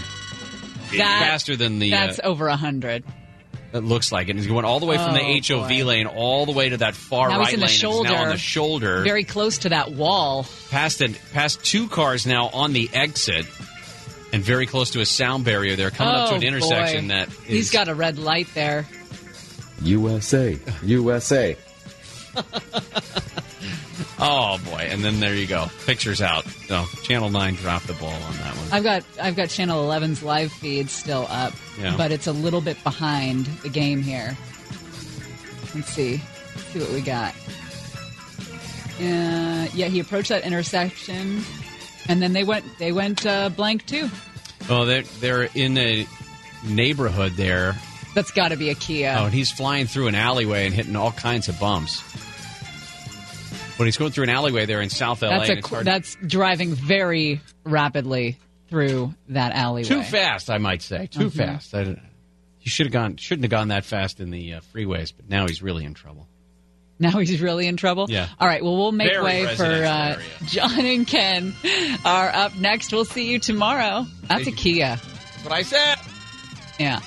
[0.96, 1.90] That- faster than the.
[1.90, 3.04] That's uh, over a hundred.
[3.72, 4.36] it looks like it.
[4.36, 5.84] It's going all the way from the Oh, HOV boy.
[5.84, 7.74] lane all the way to that far Now right he's in the lane.
[7.76, 8.08] Shoulder.
[8.10, 9.02] now on the shoulder.
[9.02, 10.46] Very close to that wall.
[10.70, 13.46] past an, past two cars now on the exit,
[14.32, 15.76] and very close to a sound barrier.
[15.76, 17.14] There, coming up to Oh, an intersection boy.
[17.14, 17.34] that is.
[17.44, 18.86] He's got a red light there.
[19.82, 21.56] USA, USA.
[24.22, 24.86] Oh boy!
[24.90, 25.66] And then there you go.
[25.86, 26.44] Pictures out.
[26.68, 28.66] No, Channel Nine dropped the ball on that one.
[28.70, 31.96] I've got I've got Channel 11's live feed still up, Yeah.
[31.96, 34.36] but it's a little bit behind the game here.
[35.74, 36.20] Let's see,
[36.54, 37.34] Let's see what we got.
[39.00, 41.42] Uh, yeah, he approached that intersection,
[42.10, 44.10] and then they went they went uh, blank too.
[44.68, 46.06] Oh, they're they're in a
[46.66, 47.74] neighborhood there.
[48.14, 49.14] That's got to be a Kia.
[49.18, 52.00] Oh, and he's flying through an alleyway and hitting all kinds of bumps.
[53.78, 57.40] When he's going through an alleyway there in South LA, that's a that's driving very
[57.64, 58.36] rapidly
[58.68, 59.88] through that alleyway.
[59.88, 61.06] too fast, I might say.
[61.06, 61.32] Too Mhm.
[61.36, 61.74] fast.
[61.74, 61.96] I,
[62.58, 63.16] he should have gone.
[63.16, 66.28] Shouldn't have gone that fast in the uh, freeways, but now he's really in trouble.
[67.10, 68.06] Now he's really in trouble.
[68.10, 68.28] Yeah.
[68.38, 68.62] All right.
[68.62, 70.20] Well, we'll make Very way for uh.
[70.44, 71.54] John and Ken
[72.04, 72.92] are up next.
[72.92, 74.06] We'll see you tomorrow.
[74.24, 74.96] That's a Kia.
[74.96, 75.96] That's what I said.
[76.78, 77.00] Yeah.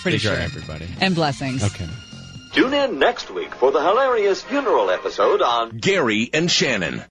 [0.00, 0.36] Pretty Stay sure.
[0.36, 0.88] dry, everybody.
[1.00, 1.62] And blessings.
[1.62, 1.86] Okay.
[2.52, 7.04] Tune in next week for the hilarious funeral episode on Gary and Shannon.